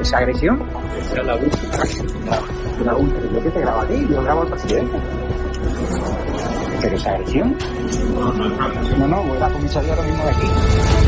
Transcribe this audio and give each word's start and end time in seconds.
esa 0.00 0.18
agresión? 0.18 0.62
Esa 1.00 1.20
es 1.20 1.26
la 1.26 1.36
última. 1.36 1.62
La 2.84 2.96
última. 2.96 3.32
¿Yo 3.32 3.42
qué 3.42 3.50
te 3.50 3.60
grabo 3.60 3.80
aquí? 3.80 4.06
Yo 4.08 4.22
grabo 4.22 4.42
al 4.42 4.48
presidente. 4.48 4.98
¿Pero 6.80 6.96
esa 6.96 7.10
agresión? 7.10 7.56
No, 8.98 9.08
no, 9.08 9.22
voy 9.24 9.36
a 9.36 9.40
la 9.40 9.50
comisaría 9.50 9.94
ahora 9.94 10.02
mismo 10.02 10.24
de 10.24 10.30
aquí. 10.30 11.07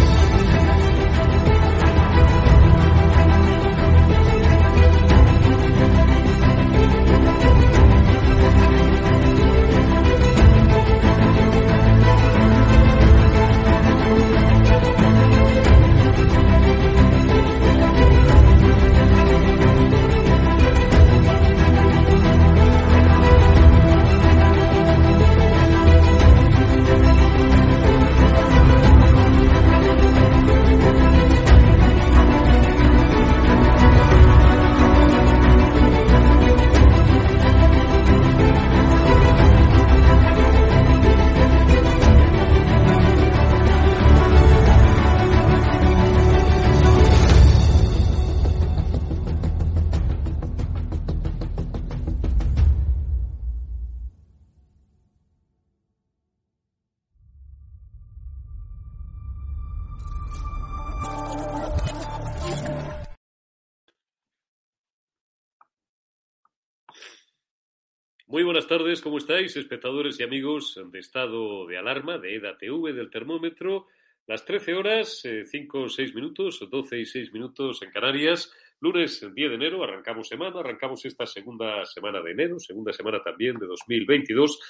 Muy 68.30 68.44
buenas 68.44 68.68
tardes, 68.68 69.00
¿cómo 69.00 69.18
estáis, 69.18 69.56
espectadores 69.56 70.20
y 70.20 70.22
amigos 70.22 70.80
de 70.92 71.00
estado 71.00 71.66
de 71.66 71.76
alarma 71.76 72.16
de 72.16 72.36
EDATV 72.36 72.94
del 72.94 73.10
termómetro? 73.10 73.88
Las 74.28 74.44
13 74.44 74.74
horas, 74.74 75.20
5 75.46 75.80
o 75.80 75.88
6 75.88 76.14
minutos, 76.14 76.64
12 76.70 77.00
y 77.00 77.06
6 77.06 77.32
minutos 77.32 77.82
en 77.82 77.90
Canarias. 77.90 78.52
Lunes 78.78 79.20
10 79.34 79.34
de 79.34 79.56
enero, 79.56 79.82
arrancamos 79.82 80.28
semana, 80.28 80.60
arrancamos 80.60 81.04
esta 81.06 81.26
segunda 81.26 81.84
semana 81.86 82.22
de 82.22 82.30
enero, 82.30 82.60
segunda 82.60 82.92
semana 82.92 83.20
también 83.20 83.58
de 83.58 83.66
2022. 83.66 84.60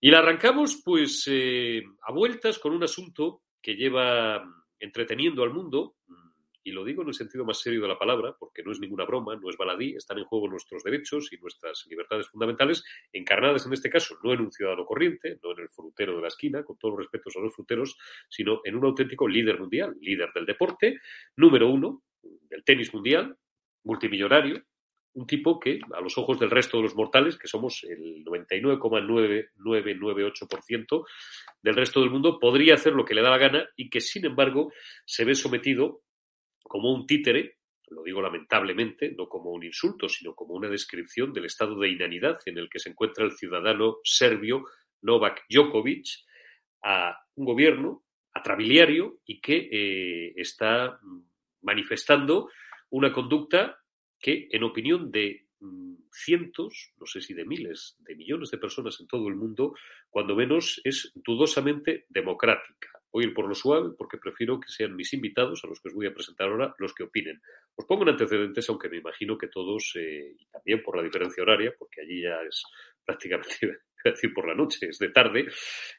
Y 0.00 0.10
la 0.10 0.18
arrancamos, 0.18 0.82
pues, 0.84 1.28
eh, 1.30 1.84
a 2.02 2.12
vueltas 2.12 2.58
con 2.58 2.72
un 2.72 2.82
asunto 2.82 3.42
que 3.62 3.76
lleva 3.76 4.42
entreteniendo 4.80 5.44
al 5.44 5.54
mundo, 5.54 5.94
y 6.70 6.72
lo 6.72 6.84
digo 6.84 7.02
en 7.02 7.08
el 7.08 7.14
sentido 7.14 7.44
más 7.44 7.58
serio 7.58 7.82
de 7.82 7.88
la 7.88 7.98
palabra, 7.98 8.36
porque 8.38 8.62
no 8.62 8.70
es 8.70 8.78
ninguna 8.78 9.04
broma, 9.04 9.34
no 9.34 9.50
es 9.50 9.56
baladí, 9.56 9.96
están 9.96 10.18
en 10.18 10.24
juego 10.24 10.48
nuestros 10.48 10.84
derechos 10.84 11.32
y 11.32 11.38
nuestras 11.38 11.84
libertades 11.88 12.28
fundamentales, 12.28 12.84
encarnadas 13.12 13.66
en 13.66 13.72
este 13.72 13.90
caso 13.90 14.16
no 14.22 14.32
en 14.32 14.40
un 14.40 14.52
ciudadano 14.52 14.86
corriente, 14.86 15.40
no 15.42 15.50
en 15.50 15.64
el 15.64 15.68
frutero 15.68 16.14
de 16.14 16.22
la 16.22 16.28
esquina, 16.28 16.62
con 16.62 16.78
todos 16.78 16.92
los 16.92 17.00
respetos 17.00 17.34
a 17.36 17.40
los 17.40 17.54
fruteros, 17.54 17.98
sino 18.28 18.60
en 18.64 18.76
un 18.76 18.84
auténtico 18.84 19.26
líder 19.26 19.58
mundial, 19.58 19.96
líder 20.00 20.30
del 20.32 20.46
deporte, 20.46 21.00
número 21.36 21.68
uno 21.68 22.04
del 22.22 22.62
tenis 22.62 22.94
mundial, 22.94 23.36
multimillonario, 23.82 24.62
un 25.14 25.26
tipo 25.26 25.58
que, 25.58 25.80
a 25.92 26.00
los 26.00 26.16
ojos 26.18 26.38
del 26.38 26.50
resto 26.50 26.76
de 26.76 26.84
los 26.84 26.94
mortales, 26.94 27.36
que 27.36 27.48
somos 27.48 27.82
el 27.84 28.24
99,9998% 28.24 31.04
del 31.62 31.74
resto 31.74 32.00
del 32.00 32.10
mundo, 32.10 32.38
podría 32.38 32.74
hacer 32.74 32.92
lo 32.92 33.04
que 33.04 33.14
le 33.14 33.22
da 33.22 33.30
la 33.30 33.38
gana 33.38 33.68
y 33.74 33.90
que, 33.90 34.00
sin 34.00 34.26
embargo, 34.26 34.72
se 35.04 35.24
ve 35.24 35.34
sometido 35.34 36.04
como 36.62 36.92
un 36.92 37.06
títere, 37.06 37.58
lo 37.88 38.02
digo 38.02 38.22
lamentablemente, 38.22 39.12
no 39.16 39.28
como 39.28 39.50
un 39.50 39.64
insulto, 39.64 40.08
sino 40.08 40.34
como 40.34 40.54
una 40.54 40.68
descripción 40.68 41.32
del 41.32 41.46
estado 41.46 41.78
de 41.78 41.90
inanidad 41.90 42.38
en 42.46 42.58
el 42.58 42.68
que 42.68 42.78
se 42.78 42.90
encuentra 42.90 43.24
el 43.24 43.32
ciudadano 43.32 43.96
serbio 44.04 44.64
Novak 45.02 45.44
Djokovic, 45.48 46.06
a 46.82 47.16
un 47.34 47.44
gobierno 47.44 48.04
atrabiliario 48.32 49.20
y 49.26 49.40
que 49.40 49.68
eh, 49.70 50.32
está 50.36 50.98
manifestando 51.62 52.48
una 52.90 53.12
conducta 53.12 53.78
que, 54.18 54.48
en 54.50 54.64
opinión 54.64 55.10
de 55.10 55.46
mm, 55.60 55.94
cientos, 56.12 56.92
no 56.98 57.06
sé 57.06 57.20
si 57.20 57.34
de 57.34 57.44
miles, 57.44 57.96
de 58.00 58.14
millones 58.14 58.50
de 58.50 58.58
personas 58.58 58.98
en 59.00 59.06
todo 59.06 59.28
el 59.28 59.34
mundo, 59.34 59.74
cuando 60.08 60.34
menos 60.34 60.80
es 60.84 61.12
dudosamente 61.14 62.06
democrática. 62.08 62.89
O 63.12 63.20
ir 63.20 63.34
por 63.34 63.48
lo 63.48 63.54
suave, 63.54 63.90
porque 63.96 64.18
prefiero 64.18 64.60
que 64.60 64.68
sean 64.68 64.94
mis 64.94 65.12
invitados, 65.12 65.62
a 65.64 65.66
los 65.66 65.80
que 65.80 65.88
os 65.88 65.94
voy 65.94 66.06
a 66.06 66.14
presentar 66.14 66.48
ahora, 66.48 66.74
los 66.78 66.94
que 66.94 67.04
opinen. 67.04 67.40
Os 67.74 67.84
pongo 67.84 68.02
en 68.02 68.10
antecedentes, 68.10 68.68
aunque 68.68 68.88
me 68.88 68.98
imagino 68.98 69.36
que 69.36 69.48
todos, 69.48 69.92
eh, 69.96 70.34
y 70.38 70.46
también 70.46 70.82
por 70.82 70.96
la 70.96 71.02
diferencia 71.02 71.42
horaria, 71.42 71.74
porque 71.78 72.02
allí 72.02 72.22
ya 72.22 72.40
es 72.48 72.62
prácticamente 73.04 73.80
decir 74.04 74.32
por 74.32 74.46
la 74.46 74.54
noche, 74.54 74.88
es 74.88 74.98
de 74.98 75.08
tarde. 75.08 75.46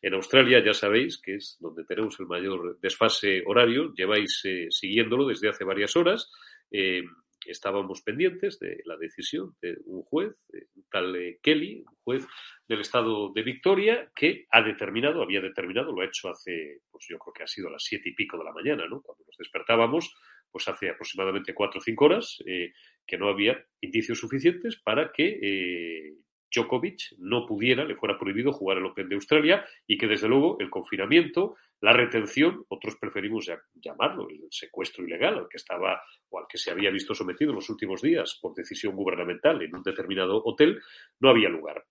En 0.01 0.13
Australia 0.13 0.63
ya 0.63 0.73
sabéis 0.73 1.21
que 1.21 1.35
es 1.35 1.57
donde 1.59 1.83
tenemos 1.85 2.19
el 2.19 2.27
mayor 2.27 2.79
desfase 2.79 3.43
horario, 3.45 3.93
lleváis 3.93 4.41
eh, 4.45 4.67
siguiéndolo 4.69 5.27
desde 5.27 5.49
hace 5.49 5.63
varias 5.63 5.95
horas. 5.95 6.31
Eh, 6.71 7.03
estábamos 7.45 8.01
pendientes 8.01 8.59
de 8.59 8.81
la 8.85 8.97
decisión 8.97 9.55
de 9.61 9.77
un 9.85 10.03
juez, 10.03 10.33
un 10.75 10.85
tal 10.91 11.15
eh, 11.15 11.39
Kelly, 11.41 11.83
un 11.87 11.97
juez 12.03 12.27
del 12.67 12.81
estado 12.81 13.31
de 13.33 13.43
Victoria, 13.43 14.11
que 14.15 14.45
ha 14.51 14.61
determinado, 14.61 15.21
había 15.21 15.41
determinado, 15.41 15.91
lo 15.91 16.01
ha 16.01 16.05
hecho 16.05 16.29
hace, 16.29 16.81
pues 16.91 17.05
yo 17.09 17.17
creo 17.17 17.33
que 17.33 17.43
ha 17.43 17.47
sido 17.47 17.69
las 17.69 17.83
siete 17.83 18.09
y 18.09 18.13
pico 18.13 18.37
de 18.37 18.43
la 18.43 18.53
mañana, 18.53 18.87
¿no? 18.87 19.01
Cuando 19.01 19.23
nos 19.25 19.37
despertábamos, 19.37 20.13
pues 20.51 20.67
hace 20.67 20.89
aproximadamente 20.89 21.53
cuatro 21.53 21.79
o 21.79 21.83
cinco 21.83 22.05
horas, 22.05 22.37
que 22.45 23.17
no 23.17 23.29
había 23.29 23.65
indicios 23.79 24.19
suficientes 24.19 24.81
para 24.83 25.11
que 25.11 26.13
Djokovic 26.53 27.13
no 27.19 27.45
pudiera, 27.45 27.85
le 27.85 27.95
fuera 27.95 28.17
prohibido 28.17 28.51
jugar 28.51 28.77
el 28.77 28.85
Open 28.85 29.09
de 29.09 29.15
Australia 29.15 29.65
y 29.87 29.97
que 29.97 30.07
desde 30.07 30.27
luego 30.27 30.57
el 30.59 30.69
confinamiento, 30.69 31.55
la 31.79 31.93
retención, 31.93 32.65
otros 32.67 32.97
preferimos 32.97 33.49
llamarlo 33.75 34.29
el 34.29 34.47
secuestro 34.49 35.05
ilegal 35.05 35.37
al 35.37 35.47
que 35.49 35.57
estaba 35.57 36.01
o 36.29 36.39
al 36.39 36.45
que 36.47 36.57
se 36.57 36.71
había 36.71 36.91
visto 36.91 37.15
sometido 37.15 37.51
en 37.51 37.55
los 37.55 37.69
últimos 37.69 38.01
días 38.01 38.37
por 38.41 38.53
decisión 38.53 38.95
gubernamental 38.95 39.61
en 39.61 39.75
un 39.75 39.83
determinado 39.83 40.41
hotel, 40.43 40.79
no 41.19 41.29
había 41.29 41.49
lugar. 41.49 41.83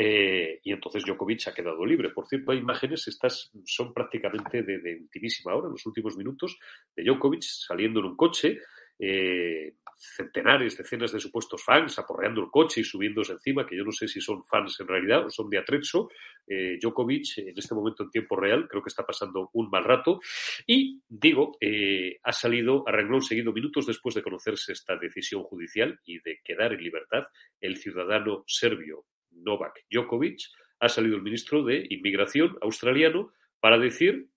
Eh, 0.00 0.60
y 0.62 0.72
entonces 0.72 1.04
Djokovic 1.04 1.48
ha 1.48 1.54
quedado 1.54 1.84
libre. 1.84 2.10
Por 2.10 2.28
cierto, 2.28 2.52
hay 2.52 2.58
imágenes, 2.58 3.08
estas 3.08 3.50
son 3.64 3.92
prácticamente 3.92 4.62
de, 4.62 4.78
de 4.78 4.94
ultimísima 5.00 5.54
hora, 5.54 5.66
en 5.66 5.72
los 5.72 5.86
últimos 5.86 6.16
minutos, 6.16 6.56
de 6.94 7.02
Djokovic 7.02 7.42
saliendo 7.42 7.98
en 7.98 8.06
un 8.06 8.16
coche, 8.16 8.60
eh, 8.98 9.74
centenares, 9.98 10.76
decenas 10.76 11.12
de 11.12 11.20
supuestos 11.20 11.62
fans 11.62 11.98
aporreando 11.98 12.40
el 12.40 12.50
coche 12.50 12.80
y 12.80 12.84
subiéndose 12.84 13.32
encima, 13.32 13.66
que 13.66 13.76
yo 13.76 13.84
no 13.84 13.92
sé 13.92 14.06
si 14.06 14.20
son 14.20 14.44
fans 14.44 14.78
en 14.80 14.86
realidad 14.86 15.26
o 15.26 15.30
son 15.30 15.50
de 15.50 15.58
Atrezzo. 15.58 16.08
Eh, 16.46 16.78
Djokovic, 16.80 17.38
en 17.38 17.58
este 17.58 17.74
momento 17.74 18.04
en 18.04 18.10
tiempo 18.10 18.36
real, 18.36 18.68
creo 18.68 18.82
que 18.82 18.88
está 18.88 19.04
pasando 19.04 19.50
un 19.52 19.68
mal 19.68 19.84
rato. 19.84 20.20
Y, 20.66 21.02
digo, 21.08 21.56
eh, 21.60 22.18
ha 22.22 22.32
salido 22.32 22.84
a 22.86 22.92
renglón 22.92 23.22
seguido 23.22 23.52
minutos 23.52 23.86
después 23.86 24.14
de 24.14 24.22
conocerse 24.22 24.72
esta 24.72 24.96
decisión 24.96 25.42
judicial 25.42 25.98
y 26.04 26.20
de 26.20 26.40
quedar 26.44 26.72
en 26.72 26.82
libertad 26.82 27.24
el 27.60 27.76
ciudadano 27.76 28.44
serbio 28.46 29.04
Novak 29.32 29.84
Djokovic. 29.90 30.40
Ha 30.80 30.88
salido 30.88 31.16
el 31.16 31.22
ministro 31.22 31.64
de 31.64 31.84
Inmigración 31.90 32.56
australiano 32.62 33.32
para 33.60 33.78
decir, 33.78 34.28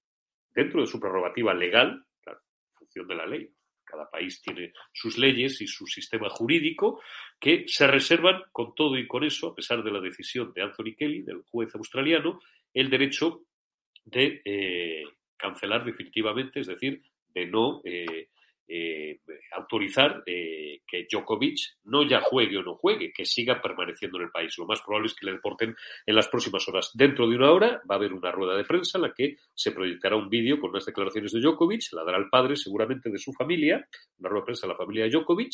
dentro 0.56 0.82
de 0.82 0.88
su 0.88 1.00
prerrogativa 1.00 1.54
legal, 1.54 2.04
en 2.26 2.36
función 2.74 3.08
de 3.08 3.16
la 3.16 3.28
ley, 3.28 3.54
cada 3.92 4.10
país 4.10 4.42
tiene 4.42 4.72
sus 4.94 5.18
leyes 5.18 5.60
y 5.62 5.68
su 5.68 5.86
sistema 5.86 6.30
jurídico 6.30 7.02
que 7.40 7.66
se 7.68 7.88
reservan 7.88 8.44
con 8.52 8.74
todo 8.74 8.98
y 8.98 9.08
con 9.08 9.24
eso, 9.24 9.48
a 9.48 9.56
pesar 9.56 9.84
de 9.84 9.92
la 9.92 10.00
decisión 10.00 10.54
de 10.54 10.62
Anthony 10.62 10.96
Kelly, 10.98 11.24
del 11.24 11.42
juez 11.50 11.76
australiano, 11.76 12.40
el 12.74 12.90
derecho 12.90 13.44
de 14.06 14.42
eh, 14.46 15.04
cancelar 15.36 15.84
definitivamente, 15.84 16.62
es 16.62 16.68
decir, 16.68 17.04
de 17.34 17.46
no 17.48 17.82
eh, 17.84 18.30
eh, 18.74 19.20
autorizar 19.52 20.24
eh, 20.26 20.80
que 20.88 21.06
Djokovic 21.12 21.60
no 21.84 22.08
ya 22.08 22.22
juegue 22.22 22.58
o 22.58 22.64
no 22.64 22.76
juegue, 22.76 23.12
que 23.12 23.26
siga 23.26 23.62
permaneciendo 23.62 24.18
en 24.18 24.26
el 24.26 24.32
país. 24.32 24.58
Lo 24.58 24.66
más 24.66 24.82
probable 24.82 25.08
es 25.08 25.14
que 25.14 25.26
le 25.26 25.34
deporten 25.34 25.76
en 26.06 26.16
las 26.16 26.30
próximas 26.30 26.66
horas. 26.70 26.92
Dentro 26.94 27.28
de 27.28 27.36
una 27.36 27.52
hora 27.52 27.82
va 27.90 27.96
a 27.96 27.98
haber 27.98 28.14
una 28.14 28.32
rueda 28.32 28.56
de 28.56 28.64
prensa 28.64 28.98
en 28.98 29.02
la 29.02 29.14
que 29.14 29.36
se 29.54 29.74
proyectará 29.74 30.16
un 30.16 30.30
vídeo 30.30 30.58
con 30.58 30.70
unas 30.70 30.86
declaraciones 30.86 31.34
de 31.34 31.42
Djokovic, 31.42 31.92
la 31.92 32.06
dará 32.06 32.18
el 32.18 32.30
padre 32.30 32.56
seguramente 32.56 33.10
de 33.10 33.18
su 33.18 33.34
familia, 33.34 33.86
una 34.20 34.30
rueda 34.30 34.42
de 34.42 34.46
prensa 34.46 34.68
de 34.68 34.74
la 34.74 34.78
familia 34.78 35.04
de 35.04 35.10
Djokovic. 35.10 35.52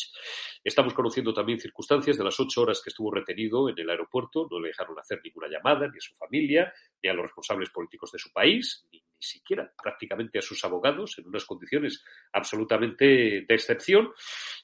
Estamos 0.63 0.93
conociendo 0.93 1.33
también 1.33 1.59
circunstancias 1.59 2.19
de 2.19 2.23
las 2.23 2.39
ocho 2.39 2.61
horas 2.61 2.81
que 2.83 2.91
estuvo 2.91 3.09
retenido 3.09 3.67
en 3.67 3.79
el 3.79 3.89
aeropuerto, 3.89 4.47
no 4.51 4.59
le 4.59 4.67
dejaron 4.67 4.99
hacer 4.99 5.21
ninguna 5.23 5.47
llamada 5.47 5.87
ni 5.87 5.97
a 5.97 6.01
su 6.01 6.13
familia, 6.13 6.71
ni 7.01 7.09
a 7.09 7.13
los 7.13 7.23
responsables 7.23 7.71
políticos 7.71 8.11
de 8.11 8.19
su 8.19 8.31
país, 8.31 8.85
ni 8.91 9.01
ni 9.19 9.25
siquiera 9.25 9.71
prácticamente 9.81 10.39
a 10.39 10.41
sus 10.41 10.63
abogados 10.63 11.17
en 11.17 11.27
unas 11.27 11.45
condiciones 11.45 12.03
absolutamente 12.31 13.05
de 13.47 13.53
excepción. 13.55 14.09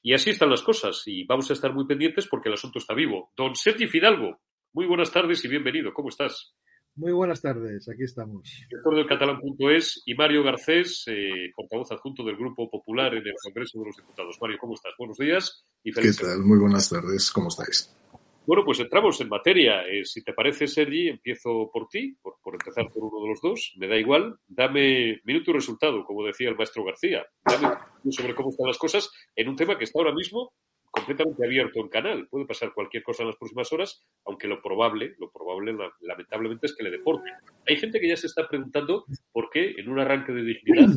Y 0.02 0.14
así 0.14 0.30
están 0.30 0.50
las 0.50 0.62
cosas 0.62 1.04
y 1.06 1.26
vamos 1.26 1.50
a 1.50 1.54
estar 1.54 1.74
muy 1.74 1.86
pendientes 1.86 2.28
porque 2.28 2.50
el 2.50 2.54
asunto 2.54 2.80
está 2.80 2.94
vivo. 2.94 3.32
Don 3.36 3.56
Sergi 3.56 3.88
Fidalgo, 3.88 4.42
muy 4.74 4.86
buenas 4.86 5.12
tardes 5.12 5.44
y 5.46 5.48
bienvenido. 5.48 5.94
¿Cómo 5.94 6.10
estás? 6.10 6.56
Muy 6.96 7.12
buenas 7.12 7.42
tardes, 7.42 7.90
aquí 7.90 8.04
estamos. 8.04 8.48
Director 8.70 8.96
del 8.96 9.08
catalán.es 9.08 10.04
y 10.06 10.14
Mario 10.14 10.44
Garcés, 10.44 11.04
eh, 11.08 11.52
portavoz 11.56 11.92
adjunto 11.92 12.24
del 12.24 12.38
Grupo 12.38 12.70
Popular 12.70 13.16
en 13.16 13.26
el 13.26 13.34
Congreso 13.42 13.80
de 13.80 13.86
los 13.88 13.98
Diputados. 13.98 14.38
Mario, 14.40 14.58
¿cómo 14.62 14.76
estás? 14.76 14.94
Buenos 15.00 15.18
días 15.18 15.66
y 15.84 15.92
felices. 15.92 16.20
¿Qué 16.20 16.26
tal? 16.28 16.44
Muy 16.44 16.60
buenas 16.60 16.88
tardes, 16.88 17.32
¿cómo 17.32 17.48
estáis? 17.48 17.96
Bueno, 18.45 18.66
pues 18.66 18.80
entramos 18.80 19.19
en 19.22 19.30
materia. 19.30 19.84
Eh, 19.88 20.04
si 20.04 20.22
te 20.22 20.34
parece, 20.34 20.68
Sergi, 20.68 21.07
empiezo 21.07 21.69
por 21.72 21.88
ti, 21.88 22.16
por, 22.22 22.36
empezar 22.54 22.90
por 22.92 23.04
uno 23.04 23.24
de 23.24 23.30
los 23.30 23.42
dos. 23.42 23.74
Me 23.78 23.88
da 23.88 23.95
igual. 23.95 24.38
Dame 24.48 25.22
minuto 25.24 25.51
y 25.51 25.54
resultado, 25.54 26.04
como 26.04 26.25
decía 26.25 26.50
el 26.50 26.56
maestro 26.56 26.84
García. 26.84 27.25
Dame 27.45 27.75
sobre 28.12 28.36
cómo 28.36 28.50
están 28.50 28.68
las 28.68 28.78
cosas 28.78 29.10
en 29.36 29.48
un 29.48 29.56
tema 29.56 29.78
que 29.78 29.86
está 29.86 30.00
ahora 30.00 30.13
mismo 30.13 30.54
completamente 30.92 31.45
abierto 31.45 31.80
en 31.80 31.90
canal. 31.90 32.28
Puede 32.28 32.45
pasar 32.45 32.74
cualquier 32.74 33.01
cosa 33.01 33.24
en 33.24 33.30
las 33.30 33.38
próximas 33.38 33.72
horas, 33.74 34.06
aunque 34.25 34.48
lo 34.48 34.62
probable, 34.62 35.16
lo 35.18 35.31
probable, 35.31 35.75
lamentablemente, 36.01 36.68
es 36.68 36.75
que 36.75 36.84
le 36.84 36.92
deporten. 36.92 37.34
Hay 37.68 37.78
gente 37.78 38.00
que 38.00 38.10
ya 38.10 38.18
se 38.18 38.28
está 38.28 38.48
preguntando 38.48 39.06
por 39.31 39.50
qué 39.50 39.74
en 39.78 39.89
un 39.89 40.00
arranque 40.00 40.34
de 40.34 40.44
dignidad 40.44 40.89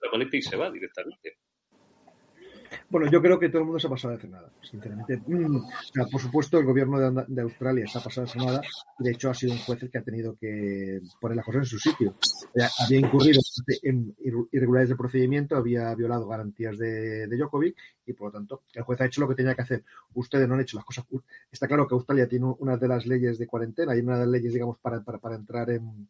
la 0.00 0.10
maleta 0.12 0.36
y 0.36 0.42
se 0.42 0.56
va 0.56 0.70
directamente. 0.70 1.38
Bueno, 2.90 3.10
yo 3.10 3.20
creo 3.20 3.38
que 3.38 3.50
todo 3.50 3.58
el 3.58 3.64
mundo 3.66 3.78
se 3.78 3.86
ha 3.86 3.90
pasado 3.90 4.14
de 4.14 4.20
cenada, 4.20 4.50
sinceramente. 4.62 5.20
Mm, 5.26 5.60
por 6.10 6.20
supuesto, 6.20 6.58
el 6.58 6.64
gobierno 6.64 6.98
de, 6.98 7.24
de, 7.28 7.42
Australia 7.42 7.86
se 7.86 7.98
ha 7.98 8.00
pasado 8.00 8.26
de 8.26 8.32
cenada 8.32 8.62
y 8.98 9.04
de 9.04 9.10
hecho 9.10 9.28
ha 9.28 9.34
sido 9.34 9.52
un 9.52 9.58
juez 9.58 9.82
el 9.82 9.90
que 9.90 9.98
ha 9.98 10.02
tenido 10.02 10.36
que 10.36 11.00
poner 11.20 11.36
las 11.36 11.44
cosas 11.44 11.60
en 11.60 11.66
su 11.66 11.78
sitio. 11.78 12.14
Sea, 12.54 12.70
había 12.82 13.00
incurrido 13.00 13.42
en 13.82 14.14
irregularidades 14.22 14.88
de 14.88 14.96
procedimiento, 14.96 15.56
había 15.56 15.94
violado 15.94 16.26
garantías 16.26 16.78
de, 16.78 17.26
de 17.26 17.36
Djokovic 17.36 17.76
y 18.06 18.14
por 18.14 18.28
lo 18.28 18.32
tanto 18.32 18.62
el 18.72 18.82
juez 18.82 19.00
ha 19.02 19.06
hecho 19.06 19.20
lo 19.20 19.28
que 19.28 19.34
tenía 19.34 19.54
que 19.54 19.62
hacer. 19.62 19.84
Ustedes 20.14 20.48
no 20.48 20.54
han 20.54 20.60
hecho 20.60 20.78
las 20.78 20.86
cosas. 20.86 21.04
Está 21.52 21.66
claro 21.66 21.86
que 21.86 21.94
Australia 21.94 22.26
tiene 22.26 22.46
una 22.58 22.78
de 22.78 22.88
las 22.88 23.06
leyes 23.06 23.38
de 23.38 23.46
cuarentena 23.46 23.94
y 23.94 24.00
una 24.00 24.14
de 24.14 24.20
las 24.20 24.28
leyes, 24.28 24.54
digamos, 24.54 24.78
para, 24.78 25.02
para, 25.04 25.18
para 25.18 25.36
entrar 25.36 25.68
en 25.68 26.08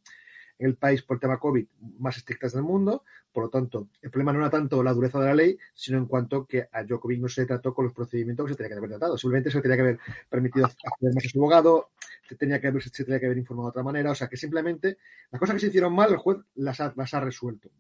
el 0.59 0.77
país 0.77 1.03
por 1.03 1.17
el 1.17 1.21
tema 1.21 1.39
COVID 1.39 1.67
más 1.99 2.17
estrictas 2.17 2.53
del 2.53 2.63
mundo. 2.63 3.05
Por 3.33 3.45
lo 3.45 3.51
tanto, 3.51 3.89
el 4.03 4.11
problema 4.11 4.33
no 4.33 4.41
era 4.41 4.51
tanto 4.51 4.83
la 4.83 4.93
dureza 4.93 5.21
de 5.21 5.27
la 5.27 5.35
ley, 5.35 5.59
sino 5.75 5.99
en 5.99 6.07
cuanto 6.07 6.47
que 6.47 6.69
a 6.73 6.83
Djokovic 6.83 7.21
no 7.21 7.29
se 7.29 7.47
trató 7.47 7.73
con 7.75 7.85
los 7.85 7.95
procedimientos 7.95 8.47
que 8.47 8.53
se 8.53 8.57
tenía 8.57 8.71
que 8.71 8.79
haber 8.79 8.91
tratado. 8.91 9.17
Simplemente 9.17 9.51
se 9.51 9.61
tenía 9.61 9.77
que 9.77 9.83
haber 9.83 9.99
permitido 10.29 10.67
acceder 10.67 11.15
más 11.15 11.25
a 11.25 11.29
su 11.29 11.39
abogado, 11.39 11.91
se 12.29 12.37
tenía 12.37 12.61
que 12.61 12.69
haber, 12.69 12.83
se 12.83 13.05
tenía 13.05 13.21
que 13.21 13.27
haber 13.27 13.39
informado 13.39 13.69
de 13.69 13.71
otra 13.71 13.83
manera. 13.83 14.11
O 14.11 14.15
sea, 14.15 14.29
que 14.29 14.37
simplemente 14.37 14.99
las 15.31 15.39
cosas 15.39 15.55
que 15.55 15.61
se 15.61 15.67
hicieron 15.69 15.95
mal, 15.95 16.11
el 16.11 16.17
juez 16.17 16.39
las 16.55 16.81
ha, 16.81 16.93
las 16.97 17.15
ha 17.15 17.21
resuelto. 17.21 17.71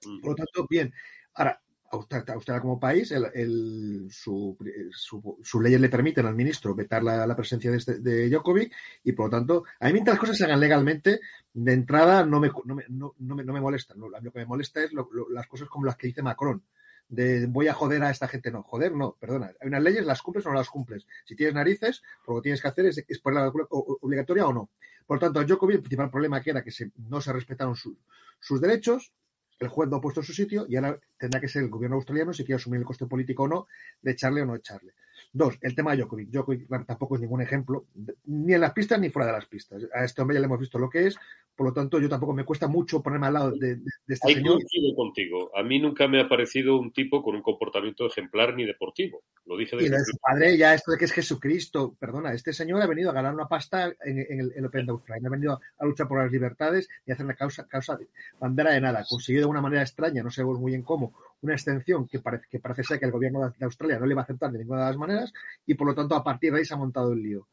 Por 0.00 0.30
lo 0.30 0.34
tanto, 0.34 0.66
bien. 0.68 0.92
Ahora, 1.34 1.60
Australia 1.90 2.60
como 2.60 2.78
país, 2.78 3.10
el, 3.12 3.26
el, 3.34 4.08
su, 4.10 4.56
su, 4.92 5.38
sus 5.42 5.62
leyes 5.62 5.80
le 5.80 5.88
permiten 5.88 6.26
al 6.26 6.34
ministro 6.34 6.74
vetar 6.74 7.02
la, 7.02 7.26
la 7.26 7.36
presencia 7.36 7.70
de, 7.70 7.76
este, 7.78 7.98
de 8.00 8.28
Djokovic 8.28 8.72
y 9.04 9.12
por 9.12 9.26
lo 9.26 9.38
tanto, 9.38 9.64
a 9.80 9.86
mí 9.86 9.94
mientras 9.94 10.14
las 10.14 10.20
cosas 10.20 10.36
se 10.36 10.44
hagan 10.44 10.60
legalmente, 10.60 11.20
de 11.52 11.72
entrada 11.72 12.24
no 12.24 12.40
me, 12.40 12.50
no 12.64 12.74
me, 12.74 12.84
no, 12.88 13.14
no 13.18 13.34
me, 13.34 13.44
no 13.44 13.52
me 13.52 13.60
molesta. 13.60 13.94
Lo, 13.94 14.08
lo, 14.08 14.32
que 14.32 14.38
me 14.38 14.46
molesta 14.46 14.82
es 14.82 14.92
lo, 14.92 15.08
las 15.30 15.46
cosas 15.46 15.68
como 15.68 15.86
las 15.86 15.96
que 15.96 16.08
dice 16.08 16.22
Macron. 16.22 16.62
De 17.08 17.46
voy 17.46 17.68
a 17.68 17.72
joder 17.72 18.02
a 18.02 18.10
esta 18.10 18.28
gente, 18.28 18.50
no, 18.50 18.62
joder, 18.62 18.94
no, 18.94 19.16
perdona. 19.18 19.50
Hay 19.60 19.68
unas 19.68 19.82
leyes, 19.82 20.04
las 20.04 20.20
cumples 20.20 20.44
o 20.44 20.50
no 20.50 20.56
las 20.56 20.68
cumples. 20.68 21.06
Si 21.24 21.34
tienes 21.34 21.54
narices, 21.54 22.02
lo 22.26 22.36
que 22.36 22.42
tienes 22.42 22.60
que 22.60 22.68
hacer 22.68 22.84
es, 22.84 23.02
es 23.08 23.18
ponerla 23.18 23.50
obligatoria 23.70 24.46
o 24.46 24.52
no. 24.52 24.68
Por 25.06 25.16
lo 25.16 25.20
tanto, 25.20 25.40
a 25.40 25.42
el 25.72 25.80
principal 25.80 26.10
problema 26.10 26.42
que 26.42 26.50
era 26.50 26.62
que 26.62 26.70
se, 26.70 26.92
no 27.08 27.22
se 27.22 27.32
respetaron 27.32 27.74
su, 27.74 27.96
sus 28.38 28.60
derechos, 28.60 29.10
el 29.58 29.68
juez 29.68 29.88
lo 29.88 29.96
ha 29.96 30.00
puesto 30.00 30.20
en 30.20 30.26
su 30.26 30.32
sitio 30.32 30.66
y 30.68 30.76
ahora 30.76 30.98
tendrá 31.18 31.40
que 31.40 31.48
ser 31.48 31.62
el 31.62 31.70
gobierno 31.70 31.96
australiano 31.96 32.32
si 32.32 32.44
quiere 32.44 32.56
asumir 32.56 32.80
el 32.80 32.86
coste 32.86 33.06
político 33.06 33.44
o 33.44 33.48
no 33.48 33.66
de 34.00 34.12
echarle 34.12 34.42
o 34.42 34.46
no 34.46 34.54
echarle. 34.54 34.94
Dos, 35.32 35.58
el 35.60 35.74
tema 35.74 35.92
de 35.92 35.98
Djokovic. 35.98 36.30
Djokovic 36.30 36.68
tampoco 36.86 37.16
es 37.16 37.20
ningún 37.20 37.42
ejemplo, 37.42 37.86
ni 38.24 38.54
en 38.54 38.60
las 38.60 38.72
pistas 38.72 39.00
ni 39.00 39.10
fuera 39.10 39.26
de 39.26 39.32
las 39.32 39.46
pistas. 39.46 39.82
A 39.94 40.04
este 40.04 40.22
hombre 40.22 40.36
ya 40.36 40.40
le 40.40 40.46
hemos 40.46 40.60
visto 40.60 40.78
lo 40.78 40.88
que 40.88 41.08
es, 41.08 41.16
por 41.58 41.66
lo 41.66 41.72
tanto 41.72 41.98
yo 41.98 42.08
tampoco 42.08 42.32
me 42.32 42.44
cuesta 42.44 42.68
mucho 42.68 43.02
ponerme 43.02 43.26
al 43.26 43.34
lado 43.34 43.50
de, 43.50 43.74
de, 43.74 43.82
de 44.06 44.14
este 44.14 44.28
Ahí 44.28 44.34
señor. 44.36 44.60
contigo. 44.94 45.50
A 45.56 45.64
mí 45.64 45.80
nunca 45.80 46.06
me 46.06 46.20
ha 46.20 46.28
parecido 46.28 46.78
un 46.78 46.92
tipo 46.92 47.20
con 47.20 47.34
un 47.34 47.42
comportamiento 47.42 48.06
ejemplar 48.06 48.54
ni 48.54 48.64
deportivo. 48.64 49.24
Lo 49.44 49.56
dije 49.56 49.74
desde 49.74 49.88
y 49.88 49.90
de 49.90 50.04
su 50.04 50.16
padre 50.18 50.56
ya 50.56 50.72
esto 50.72 50.92
de 50.92 50.98
que 50.98 51.06
es 51.06 51.12
Jesucristo. 51.12 51.96
Perdona, 51.98 52.32
este 52.32 52.52
señor 52.52 52.80
ha 52.80 52.86
venido 52.86 53.10
a 53.10 53.12
ganar 53.12 53.34
una 53.34 53.48
pasta 53.48 53.86
en, 54.04 54.18
en 54.30 54.40
el, 54.40 54.52
el, 54.54 54.66
Open 54.66 54.86
de 54.86 54.92
Australia. 54.92 55.20
No 55.20 55.28
ha 55.30 55.36
venido 55.36 55.60
a 55.78 55.84
luchar 55.84 56.06
por 56.06 56.22
las 56.22 56.30
libertades 56.30 56.88
y 57.04 57.10
a 57.10 57.14
hacer 57.14 57.26
una 57.26 57.34
causa, 57.34 57.66
causa 57.66 57.96
de 57.96 58.06
bandera 58.38 58.70
de 58.70 58.80
nada. 58.80 59.04
Consiguió 59.08 59.40
de 59.40 59.46
una 59.46 59.60
manera 59.60 59.82
extraña, 59.82 60.22
no 60.22 60.30
sabemos 60.30 60.60
muy 60.60 60.70
bien 60.70 60.84
cómo, 60.84 61.12
una 61.40 61.54
extensión 61.54 62.06
que 62.06 62.20
parece, 62.20 62.46
que 62.48 62.60
parece 62.60 62.84
ser 62.84 63.00
que 63.00 63.06
el 63.06 63.12
gobierno 63.12 63.52
de 63.58 63.64
Australia 63.64 63.98
no 63.98 64.06
le 64.06 64.14
va 64.14 64.20
a 64.20 64.24
aceptar 64.24 64.52
de 64.52 64.60
ninguna 64.60 64.82
de 64.82 64.86
las 64.90 64.96
maneras 64.96 65.32
y 65.66 65.74
por 65.74 65.88
lo 65.88 65.94
tanto 65.96 66.14
a 66.14 66.22
partir 66.22 66.52
de 66.52 66.60
ahí 66.60 66.64
se 66.64 66.74
ha 66.74 66.76
montado 66.76 67.12
el 67.14 67.20
lío. 67.20 67.48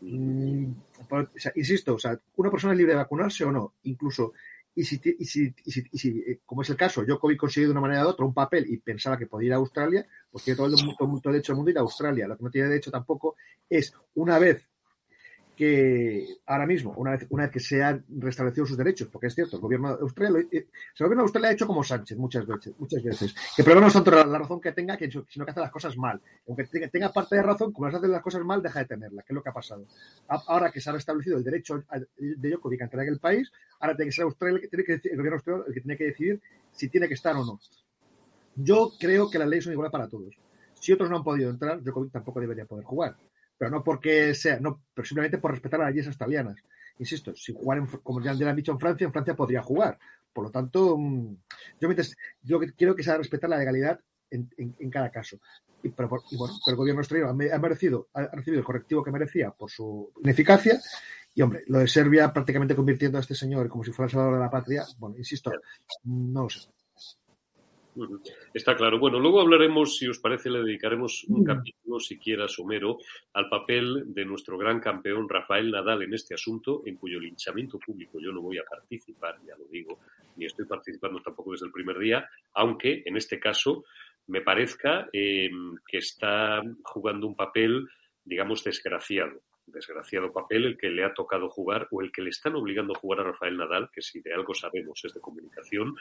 Mm, 0.00 0.72
insisto, 1.56 1.94
o 1.94 1.98
sea, 1.98 2.18
una 2.36 2.50
persona 2.50 2.72
es 2.72 2.78
libre 2.78 2.92
de 2.92 2.98
vacunarse 2.98 3.44
o 3.44 3.52
no, 3.52 3.74
incluso 3.82 4.32
y 4.74 4.84
si, 4.84 5.00
y 5.18 5.24
si, 5.24 5.54
y 5.64 5.70
si, 5.72 5.84
y 5.90 5.98
si, 5.98 6.18
eh, 6.20 6.40
como 6.46 6.62
es 6.62 6.70
el 6.70 6.76
caso, 6.76 7.04
yo 7.04 7.18
COVID 7.18 7.36
conseguido 7.36 7.68
de 7.68 7.72
una 7.72 7.80
manera 7.80 8.06
u 8.06 8.08
otra 8.08 8.24
un 8.24 8.32
papel 8.32 8.66
y 8.68 8.78
pensaba 8.78 9.18
que 9.18 9.26
podía 9.26 9.48
ir 9.48 9.52
a 9.54 9.56
Australia, 9.56 10.06
pues 10.30 10.44
tiene 10.44 10.56
todo 10.56 10.68
el, 10.68 10.72
mundo, 10.72 10.94
todo 10.96 11.18
el 11.24 11.32
derecho 11.32 11.52
del 11.52 11.56
mundo 11.56 11.70
ir 11.70 11.78
a 11.78 11.82
Australia. 11.82 12.28
Lo 12.28 12.36
que 12.36 12.44
no 12.44 12.50
tiene 12.50 12.68
derecho 12.68 12.90
tampoco 12.90 13.36
es, 13.68 13.92
una 14.14 14.38
vez 14.38 14.69
que 15.60 16.38
ahora 16.46 16.64
mismo, 16.64 16.94
una 16.96 17.10
vez, 17.10 17.26
una 17.28 17.42
vez 17.42 17.52
que 17.52 17.60
se 17.60 17.82
han 17.84 18.02
restablecido 18.16 18.64
sus 18.64 18.78
derechos, 18.78 19.08
porque 19.08 19.26
es 19.26 19.34
cierto, 19.34 19.56
el 19.56 19.60
gobierno 19.60 19.94
de 19.94 20.00
Australia, 20.00 20.40
eh, 20.50 20.68
el 20.96 21.04
gobierno 21.04 21.16
de 21.16 21.24
Australia 21.24 21.50
ha 21.50 21.52
hecho 21.52 21.66
como 21.66 21.84
Sánchez 21.84 22.16
muchas 22.16 22.46
veces, 22.46 22.72
muchas 22.78 23.02
veces. 23.02 23.34
Que 23.54 23.60
el 23.60 23.64
problema 23.64 23.82
no 23.82 23.88
es 23.88 23.92
tanto 23.92 24.10
la, 24.10 24.38
razón 24.38 24.58
que 24.58 24.72
tenga, 24.72 24.96
que, 24.96 25.10
sino 25.10 25.44
que 25.44 25.50
hace 25.50 25.60
las 25.60 25.70
cosas 25.70 25.98
mal. 25.98 26.18
Aunque 26.48 26.64
tenga, 26.64 27.12
parte 27.12 27.36
de 27.36 27.42
razón, 27.42 27.74
como 27.74 27.88
las 27.88 27.96
hace 27.96 28.08
las 28.08 28.22
cosas 28.22 28.42
mal, 28.42 28.62
deja 28.62 28.78
de 28.78 28.86
tenerla, 28.86 29.22
que 29.22 29.34
es 29.34 29.34
lo 29.34 29.42
que 29.42 29.50
ha 29.50 29.52
pasado. 29.52 29.84
Ahora 30.28 30.72
que 30.72 30.80
se 30.80 30.88
ha 30.88 30.94
restablecido 30.94 31.36
el 31.36 31.44
derecho 31.44 31.84
de 32.16 32.48
Djokovic 32.48 32.80
a 32.80 32.84
entrar 32.84 33.04
en 33.04 33.12
el 33.12 33.20
país, 33.20 33.52
ahora 33.80 33.94
tiene 33.94 34.08
que 34.08 34.14
ser 34.14 34.24
Australia 34.24 34.56
el 34.56 34.62
que 34.62 34.68
tiene 34.68 34.84
que 34.84 34.92
el 35.10 35.16
gobierno 35.18 35.36
australiano 35.36 35.66
el 35.68 35.74
que 35.74 35.80
tiene 35.82 35.98
que 35.98 36.04
decidir 36.04 36.40
si 36.72 36.88
tiene 36.88 37.06
que 37.06 37.14
estar 37.14 37.36
o 37.36 37.44
no. 37.44 37.60
Yo 38.56 38.92
creo 38.98 39.28
que 39.28 39.38
las 39.38 39.46
leyes 39.46 39.64
son 39.64 39.74
iguales 39.74 39.92
para 39.92 40.08
todos. 40.08 40.34
Si 40.72 40.90
otros 40.90 41.10
no 41.10 41.18
han 41.18 41.22
podido 41.22 41.50
entrar, 41.50 41.82
Djokovic 41.82 42.12
tampoco 42.12 42.40
debería 42.40 42.64
poder 42.64 42.86
jugar. 42.86 43.14
Pero 43.60 43.70
no 43.72 43.84
porque 43.84 44.34
sea, 44.34 44.58
no, 44.58 44.84
pero 44.94 45.04
simplemente 45.06 45.36
por 45.36 45.50
respetar 45.50 45.80
las 45.80 45.90
leyes 45.90 46.06
australianas. 46.06 46.56
Insisto, 46.98 47.34
si 47.36 47.52
jugar, 47.52 47.76
en, 47.76 47.86
como 48.02 48.22
ya 48.22 48.30
han 48.30 48.56
dicho 48.56 48.72
en 48.72 48.80
Francia, 48.80 49.04
en 49.04 49.12
Francia 49.12 49.36
podría 49.36 49.60
jugar. 49.62 49.98
Por 50.32 50.44
lo 50.44 50.50
tanto, 50.50 50.96
mm, 50.96 51.36
yo, 51.78 51.88
mientras, 51.88 52.16
yo 52.42 52.58
quiero 52.74 52.96
que 52.96 53.02
se 53.02 53.10
haga 53.10 53.18
respetar 53.18 53.50
la 53.50 53.58
legalidad 53.58 54.00
en, 54.30 54.48
en- 54.56 54.90
cada 54.90 55.10
caso. 55.10 55.38
Y, 55.82 55.90
pero, 55.90 56.08
el 56.68 56.74
gobierno 56.74 57.00
australiano 57.00 57.32
ha 57.32 57.58
merecido, 57.58 58.08
ha 58.14 58.28
recibido 58.34 58.60
el 58.60 58.64
correctivo 58.64 59.04
que 59.04 59.10
merecía 59.10 59.50
por 59.50 59.70
su 59.70 60.10
ineficacia. 60.24 60.80
Y 61.34 61.42
hombre, 61.42 61.62
lo 61.66 61.80
de 61.80 61.86
Serbia 61.88 62.32
prácticamente 62.32 62.74
convirtiendo 62.74 63.18
a 63.18 63.20
este 63.20 63.34
señor 63.34 63.68
como 63.68 63.84
si 63.84 63.92
fuera 63.92 64.06
el 64.06 64.12
salvador 64.12 64.36
de 64.36 64.40
la 64.40 64.50
patria, 64.50 64.86
bueno, 64.96 65.18
insisto, 65.18 65.52
no 66.04 66.44
lo 66.44 66.48
sé. 66.48 66.66
Está 68.54 68.76
claro. 68.76 68.98
Bueno, 68.98 69.18
luego 69.18 69.40
hablaremos, 69.40 69.96
si 69.96 70.08
os 70.08 70.18
parece, 70.18 70.50
le 70.50 70.62
dedicaremos 70.62 71.24
un 71.24 71.44
capítulo, 71.44 71.98
si 71.98 72.18
quieras, 72.18 72.58
Homero, 72.58 72.98
al 73.34 73.48
papel 73.48 74.04
de 74.06 74.24
nuestro 74.24 74.56
gran 74.56 74.80
campeón 74.80 75.28
Rafael 75.28 75.70
Nadal 75.70 76.02
en 76.02 76.14
este 76.14 76.34
asunto, 76.34 76.82
en 76.86 76.96
cuyo 76.96 77.18
linchamiento 77.18 77.78
público 77.78 78.18
yo 78.20 78.32
no 78.32 78.40
voy 78.40 78.58
a 78.58 78.64
participar, 78.64 79.38
ya 79.46 79.56
lo 79.56 79.64
digo, 79.66 80.00
ni 80.36 80.46
estoy 80.46 80.66
participando 80.66 81.20
tampoco 81.20 81.52
desde 81.52 81.66
el 81.66 81.72
primer 81.72 81.98
día, 81.98 82.28
aunque 82.54 83.02
en 83.04 83.16
este 83.16 83.38
caso 83.38 83.84
me 84.26 84.40
parezca 84.40 85.08
eh, 85.12 85.50
que 85.86 85.98
está 85.98 86.62
jugando 86.84 87.26
un 87.26 87.34
papel, 87.34 87.86
digamos, 88.24 88.62
desgraciado. 88.62 89.40
Desgraciado 89.72 90.32
papel 90.32 90.64
el 90.64 90.76
que 90.76 90.90
le 90.90 91.04
ha 91.04 91.14
tocado 91.14 91.48
jugar 91.48 91.88
o 91.90 92.02
el 92.02 92.12
que 92.12 92.22
le 92.22 92.30
están 92.30 92.54
obligando 92.54 92.94
a 92.94 92.98
jugar 92.98 93.20
a 93.20 93.24
Rafael 93.24 93.56
Nadal, 93.56 93.90
que 93.92 94.02
si 94.02 94.20
de 94.20 94.34
algo 94.34 94.54
sabemos 94.54 95.00
es 95.04 95.14
de 95.14 95.20
comunicación, 95.20 95.94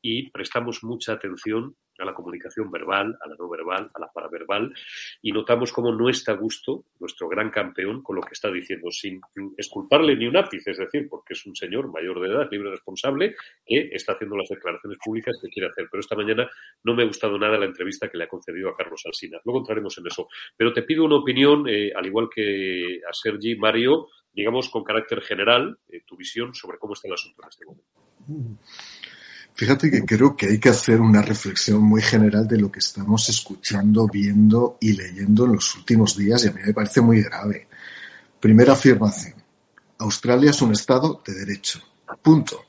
y 0.00 0.30
prestamos 0.30 0.84
mucha 0.84 1.12
atención 1.14 1.76
a 1.98 2.04
la 2.04 2.14
comunicación 2.14 2.70
verbal, 2.70 3.18
a 3.20 3.28
la 3.28 3.34
no 3.36 3.48
verbal, 3.48 3.90
a 3.92 4.00
la 4.00 4.08
paraverbal, 4.08 4.72
y 5.20 5.32
notamos 5.32 5.72
cómo 5.72 5.92
no 5.92 6.08
está 6.08 6.32
a 6.32 6.36
gusto 6.36 6.84
nuestro 7.00 7.28
gran 7.28 7.50
campeón 7.50 8.02
con 8.02 8.16
lo 8.16 8.22
que 8.22 8.34
está 8.34 8.50
diciendo, 8.50 8.90
sin 8.90 9.20
esculparle 9.56 10.16
ni 10.16 10.26
un 10.26 10.36
ápice, 10.36 10.70
es 10.70 10.78
decir, 10.78 11.08
porque 11.08 11.34
es 11.34 11.44
un 11.46 11.56
señor 11.56 11.92
mayor 11.92 12.20
de 12.20 12.28
edad, 12.28 12.48
libre 12.50 12.70
responsable, 12.70 13.34
que 13.66 13.90
está 13.92 14.12
haciendo 14.12 14.36
las 14.36 14.48
declaraciones 14.48 14.98
públicas 15.04 15.36
que 15.42 15.48
quiere 15.48 15.68
hacer. 15.68 15.88
Pero 15.90 16.00
esta 16.00 16.16
mañana 16.16 16.48
no 16.84 16.94
me 16.94 17.02
ha 17.02 17.06
gustado 17.06 17.38
nada 17.38 17.58
la 17.58 17.66
entrevista 17.66 18.08
que 18.08 18.18
le 18.18 18.24
ha 18.24 18.28
concedido 18.28 18.70
a 18.70 18.76
Carlos 18.76 19.02
Alsina. 19.04 19.40
Luego 19.44 19.60
entraremos 19.60 19.96
en 19.98 20.06
eso. 20.06 20.28
Pero 20.56 20.72
te 20.72 20.82
pido 20.82 21.04
una 21.04 21.16
opinión, 21.16 21.68
eh, 21.68 21.92
al 21.94 22.06
igual 22.06 22.28
que 22.32 23.00
a 23.08 23.12
Sergi, 23.12 23.56
Mario, 23.56 24.08
digamos 24.32 24.68
con 24.68 24.84
carácter 24.84 25.20
general, 25.20 25.78
eh, 25.88 26.02
tu 26.06 26.16
visión 26.16 26.54
sobre 26.54 26.78
cómo 26.78 26.94
está 26.94 27.08
el 27.08 27.14
asunto 27.14 27.42
en 27.42 27.48
este 27.48 27.66
momento. 27.66 28.58
Fíjate 29.54 29.90
que 29.90 30.04
creo 30.04 30.36
que 30.36 30.46
hay 30.46 30.60
que 30.60 30.68
hacer 30.68 31.00
una 31.00 31.20
reflexión 31.20 31.82
muy 31.82 32.00
general 32.00 32.46
de 32.46 32.58
lo 32.58 32.70
que 32.70 32.78
estamos 32.78 33.28
escuchando, 33.28 34.06
viendo 34.06 34.78
y 34.80 34.92
leyendo 34.92 35.46
en 35.46 35.54
los 35.54 35.74
últimos 35.74 36.16
días 36.16 36.44
y 36.44 36.48
a 36.48 36.52
mí 36.52 36.60
me 36.64 36.72
parece 36.72 37.00
muy 37.00 37.22
grave. 37.22 37.66
Primera 38.38 38.74
afirmación. 38.74 39.34
Australia 39.98 40.50
es 40.50 40.62
un 40.62 40.72
Estado 40.72 41.20
de 41.26 41.34
derecho. 41.34 41.80
Punto. 42.22 42.64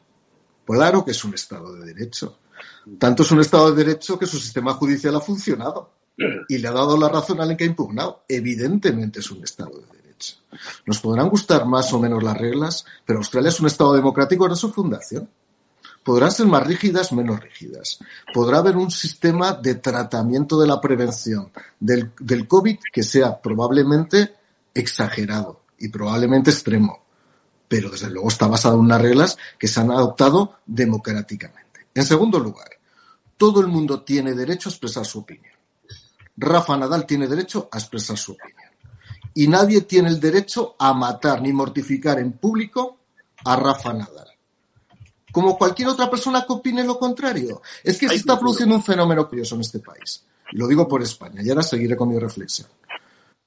Claro 0.66 1.06
que 1.06 1.12
es 1.12 1.24
un 1.24 1.36
Estado 1.36 1.76
de 1.76 1.94
derecho. 1.94 2.40
Tanto 2.98 3.22
es 3.22 3.32
un 3.32 3.42
Estado 3.42 3.72
de 3.72 3.84
derecho 3.84 4.18
que 4.18 4.26
su 4.26 4.40
sistema 4.40 4.74
judicial 4.74 5.16
ha 5.16 5.22
funcionado 5.22 5.94
y 6.48 6.58
le 6.58 6.68
ha 6.68 6.72
dado 6.72 6.98
la 6.98 7.08
razón 7.10 7.40
al 7.40 7.56
que 7.56 7.66
ha 7.66 7.68
impugnado. 7.68 8.24
Evidentemente 8.28 9.20
es 9.20 9.30
un 9.30 9.44
Estado 9.44 9.80
de 9.80 9.86
derecho. 9.86 9.99
Nos 10.86 11.00
podrán 11.00 11.30
gustar 11.30 11.66
más 11.66 11.92
o 11.94 12.00
menos 12.00 12.24
las 12.24 12.38
reglas, 12.38 12.86
pero 13.06 13.20
Australia 13.20 13.50
es 13.50 13.60
un 13.60 13.68
Estado 13.68 13.94
democrático 13.94 14.48
desde 14.48 14.62
su 14.62 14.72
fundación 14.72 15.30
podrán 16.04 16.32
ser 16.32 16.48
más 16.48 16.66
rígidas, 16.66 17.12
menos 17.14 17.40
rígidas. 17.40 18.00
Podrá 18.34 18.58
haber 18.58 18.78
un 18.78 18.90
sistema 18.90 19.54
de 19.54 19.76
tratamiento 19.76 20.60
de 20.60 20.66
la 20.66 20.82
prevención 20.82 21.52
del, 21.80 22.12
del 22.20 22.48
COVID 22.48 22.78
que 22.92 23.04
sea 23.04 23.40
probablemente 23.40 24.34
exagerado 24.74 25.62
y 25.78 25.90
probablemente 25.90 26.52
extremo, 26.52 27.04
pero 27.68 27.90
desde 27.90 28.10
luego 28.10 28.30
está 28.30 28.48
basado 28.48 28.76
en 28.76 28.82
unas 28.82 29.02
reglas 29.02 29.38
que 29.58 29.68
se 29.68 29.80
han 29.80 29.92
adoptado 29.92 30.58
democráticamente. 30.66 31.88
En 31.94 32.04
segundo 32.04 32.40
lugar, 32.40 32.70
todo 33.38 33.62
el 33.62 33.68
mundo 33.68 34.02
tiene 34.02 34.34
derecho 34.34 34.70
a 34.70 34.72
expresar 34.72 35.06
su 35.06 35.20
opinión. 35.20 35.54
Rafa 36.38 36.78
Nadal 36.78 37.06
tiene 37.06 37.28
derecho 37.28 37.70
a 37.72 37.78
expresar 37.78 38.18
su 38.18 38.32
opinión. 38.32 38.69
Y 39.40 39.48
nadie 39.48 39.82
tiene 39.82 40.10
el 40.10 40.20
derecho 40.20 40.76
a 40.78 40.94
matar 40.94 41.42
ni 41.42 41.54
mortificar 41.54 42.20
en 42.20 42.34
público 42.34 42.98
a 43.46 43.56
Rafa 43.56 43.94
Nadal 43.94 44.28
como 45.32 45.58
cualquier 45.58 45.88
otra 45.88 46.10
persona 46.10 46.46
que 46.46 46.54
opine 46.54 46.84
lo 46.84 46.98
contrario. 46.98 47.62
Es 47.84 47.98
que 47.98 48.10
se 48.10 48.16
está 48.16 48.38
produciendo 48.38 48.76
un 48.76 48.84
fenómeno 48.84 49.30
curioso 49.30 49.56
en 49.56 49.62
este 49.62 49.80
país. 49.80 50.26
Lo 50.52 50.68
digo 50.68 50.88
por 50.88 51.02
España 51.02 51.42
y 51.42 51.50
ahora 51.50 51.64
seguiré 51.64 51.96
con 51.96 52.10
mi 52.10 52.18
reflexión. 52.18 52.68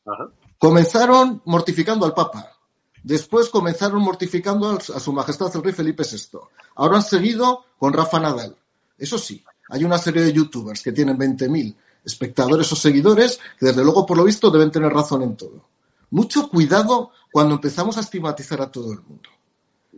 Ajá. 0.06 0.30
Comenzaron 0.58 1.42
mortificando 1.44 2.06
al 2.06 2.14
Papa. 2.14 2.56
Después 3.02 3.48
comenzaron 3.48 4.00
mortificando 4.00 4.70
a 4.70 5.00
su 5.00 5.12
majestad 5.12 5.54
el 5.56 5.62
rey 5.62 5.72
Felipe 5.72 6.04
VI. 6.04 6.38
Ahora 6.76 6.96
han 6.96 7.02
seguido 7.02 7.64
con 7.78 7.92
Rafa 7.92 8.20
Nadal. 8.20 8.56
Eso 8.96 9.18
sí, 9.18 9.44
hay 9.68 9.84
una 9.84 9.98
serie 9.98 10.22
de 10.22 10.32
youtubers 10.32 10.82
que 10.82 10.92
tienen 10.92 11.18
20.000 11.18 11.74
espectadores 12.04 12.70
o 12.72 12.76
seguidores 12.76 13.40
que 13.58 13.66
desde 13.66 13.82
luego 13.82 14.06
por 14.06 14.16
lo 14.16 14.24
visto 14.24 14.50
deben 14.50 14.70
tener 14.70 14.92
razón 14.92 15.22
en 15.22 15.36
todo. 15.36 15.72
Mucho 16.12 16.50
cuidado 16.50 17.10
cuando 17.32 17.54
empezamos 17.54 17.96
a 17.96 18.00
estigmatizar 18.00 18.60
a 18.60 18.70
todo 18.70 18.92
el 18.92 19.00
mundo. 19.00 19.30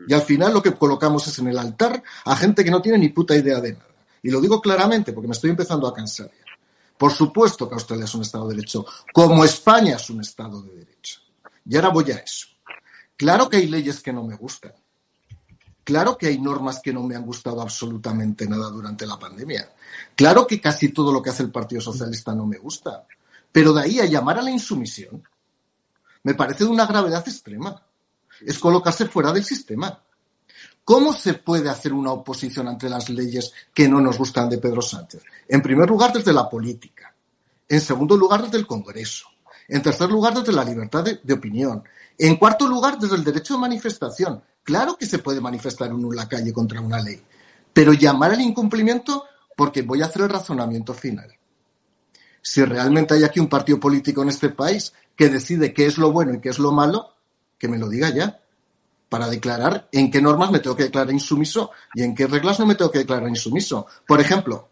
Y 0.06 0.14
al 0.14 0.22
final 0.22 0.54
lo 0.54 0.62
que 0.62 0.72
colocamos 0.72 1.26
es 1.26 1.38
en 1.40 1.48
el 1.48 1.58
altar 1.58 2.02
a 2.24 2.36
gente 2.36 2.62
que 2.62 2.70
no 2.70 2.80
tiene 2.80 2.98
ni 2.98 3.08
puta 3.08 3.36
idea 3.36 3.60
de 3.60 3.72
nada. 3.72 3.88
Y 4.22 4.30
lo 4.30 4.40
digo 4.40 4.60
claramente 4.60 5.12
porque 5.12 5.26
me 5.26 5.34
estoy 5.34 5.50
empezando 5.50 5.88
a 5.88 5.92
cansar. 5.92 6.30
Por 6.96 7.12
supuesto 7.12 7.68
que 7.68 7.74
Australia 7.74 8.04
es 8.04 8.14
un 8.14 8.22
Estado 8.22 8.48
de 8.48 8.54
Derecho, 8.54 8.86
como 9.12 9.44
España 9.44 9.96
es 9.96 10.08
un 10.08 10.20
Estado 10.20 10.62
de 10.62 10.76
Derecho. 10.76 11.20
Y 11.66 11.74
ahora 11.74 11.88
voy 11.88 12.08
a 12.12 12.18
eso. 12.18 12.46
Claro 13.16 13.48
que 13.48 13.56
hay 13.56 13.66
leyes 13.66 14.00
que 14.00 14.12
no 14.12 14.22
me 14.22 14.36
gustan. 14.36 14.72
Claro 15.82 16.16
que 16.16 16.28
hay 16.28 16.38
normas 16.38 16.80
que 16.80 16.92
no 16.92 17.02
me 17.02 17.16
han 17.16 17.26
gustado 17.26 17.60
absolutamente 17.60 18.46
nada 18.46 18.70
durante 18.70 19.04
la 19.04 19.18
pandemia. 19.18 19.68
Claro 20.14 20.46
que 20.46 20.60
casi 20.60 20.90
todo 20.90 21.12
lo 21.12 21.20
que 21.20 21.30
hace 21.30 21.42
el 21.42 21.50
Partido 21.50 21.80
Socialista 21.80 22.34
no 22.36 22.46
me 22.46 22.58
gusta. 22.58 23.04
Pero 23.50 23.72
de 23.72 23.82
ahí 23.82 23.98
a 23.98 24.06
llamar 24.06 24.38
a 24.38 24.42
la 24.42 24.50
insumisión, 24.50 25.22
me 26.24 26.34
parece 26.34 26.64
de 26.64 26.70
una 26.70 26.86
gravedad 26.86 27.26
extrema 27.26 27.80
es 28.40 28.58
colocarse 28.58 29.06
fuera 29.06 29.32
del 29.32 29.44
sistema. 29.44 30.02
¿Cómo 30.82 31.12
se 31.12 31.34
puede 31.34 31.70
hacer 31.70 31.92
una 31.92 32.12
oposición 32.12 32.66
ante 32.68 32.88
las 32.88 33.08
leyes 33.08 33.52
que 33.72 33.88
no 33.88 34.00
nos 34.00 34.18
gustan 34.18 34.48
de 34.50 34.58
Pedro 34.58 34.82
Sánchez? 34.82 35.22
En 35.48 35.62
primer 35.62 35.88
lugar, 35.88 36.12
desde 36.12 36.32
la 36.32 36.48
política. 36.48 37.14
En 37.68 37.80
segundo 37.80 38.16
lugar, 38.16 38.42
desde 38.42 38.58
el 38.58 38.66
Congreso. 38.66 39.28
En 39.68 39.82
tercer 39.82 40.10
lugar, 40.10 40.34
desde 40.34 40.52
la 40.52 40.64
libertad 40.64 41.04
de, 41.04 41.20
de 41.22 41.34
opinión. 41.34 41.84
En 42.18 42.36
cuarto 42.36 42.66
lugar, 42.66 42.98
desde 42.98 43.16
el 43.16 43.24
derecho 43.24 43.54
de 43.54 43.60
manifestación. 43.60 44.42
Claro 44.62 44.96
que 44.96 45.06
se 45.06 45.18
puede 45.18 45.40
manifestar 45.40 45.92
uno 45.92 46.08
en 46.10 46.16
la 46.16 46.28
calle 46.28 46.52
contra 46.52 46.80
una 46.80 47.00
ley. 47.00 47.22
Pero 47.72 47.92
llamar 47.92 48.32
al 48.32 48.40
incumplimiento, 48.40 49.24
porque 49.56 49.82
voy 49.82 50.02
a 50.02 50.06
hacer 50.06 50.22
el 50.22 50.30
razonamiento 50.30 50.92
final. 50.94 51.34
Si 52.46 52.62
realmente 52.62 53.14
hay 53.14 53.24
aquí 53.24 53.40
un 53.40 53.48
partido 53.48 53.80
político 53.80 54.22
en 54.22 54.28
este 54.28 54.50
país 54.50 54.92
que 55.16 55.30
decide 55.30 55.72
qué 55.72 55.86
es 55.86 55.96
lo 55.96 56.12
bueno 56.12 56.34
y 56.34 56.40
qué 56.42 56.50
es 56.50 56.58
lo 56.58 56.72
malo, 56.72 57.14
que 57.58 57.68
me 57.68 57.78
lo 57.78 57.88
diga 57.88 58.10
ya, 58.10 58.38
para 59.08 59.28
declarar 59.28 59.88
en 59.90 60.10
qué 60.10 60.20
normas 60.20 60.50
me 60.50 60.58
tengo 60.58 60.76
que 60.76 60.82
declarar 60.82 61.10
insumiso 61.10 61.70
y 61.94 62.02
en 62.02 62.14
qué 62.14 62.26
reglas 62.26 62.60
no 62.60 62.66
me 62.66 62.74
tengo 62.74 62.90
que 62.90 62.98
declarar 62.98 63.30
insumiso. 63.30 63.86
Por 64.06 64.20
ejemplo, 64.20 64.68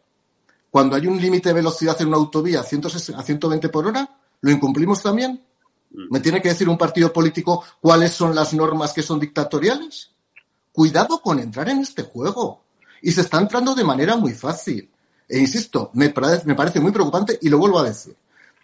cuando 0.70 0.96
hay 0.96 1.06
un 1.06 1.18
límite 1.18 1.48
de 1.48 1.54
velocidad 1.54 1.98
en 2.02 2.08
una 2.08 2.18
autovía 2.18 2.60
a 2.60 2.62
120 2.62 3.68
por 3.70 3.86
hora, 3.86 4.18
¿lo 4.42 4.50
incumplimos 4.50 5.02
también? 5.02 5.42
¿Me 6.10 6.20
tiene 6.20 6.42
que 6.42 6.50
decir 6.50 6.68
un 6.68 6.76
partido 6.76 7.10
político 7.10 7.64
cuáles 7.80 8.12
son 8.12 8.34
las 8.34 8.52
normas 8.52 8.92
que 8.92 9.02
son 9.02 9.18
dictatoriales? 9.18 10.10
Cuidado 10.72 11.22
con 11.22 11.38
entrar 11.38 11.70
en 11.70 11.78
este 11.78 12.02
juego. 12.02 12.64
Y 13.00 13.12
se 13.12 13.22
está 13.22 13.38
entrando 13.38 13.74
de 13.74 13.84
manera 13.84 14.16
muy 14.16 14.34
fácil. 14.34 14.91
E 15.28 15.38
insisto, 15.38 15.90
me 15.94 16.10
parece, 16.10 16.80
muy 16.80 16.92
preocupante 16.92 17.38
y 17.40 17.48
lo 17.48 17.58
vuelvo 17.58 17.78
a 17.78 17.84
decir. 17.84 18.16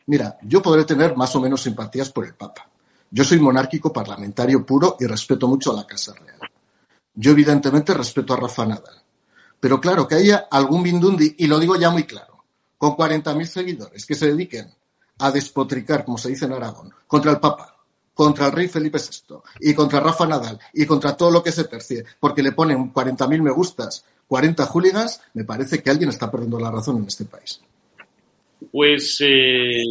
Mira, 0.07 0.39
yo 0.43 0.63
podré 0.63 0.85
tener 0.85 1.17
más 1.17 1.35
o 1.37 1.41
menos 1.41 1.63
simpatías 1.63 2.11
por 2.11 2.27
el 2.27 2.35
Papa. 2.35 2.69
Yo 3.11 3.25
soy 3.25 3.39
monárquico 3.39 3.93
parlamentario 3.93 4.65
puro 4.65 4.97
y 5.01 5.07
respeto 5.07 5.49
mucho 5.49 5.73
a 5.73 5.77
la 5.77 5.87
Casa 5.87 6.13
Real. 6.15 6.39
Yo 7.15 7.33
evidentemente 7.33 7.95
respeto 7.95 8.35
a 8.35 8.37
Rafa 8.37 8.67
Nadal. 8.67 9.03
Pero 9.61 9.81
claro, 9.81 10.07
que 10.07 10.17
haya 10.17 10.47
algún 10.51 10.83
Bindundi, 10.83 11.35
y 11.39 11.47
lo 11.47 11.59
digo 11.59 11.77
ya 11.77 11.91
muy 11.91 12.05
claro, 12.05 12.45
con 12.77 12.93
40.000 12.93 13.45
seguidores 13.45 14.07
que 14.07 14.15
se 14.15 14.27
dediquen 14.29 14.73
a 15.19 15.31
despotricar, 15.31 16.05
como 16.05 16.17
se 16.17 16.29
dice 16.29 16.45
en 16.45 16.53
Aragón, 16.53 16.93
contra 17.07 17.33
el 17.33 17.41
Papa, 17.41 17.78
contra 18.19 18.47
el 18.47 18.53
rey 18.53 18.67
Felipe 18.67 18.99
VI 18.99 19.37
y 19.61 19.75
contra 19.75 20.01
Rafa 20.01 20.27
Nadal 20.27 20.59
y 20.75 20.85
contra 20.87 21.17
todo 21.17 21.31
lo 21.31 21.41
que 21.41 21.53
se 21.53 21.67
percibe, 21.67 22.03
porque 22.19 22.43
le 22.43 22.51
ponen 22.51 22.93
40.000 22.93 23.41
me 23.41 23.53
gustas, 23.53 24.05
40 24.27 24.67
hooligans, 24.67 25.23
me 25.35 25.45
parece 25.45 25.81
que 25.81 25.89
alguien 25.89 26.11
está 26.11 26.29
perdiendo 26.29 26.59
la 26.59 26.73
razón 26.73 26.97
en 26.97 27.05
este 27.05 27.27
país. 27.27 27.63
Pues, 28.73 29.23
eh, 29.25 29.85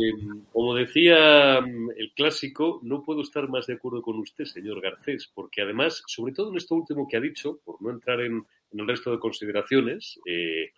como 0.51 0.75
decía 0.75 1.61
mm, 1.61 1.91
el 1.95 2.11
clásico, 2.11 2.81
no 2.83 3.01
puedo 3.01 3.21
estar 3.21 3.47
más 3.47 3.65
de 3.65 3.75
acuerdo 3.75 4.01
con 4.01 4.19
usted, 4.19 4.43
señor 4.43 4.81
Garcés, 4.81 5.31
porque 5.33 5.61
además, 5.61 6.03
sobre 6.05 6.33
todo 6.33 6.49
en 6.49 6.57
esto 6.57 6.75
último 6.75 7.07
que 7.07 7.15
ha 7.15 7.21
dicho, 7.21 7.59
por 7.63 7.81
no 7.81 7.91
entrar 7.91 8.19
en, 8.19 8.45
el 8.73 8.87
resto 8.87 9.09
de 9.09 9.19
consideraciones, 9.19 10.19
eh, 10.25 10.73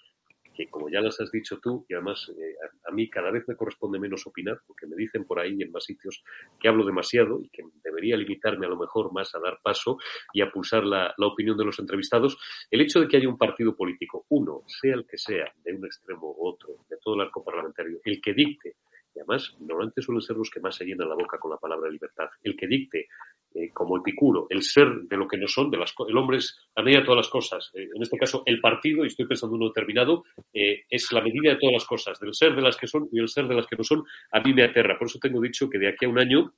que 0.60 0.70
como 0.70 0.90
ya 0.90 1.00
las 1.00 1.22
has 1.22 1.32
dicho 1.32 1.58
tú, 1.62 1.86
y 1.88 1.94
además 1.94 2.30
eh, 2.38 2.56
a, 2.86 2.92
mí 2.92 3.10
cada 3.10 3.32
vez 3.32 3.48
me 3.48 3.56
corresponde 3.56 3.98
menos 3.98 4.28
opinar, 4.28 4.60
porque 4.68 4.88
me 4.88 4.98
dicen 4.98 5.24
por 5.24 5.40
ahí 5.40 5.62
en 5.62 5.72
más 5.72 5.86
sitios 5.86 6.22
que 6.60 6.68
hablo 6.68 6.86
demasiado 6.86 7.42
y 7.42 7.48
que 7.48 7.64
debería 7.82 8.18
limitarme 8.18 8.66
a 8.66 8.70
lo 8.70 8.76
mejor 8.76 9.14
más 9.14 9.34
a 9.36 9.40
dar 9.40 9.60
paso 9.64 9.98
y 10.34 10.42
a 10.42 10.52
pulsar 10.52 10.84
la, 10.84 11.14
la 11.18 11.28
opinión 11.28 11.58
de 11.58 11.64
los 11.64 11.80
entrevistados, 11.80 12.38
el 12.70 12.82
hecho 12.82 13.00
de 13.00 13.08
que 13.08 13.16
haya 13.16 13.30
un 13.30 13.38
partido 13.38 13.74
político, 13.74 14.26
uno, 14.30 14.64
sea 14.68 14.96
el 14.96 15.08
que 15.08 15.18
sea, 15.18 15.50
de 15.64 15.74
un 15.74 15.86
extremo 15.86 16.36
u 16.38 16.48
otro, 16.50 16.76
de 16.90 16.98
todo 16.98 17.16
el 17.16 17.22
arco 17.22 17.42
parlamentario, 17.42 18.02
el 18.04 18.20
que 18.20 18.34
dicte 18.34 18.76
y 19.16 19.20
además 19.20 19.56
normalmente 19.60 20.02
suelen 20.02 20.22
ser 20.22 20.36
los 20.36 20.50
que 20.50 20.60
más 20.60 20.76
se 20.76 20.86
llenan 20.86 21.10
la 21.10 21.16
boca 21.16 21.40
con 21.40 21.52
la 21.52 21.58
palabra 21.58 21.90
libertad. 21.90 22.30
El 22.44 22.56
que 22.56 22.68
dicte 22.68 23.08
eh, 23.56 23.72
como 23.74 23.98
Epicuro, 23.98 24.48
el 24.50 24.62
ser 24.62 24.88
de 25.04 25.18
lo 25.18 25.28
que 25.28 25.38
no 25.38 25.48
son, 25.48 25.72
de 25.72 25.78
las, 25.78 25.94
el 26.08 26.18
hombre 26.18 26.38
es 26.38 26.58
la 26.76 26.84
medida 26.84 27.00
de 27.00 27.06
todas 27.06 27.26
las 27.26 27.30
cosas. 27.30 27.72
Eh, 27.74 27.90
en 27.96 28.02
este 28.02 28.18
caso, 28.18 28.44
el 28.46 28.60
partido, 28.60 29.04
y 29.04 29.08
estoy 29.08 29.26
pensando 29.26 29.56
en 29.56 29.62
uno 29.64 29.72
determinado, 29.72 30.24
eh, 30.54 30.84
es 30.90 31.12
la 31.12 31.22
medida 31.22 31.52
de 31.52 31.58
todas 31.58 31.74
las 31.74 31.86
cosas, 31.86 32.20
del 32.20 32.34
ser 32.34 32.56
de 32.56 32.62
las 32.62 32.78
que 32.78 32.88
son 32.88 33.10
y 33.12 33.20
el 33.20 33.28
ser 33.28 33.48
de 33.48 33.56
las 33.56 33.66
que 33.68 33.76
no 33.76 33.84
son, 33.84 34.04
a 34.32 34.40
mí 34.40 34.54
me 34.54 34.64
aterra. 34.64 34.98
Por 34.98 35.08
eso 35.08 35.20
tengo 35.20 35.42
dicho 35.42 35.70
que 35.70 35.80
de 35.80 35.90
aquí 35.90 36.06
a 36.06 36.10
un 36.10 36.20
año 36.20 36.54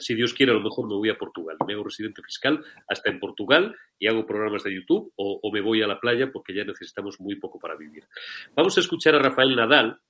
si 0.00 0.14
Dios 0.14 0.32
quiere, 0.32 0.52
a 0.52 0.54
lo 0.54 0.60
mejor 0.60 0.86
me 0.86 0.94
voy 0.94 1.10
a 1.10 1.18
Portugal. 1.18 1.56
Me 1.66 1.74
hago 1.74 1.84
residente 1.84 2.22
fiscal 2.22 2.64
hasta 2.86 3.10
en 3.10 3.18
Portugal 3.18 3.74
y 3.98 4.06
hago 4.06 4.26
programas 4.26 4.62
de 4.62 4.74
YouTube 4.74 5.12
o, 5.16 5.40
o, 5.42 5.52
me 5.52 5.60
voy 5.60 5.82
a 5.82 5.86
la 5.86 5.98
playa 5.98 6.30
porque 6.32 6.54
ya 6.54 6.64
necesitamos 6.64 7.20
muy 7.20 7.34
poco 7.36 7.58
para 7.58 7.76
vivir. 7.76 8.04
Vamos 8.54 8.76
a 8.76 8.80
escuchar 8.80 9.16
a 9.16 9.18
Rafael 9.18 9.56
Nadal, 9.56 10.00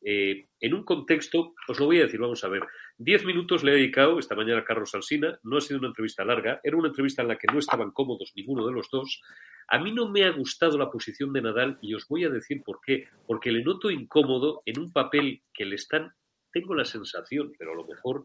eh, 0.00 0.46
en 0.60 0.74
un 0.74 0.84
contexto, 0.84 1.54
os 1.66 1.78
lo 1.78 1.86
voy 1.86 1.98
a 1.98 2.04
decir, 2.04 2.20
vamos 2.20 2.44
a 2.44 2.48
ver, 2.48 2.62
diez 2.96 3.24
minutos 3.24 3.64
le 3.64 3.72
he 3.72 3.76
dedicado 3.76 4.18
esta 4.18 4.36
mañana 4.36 4.60
a 4.60 4.64
Carlos 4.64 4.94
Alsina, 4.94 5.38
no 5.42 5.56
ha 5.56 5.60
sido 5.60 5.78
una 5.78 5.88
entrevista 5.88 6.24
larga, 6.24 6.60
era 6.62 6.76
una 6.76 6.88
entrevista 6.88 7.22
en 7.22 7.28
la 7.28 7.36
que 7.36 7.48
no 7.52 7.58
estaban 7.58 7.90
cómodos 7.90 8.32
ninguno 8.36 8.66
de 8.66 8.72
los 8.72 8.88
dos. 8.90 9.20
A 9.68 9.78
mí 9.78 9.92
no 9.92 10.08
me 10.08 10.24
ha 10.24 10.30
gustado 10.30 10.78
la 10.78 10.90
posición 10.90 11.32
de 11.32 11.42
Nadal 11.42 11.78
y 11.82 11.94
os 11.94 12.06
voy 12.08 12.24
a 12.24 12.30
decir 12.30 12.62
por 12.64 12.80
qué, 12.80 13.08
porque 13.26 13.50
le 13.50 13.62
noto 13.62 13.90
incómodo 13.90 14.62
en 14.66 14.78
un 14.78 14.92
papel 14.92 15.42
que 15.52 15.64
le 15.64 15.74
están, 15.74 16.12
tengo 16.52 16.74
la 16.74 16.84
sensación, 16.84 17.52
pero 17.58 17.72
a 17.72 17.76
lo 17.76 17.84
mejor 17.84 18.24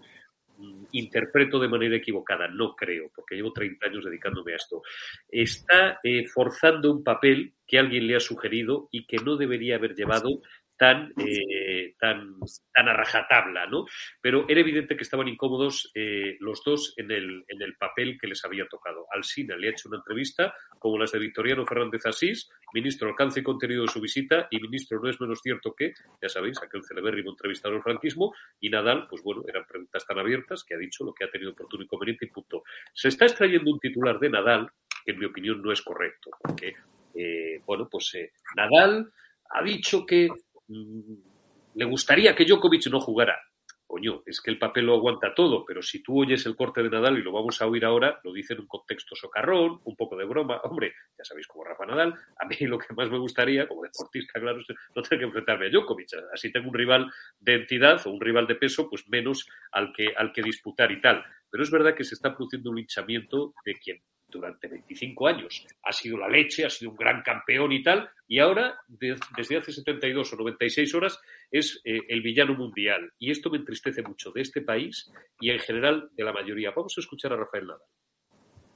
mm, 0.57 0.85
interpreto 0.91 1.59
de 1.59 1.67
manera 1.67 1.97
equivocada, 1.97 2.47
no 2.47 2.75
creo, 2.75 3.09
porque 3.13 3.35
llevo 3.35 3.51
30 3.51 3.87
años 3.87 4.05
dedicándome 4.05 4.53
a 4.53 4.57
esto. 4.57 4.83
Está 5.27 5.99
eh, 6.03 6.27
forzando 6.27 6.91
un 6.91 7.03
papel 7.03 7.55
que 7.67 7.79
alguien 7.79 8.07
le 8.07 8.15
ha 8.15 8.19
sugerido 8.19 8.87
y 8.91 9.05
que 9.05 9.17
no 9.17 9.35
debería 9.35 9.75
haber 9.75 9.95
llevado 9.95 10.41
tan, 10.77 11.13
eh, 11.17 11.95
tan, 11.99 12.35
tan 12.73 12.87
a 12.87 12.93
rajatabla, 12.93 13.67
¿no? 13.67 13.85
Pero 14.21 14.45
era 14.49 14.59
evidente 14.59 14.95
que 14.95 15.03
estaban 15.03 15.27
incómodos 15.27 15.91
eh, 15.93 16.35
los 16.39 16.63
dos 16.63 16.93
en 16.97 17.11
el, 17.11 17.43
en 17.47 17.61
el 17.61 17.75
papel 17.75 18.17
que 18.19 18.27
les 18.27 18.43
había 18.43 18.65
tocado. 18.67 19.05
Alsina 19.11 19.55
le 19.55 19.67
ha 19.67 19.71
hecho 19.71 19.89
una 19.89 19.99
entrevista, 19.99 20.53
como 20.79 20.97
las 20.97 21.11
de 21.11 21.19
Victoriano 21.19 21.65
Fernández 21.65 22.05
Asís, 22.05 22.49
ministro 22.73 23.09
alcance 23.09 23.39
y 23.39 23.43
contenido 23.43 23.83
de 23.83 23.87
su 23.87 24.01
visita, 24.01 24.47
y 24.49 24.59
ministro 24.59 24.99
no 24.99 25.09
es 25.09 25.21
menos 25.21 25.39
cierto 25.41 25.73
que, 25.73 25.93
ya 26.21 26.29
sabéis, 26.29 26.61
aquel 26.61 26.83
celebérrimo 26.83 27.31
entrevistado 27.31 27.75
al 27.75 27.83
franquismo, 27.83 28.33
y 28.59 28.69
Nadal, 28.69 29.07
pues 29.07 29.21
bueno, 29.23 29.43
eran 29.47 29.65
preguntas 29.65 30.05
tan 30.05 30.17
abiertas 30.17 30.63
que 30.63 30.75
ha 30.75 30.77
dicho 30.77 31.03
lo 31.03 31.13
que 31.13 31.25
ha 31.25 31.29
tenido 31.29 31.51
oportuno 31.51 31.83
y 31.83 31.87
conveniente 31.87 32.25
y 32.25 32.29
punto. 32.29 32.63
Se 32.93 33.09
está 33.09 33.25
extrayendo 33.25 33.71
un 33.71 33.79
titular 33.79 34.19
de 34.19 34.29
Nadal, 34.29 34.69
que 35.05 35.11
en 35.11 35.19
mi 35.19 35.25
opinión 35.25 35.61
no 35.61 35.71
es 35.71 35.81
correcto, 35.81 36.31
porque, 36.41 36.73
eh, 37.15 37.61
bueno, 37.65 37.87
pues 37.89 38.17
Nadal 38.55 39.11
ha 39.49 39.63
dicho 39.63 40.05
que 40.05 40.29
le 40.67 41.85
gustaría 41.85 42.35
que 42.35 42.45
Djokovic 42.45 42.87
no 42.87 42.99
jugara. 42.99 43.37
Coño, 43.85 44.23
es 44.25 44.41
que 44.41 44.49
el 44.49 44.57
papel 44.57 44.87
lo 44.87 44.95
aguanta 44.95 45.35
todo, 45.35 45.63
pero 45.65 45.83
si 45.83 46.01
tú 46.01 46.21
oyes 46.21 46.43
el 46.47 46.55
corte 46.55 46.81
de 46.81 46.89
Nadal 46.89 47.19
y 47.19 47.21
lo 47.21 47.31
vamos 47.31 47.61
a 47.61 47.67
oír 47.67 47.85
ahora, 47.85 48.19
lo 48.23 48.33
dice 48.33 48.53
en 48.53 48.61
un 48.61 48.67
contexto 48.67 49.15
socarrón, 49.15 49.81
un 49.83 49.95
poco 49.95 50.15
de 50.17 50.25
broma. 50.25 50.61
Hombre, 50.63 50.93
ya 51.15 51.23
sabéis 51.23 51.45
cómo 51.45 51.63
Rafa 51.63 51.85
Nadal, 51.85 52.13
a 52.39 52.47
mí 52.47 52.55
lo 52.61 52.79
que 52.79 52.91
más 52.95 53.11
me 53.11 53.19
gustaría, 53.19 53.67
como 53.67 53.83
deportista, 53.83 54.39
claro, 54.39 54.61
no 54.95 55.01
tener 55.03 55.19
que 55.19 55.25
enfrentarme 55.25 55.67
a 55.67 55.69
Djokovic. 55.69 56.09
Así 56.33 56.51
tengo 56.51 56.69
un 56.69 56.73
rival 56.73 57.11
de 57.39 57.53
entidad 57.53 58.01
o 58.07 58.09
un 58.09 58.19
rival 58.19 58.47
de 58.47 58.55
peso, 58.55 58.89
pues 58.89 59.07
menos 59.09 59.47
al 59.71 59.93
que, 59.93 60.13
al 60.17 60.31
que 60.33 60.41
disputar 60.41 60.91
y 60.91 60.99
tal. 60.99 61.23
Pero 61.51 61.63
es 61.63 61.69
verdad 61.69 61.93
que 61.93 62.03
se 62.03 62.15
está 62.15 62.35
produciendo 62.35 62.71
un 62.71 62.79
hinchamiento 62.79 63.53
de 63.63 63.73
quien 63.75 64.01
durante 64.39 64.67
25 64.67 65.27
años. 65.27 65.65
Ha 65.83 65.91
sido 65.91 66.17
la 66.17 66.27
leche, 66.27 66.65
ha 66.65 66.69
sido 66.69 66.91
un 66.91 66.97
gran 66.97 67.21
campeón 67.21 67.71
y 67.71 67.83
tal, 67.83 68.09
y 68.27 68.39
ahora, 68.39 68.75
desde 68.87 69.57
hace 69.57 69.71
72 69.71 70.33
o 70.33 70.35
96 70.37 70.95
horas, 70.95 71.19
es 71.51 71.81
eh, 71.85 71.99
el 72.09 72.21
villano 72.21 72.55
mundial. 72.55 73.11
Y 73.19 73.31
esto 73.31 73.49
me 73.49 73.57
entristece 73.57 74.01
mucho 74.01 74.31
de 74.31 74.41
este 74.41 74.61
país 74.61 75.11
y 75.39 75.51
en 75.51 75.59
general 75.59 76.09
de 76.13 76.23
la 76.23 76.33
mayoría. 76.33 76.71
Vamos 76.75 76.93
a 76.97 77.01
escuchar 77.01 77.33
a 77.33 77.37
Rafael 77.37 77.67
Nadal. 77.67 77.81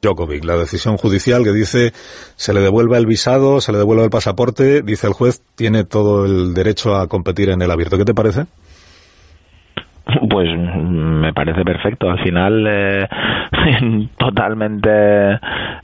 Djokovic, 0.01 0.43
la 0.43 0.57
decisión 0.57 0.97
judicial 0.97 1.43
que 1.43 1.51
dice 1.51 1.91
se 2.35 2.53
le 2.53 2.59
devuelve 2.59 2.97
el 2.97 3.07
visado, 3.07 3.61
se 3.61 3.71
le 3.71 3.79
devuelve 3.79 4.03
el 4.03 4.09
pasaporte, 4.09 4.83
dice 4.83 5.07
el 5.07 5.13
juez, 5.13 5.41
tiene 5.55 5.85
todo 5.85 6.25
el 6.25 6.53
derecho 6.53 6.95
a 6.95 7.07
competir 7.07 7.49
en 7.49 7.61
el 7.61 7.71
abierto. 7.71 7.97
¿Qué 7.97 8.05
te 8.05 8.13
parece? 8.13 8.45
Pues 10.29 10.49
me 10.57 11.33
parece 11.33 11.63
perfecto. 11.63 12.09
Al 12.09 12.19
final, 12.19 12.65
eh, 12.67 13.07
totalmente 14.17 15.39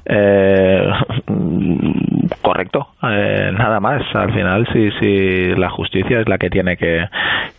eh, 0.05 0.89
correcto. 2.41 2.87
Eh, 3.03 3.51
nada 3.57 3.79
más. 3.79 4.03
Al 4.15 4.33
final, 4.33 4.67
si, 4.73 4.91
si 4.99 5.55
la 5.55 5.69
justicia 5.69 6.19
es 6.19 6.27
la 6.27 6.37
que 6.37 6.49
tiene 6.49 6.77
que, 6.77 7.07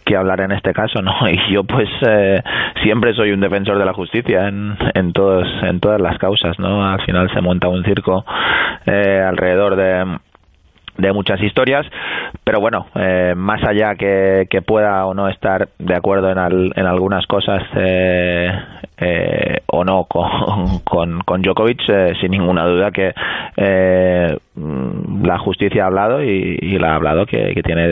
que 0.04 0.16
hablar 0.16 0.40
en 0.40 0.52
este 0.52 0.72
caso, 0.72 1.02
¿no? 1.02 1.12
Y 1.28 1.52
yo, 1.52 1.64
pues, 1.64 1.88
eh, 2.06 2.42
siempre 2.82 3.14
soy 3.14 3.32
un 3.32 3.40
defensor 3.40 3.78
de 3.78 3.84
la 3.84 3.92
justicia 3.92 4.48
en, 4.48 4.76
en, 4.94 5.12
todos, 5.12 5.46
en 5.62 5.80
todas 5.80 6.00
las 6.00 6.18
causas, 6.18 6.58
¿no? 6.58 6.86
Al 6.86 7.00
final 7.02 7.30
se 7.32 7.40
monta 7.40 7.68
un 7.68 7.84
circo 7.84 8.24
eh, 8.86 9.22
alrededor 9.26 9.76
de 9.76 10.18
de 10.98 11.12
muchas 11.12 11.40
historias, 11.42 11.86
pero 12.44 12.60
bueno, 12.60 12.86
eh, 12.94 13.34
más 13.36 13.62
allá 13.64 13.94
que, 13.96 14.46
que, 14.48 14.62
pueda 14.62 15.06
o 15.06 15.14
no 15.14 15.28
estar 15.28 15.68
de 15.78 15.94
acuerdo 15.94 16.30
en, 16.30 16.38
al, 16.38 16.72
en 16.76 16.86
algunas 16.86 17.26
cosas 17.26 17.62
eh, 17.76 18.50
eh, 18.96 19.58
o 19.66 19.84
no 19.84 20.04
con, 20.04 20.78
con, 20.84 21.20
con 21.22 21.42
Djokovic, 21.42 21.82
eh, 21.88 22.14
sin 22.20 22.30
ninguna 22.30 22.64
duda 22.64 22.92
que 22.92 23.12
eh, 23.56 24.36
la 25.22 25.38
justicia 25.38 25.82
ha 25.82 25.86
hablado 25.86 26.22
y, 26.22 26.78
la 26.78 26.92
ha 26.92 26.94
hablado 26.94 27.26
que, 27.26 27.54
que 27.54 27.62
tiene 27.62 27.84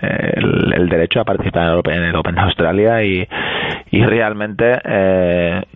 el, 0.00 0.74
el, 0.74 0.88
derecho 0.88 1.20
a 1.20 1.24
participar 1.24 1.62
en 1.62 1.68
el 1.68 1.78
Open, 1.78 1.94
en 1.94 2.04
el 2.04 2.16
Open 2.16 2.34
de 2.34 2.40
Australia 2.40 3.04
y, 3.04 3.28
y 3.92 4.04
realmente 4.04 4.78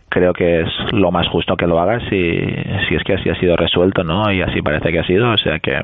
creo 0.08 0.32
que 0.32 0.62
es 0.62 0.68
lo 0.92 1.12
más 1.12 1.28
justo 1.28 1.56
que 1.56 1.66
lo 1.66 1.78
haga 1.78 2.00
si, 2.08 2.32
si 2.88 2.94
es 2.96 3.04
que 3.04 3.14
así 3.14 3.28
ha 3.28 3.36
sido 3.36 3.56
resuelto, 3.56 4.02
¿no? 4.02 4.32
Y 4.32 4.42
así 4.42 4.62
parece 4.62 4.90
que 4.90 4.98
ha 4.98 5.06
sido, 5.06 5.30
o 5.30 5.38
sea 5.38 5.60
que 5.60 5.80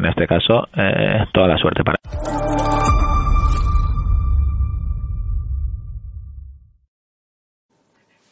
en 0.00 0.06
este 0.06 0.26
caso, 0.26 0.66
eh, 0.76 1.26
toda 1.32 1.48
la 1.48 1.58
suerte 1.58 1.84
para. 1.84 1.98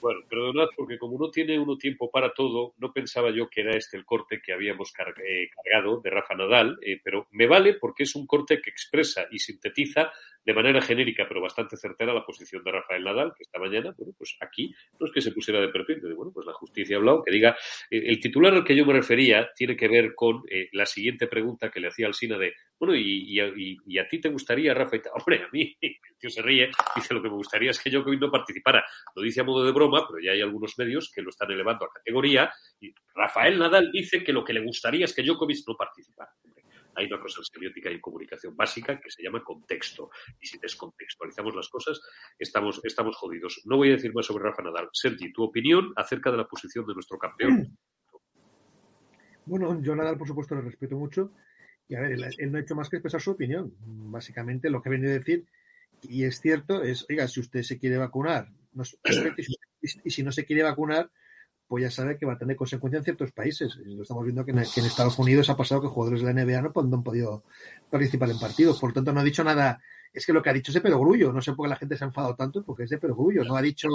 Bueno, 0.01 0.21
perdonad 0.31 0.69
porque 0.75 0.97
como 0.97 1.19
no 1.19 1.31
tiene 1.31 1.59
uno 1.59 1.77
tiempo 1.77 2.11
para 2.11 2.33
todo, 2.33 2.73
no 2.79 2.93
pensaba 2.93 3.31
yo 3.31 3.49
que 3.51 3.61
era 3.61 3.77
este 3.77 3.99
el 3.99 4.07
corte 4.07 4.41
que 4.43 4.55
habíamos 4.55 4.91
eh, 4.91 5.51
cargado 5.55 6.01
de 6.01 6.09
Rafa 6.09 6.35
Nadal, 6.35 6.79
eh, 6.81 7.01
pero 7.05 7.27
me 7.33 7.47
vale 7.47 7.75
porque 7.75 8.05
es 8.05 8.15
un 8.15 8.27
corte 8.27 8.63
que 8.63 8.71
expresa 8.71 9.27
y 9.31 9.39
sintetiza 9.39 10.11
de 10.49 10.55
manera 10.55 10.81
genérica, 10.81 11.27
pero 11.29 11.43
bastante 11.43 11.77
certera, 11.77 12.15
la 12.15 12.25
posición 12.25 12.65
de 12.65 12.73
Rafael 12.73 13.05
Nadal, 13.05 13.35
que 13.37 13.43
esta 13.43 13.59
mañana, 13.59 13.95
bueno, 13.99 14.15
pues 14.17 14.35
aquí 14.41 14.75
no 14.99 15.07
es 15.07 15.13
que 15.13 15.21
se 15.21 15.31
pusiera 15.31 15.61
de 15.61 15.69
perfil, 15.69 15.99
pero 16.01 16.17
bueno, 16.17 16.33
pues 16.33 16.47
la 16.47 16.55
justicia 16.55 16.97
ha 16.97 17.01
hablado, 17.01 17.23
que 17.23 17.31
diga, 17.31 17.55
eh, 17.91 18.01
el 18.07 18.19
titular 18.19 18.55
al 18.55 18.65
que 18.65 18.75
yo 18.75 18.87
me 18.87 18.95
refería 18.95 19.51
tiene 19.55 19.77
que 19.77 19.89
ver 19.89 20.15
con 20.15 20.43
eh, 20.51 20.71
la 20.73 20.87
siguiente 20.87 21.27
pregunta 21.27 21.71
que 21.71 21.81
le 21.81 21.89
hacía 21.89 22.07
al 22.07 22.15
Sina 22.15 22.39
de, 22.39 22.55
bueno, 22.79 22.95
y, 22.95 23.39
y, 23.39 23.77
y, 23.85 23.99
a 23.99 24.09
ti 24.09 24.23
te 24.23 24.31
gustaría, 24.31 24.73
Rafa? 24.73 24.97
Hombre, 25.13 25.43
a 25.43 25.49
mí, 25.53 25.77
el 25.83 25.97
tío 26.19 26.31
se 26.31 26.41
ríe, 26.41 26.71
dice, 26.97 27.13
lo 27.13 27.21
que 27.21 27.29
me 27.29 27.35
gustaría 27.35 27.71
es 27.71 27.79
que 27.79 27.91
yo 27.91 28.03
no 28.03 28.31
participara. 28.31 28.83
Lo 29.17 29.21
dice 29.23 29.43
a 29.43 29.45
modo 29.45 29.67
de 29.67 29.73
broma, 29.73 30.07
pero 30.09 30.19
ya 30.19 30.33
hay 30.33 30.41
algunos 30.41 30.79
medios 30.79 31.13
que 31.15 31.21
lo 31.21 31.29
están 31.29 31.51
elevando 31.51 31.85
a 31.85 31.93
categoría, 31.93 32.51
y 32.81 32.91
Rafael 33.15 33.59
Nadal 33.59 33.93
dice 33.93 34.25
que 34.25 34.33
lo 34.33 34.43
que 34.43 34.55
le 34.55 34.65
gustaría 34.65 35.05
es 35.05 35.15
que 35.15 35.23
Djokovic 35.23 35.59
no 35.67 35.77
participara 35.77 36.31
hay 36.99 37.07
una 37.07 37.21
cosa 37.21 37.41
en 37.41 37.45
semiótica 37.45 37.91
y 37.91 38.01
comunicación 38.01 38.57
básica 38.57 39.01
que 39.01 39.11
se 39.11 39.23
llama 39.23 39.43
contexto. 39.45 40.11
Y 40.41 40.47
si 40.47 40.59
descontextualizamos 40.59 41.55
las 41.55 41.69
cosas, 41.69 42.01
estamos, 42.39 42.81
estamos 42.83 43.17
jodidos. 43.17 43.63
No 43.65 43.77
voy 43.77 43.91
a 43.91 43.93
decir 43.93 44.13
más 44.13 44.27
sobre 44.27 44.45
Rafa 44.45 44.63
Nadal. 44.63 44.89
Sergi, 44.93 45.33
tu 45.33 45.45
opinión 45.45 45.93
acerca 45.97 46.31
de 46.31 46.39
la 46.39 46.49
posición 46.49 46.85
de 46.87 46.95
nuestro 46.95 47.17
campeón. 47.17 47.79
Bueno, 49.47 49.81
yo 49.81 49.95
Nadal, 49.95 50.19
por 50.19 50.27
supuesto, 50.27 50.57
le 50.57 50.63
respeto 50.63 50.97
mucho. 50.97 51.33
Y 51.87 51.95
a 51.95 52.01
ver, 52.01 52.13
él, 52.13 52.53
no 52.53 52.59
ha 52.59 52.61
hecho 52.61 52.75
más 52.75 52.91
que 52.91 52.97
expresar 52.97 53.21
su 53.21 53.31
opinión. 53.31 53.73
Básicamente, 53.79 54.69
lo 54.69 54.83
que 54.83 54.91
viene 54.91 55.09
a 55.09 55.13
decir, 55.13 55.47
y 56.03 56.25
es 56.25 56.41
cierto, 56.41 56.83
es, 56.83 57.07
oiga, 57.09 57.29
si 57.29 57.41
usted 57.41 57.63
se 57.63 57.79
quiere 57.79 57.97
vacunar, 57.97 58.49
y 60.05 60.11
si 60.11 60.23
no 60.25 60.33
se 60.33 60.45
quiere 60.45 60.65
vacunar, 60.65 61.11
pues 61.69 61.83
ya 61.83 61.91
sabe 61.91 62.17
que 62.17 62.25
va 62.25 62.33
a 62.33 62.39
tener 62.39 62.57
consecuencias 62.57 63.01
en 63.01 63.05
ciertos 63.05 63.33
países. 63.33 63.77
Lo 63.85 64.03
estamos 64.03 64.25
viendo 64.25 64.45
que 64.45 64.53
en, 64.53 64.59
Estados 64.59 65.19
Unidos 65.19 65.51
ha 65.51 65.57
pasado 65.57 65.83
que 65.83 65.89
jugadores 65.89 66.23
de 66.23 66.33
la 66.33 66.45
NBA 66.45 66.63
no, 66.63 66.73
han 66.75 67.03
podido 67.03 67.45
participar 67.91 68.31
en 68.31 68.39
partidos. 68.39 68.81
Por 68.81 68.91
lo 68.91 68.95
tanto, 68.95 69.13
no 69.13 69.21
ha 69.21 69.25
dicho 69.25 69.45
nada. 69.45 69.79
Es 70.13 70.25
que 70.25 70.33
lo 70.33 70.43
que 70.43 70.49
ha 70.49 70.55
dicho 70.55 70.71
es 70.71 70.75
de 70.75 70.81
perogrullo. 70.81 71.31
No 71.31 71.43
sé 71.43 71.53
por 71.53 71.67
qué 71.67 71.71
la 71.71 71.77
gente 71.77 71.97
se 71.99 72.05
ha 72.05 72.07
enfadado 72.07 72.35
tanto, 72.35 72.65
porque 72.65 72.85
es 72.85 72.91
de 72.91 72.97
perogrullo. 72.97 73.45
No 73.45 73.55
ha 73.55 73.63
dicho. 73.63 73.89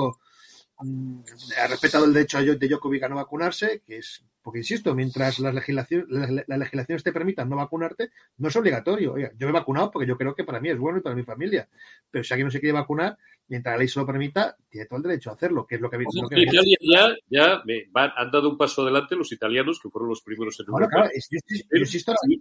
mm, 0.80 1.20
ha 1.64 1.68
respetado 1.68 2.06
el 2.06 2.14
derecho 2.14 2.38
de 2.44 2.68
Djokovic 2.68 3.04
a 3.04 3.10
no 3.10 3.16
vacunarse, 3.16 3.82
que 3.84 3.98
es. 3.98 4.24
Porque 4.44 4.60
insisto, 4.60 4.94
mientras 4.94 5.40
las 5.40 5.54
legislaciones, 5.56 6.06
las, 6.10 6.30
las 6.48 6.60
legislaciones 6.60 7.02
te 7.02 7.14
permitan 7.14 7.50
no 7.50 7.56
vacunarte, 7.56 8.10
no 8.38 8.50
es 8.50 8.56
obligatorio. 8.58 9.14
Oiga, 9.14 9.32
yo 9.38 9.48
me 9.48 9.52
he 9.52 9.54
vacunado 9.54 9.90
porque 9.90 10.06
yo 10.08 10.18
creo 10.18 10.36
que 10.36 10.44
para 10.44 10.60
mí 10.60 10.70
es 10.70 10.78
bueno 10.78 10.98
y 10.98 11.02
para 11.02 11.16
mi 11.16 11.24
familia. 11.24 11.68
Pero 12.12 12.24
si 12.26 12.34
alguien 12.34 12.48
no 12.48 12.52
se 12.52 12.60
quiere 12.60 12.74
vacunar, 12.74 13.18
mientras 13.48 13.74
la 13.76 13.80
ley 13.80 13.88
se 13.88 14.00
lo 14.02 14.06
permita, 14.06 14.58
tiene 14.70 14.86
todo 14.88 14.98
el 14.98 15.04
derecho 15.04 15.30
a 15.30 15.34
hacerlo, 15.36 15.66
que 15.66 15.76
es 15.76 15.82
lo 15.82 15.90
que, 15.90 15.96
Ojo 15.98 16.24
lo 16.24 16.28
que 16.30 16.42
Italia 16.42 16.78
ya, 16.82 17.16
ya 17.30 17.62
me- 17.66 17.86
van- 17.92 18.12
han 18.18 18.30
dado 18.32 18.50
un 18.50 18.58
paso 18.58 18.82
adelante 18.82 19.16
los 19.16 19.32
italianos, 19.32 19.80
que 19.82 19.90
fueron 19.90 20.10
los 20.10 20.22
primeros 20.22 20.60
en 20.60 20.66
Bueno, 20.68 20.88
Europa. 20.88 21.10
claro, 21.10 21.12
es- 21.16 21.30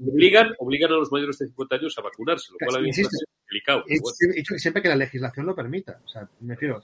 obligan, 0.00 0.48
obligan 0.58 0.90
a 0.92 0.96
los 0.96 1.12
mayores 1.12 1.38
de 1.38 1.46
50 1.46 1.76
años 1.76 1.96
a 1.98 2.02
vacunarse, 2.02 2.52
lo 2.52 2.58
cual 2.58 2.76
a 2.76 2.82
mí 2.82 2.88
me 2.88 2.94
parece 3.02 3.24
delicado. 3.48 3.84
bueno. 3.86 4.58
siempre 4.58 4.82
que 4.82 4.88
la 4.88 4.96
legislación 4.96 5.46
lo 5.46 5.54
permita. 5.54 6.00
O 6.04 6.08
sea, 6.08 6.28
me 6.40 6.54
refiero, 6.54 6.82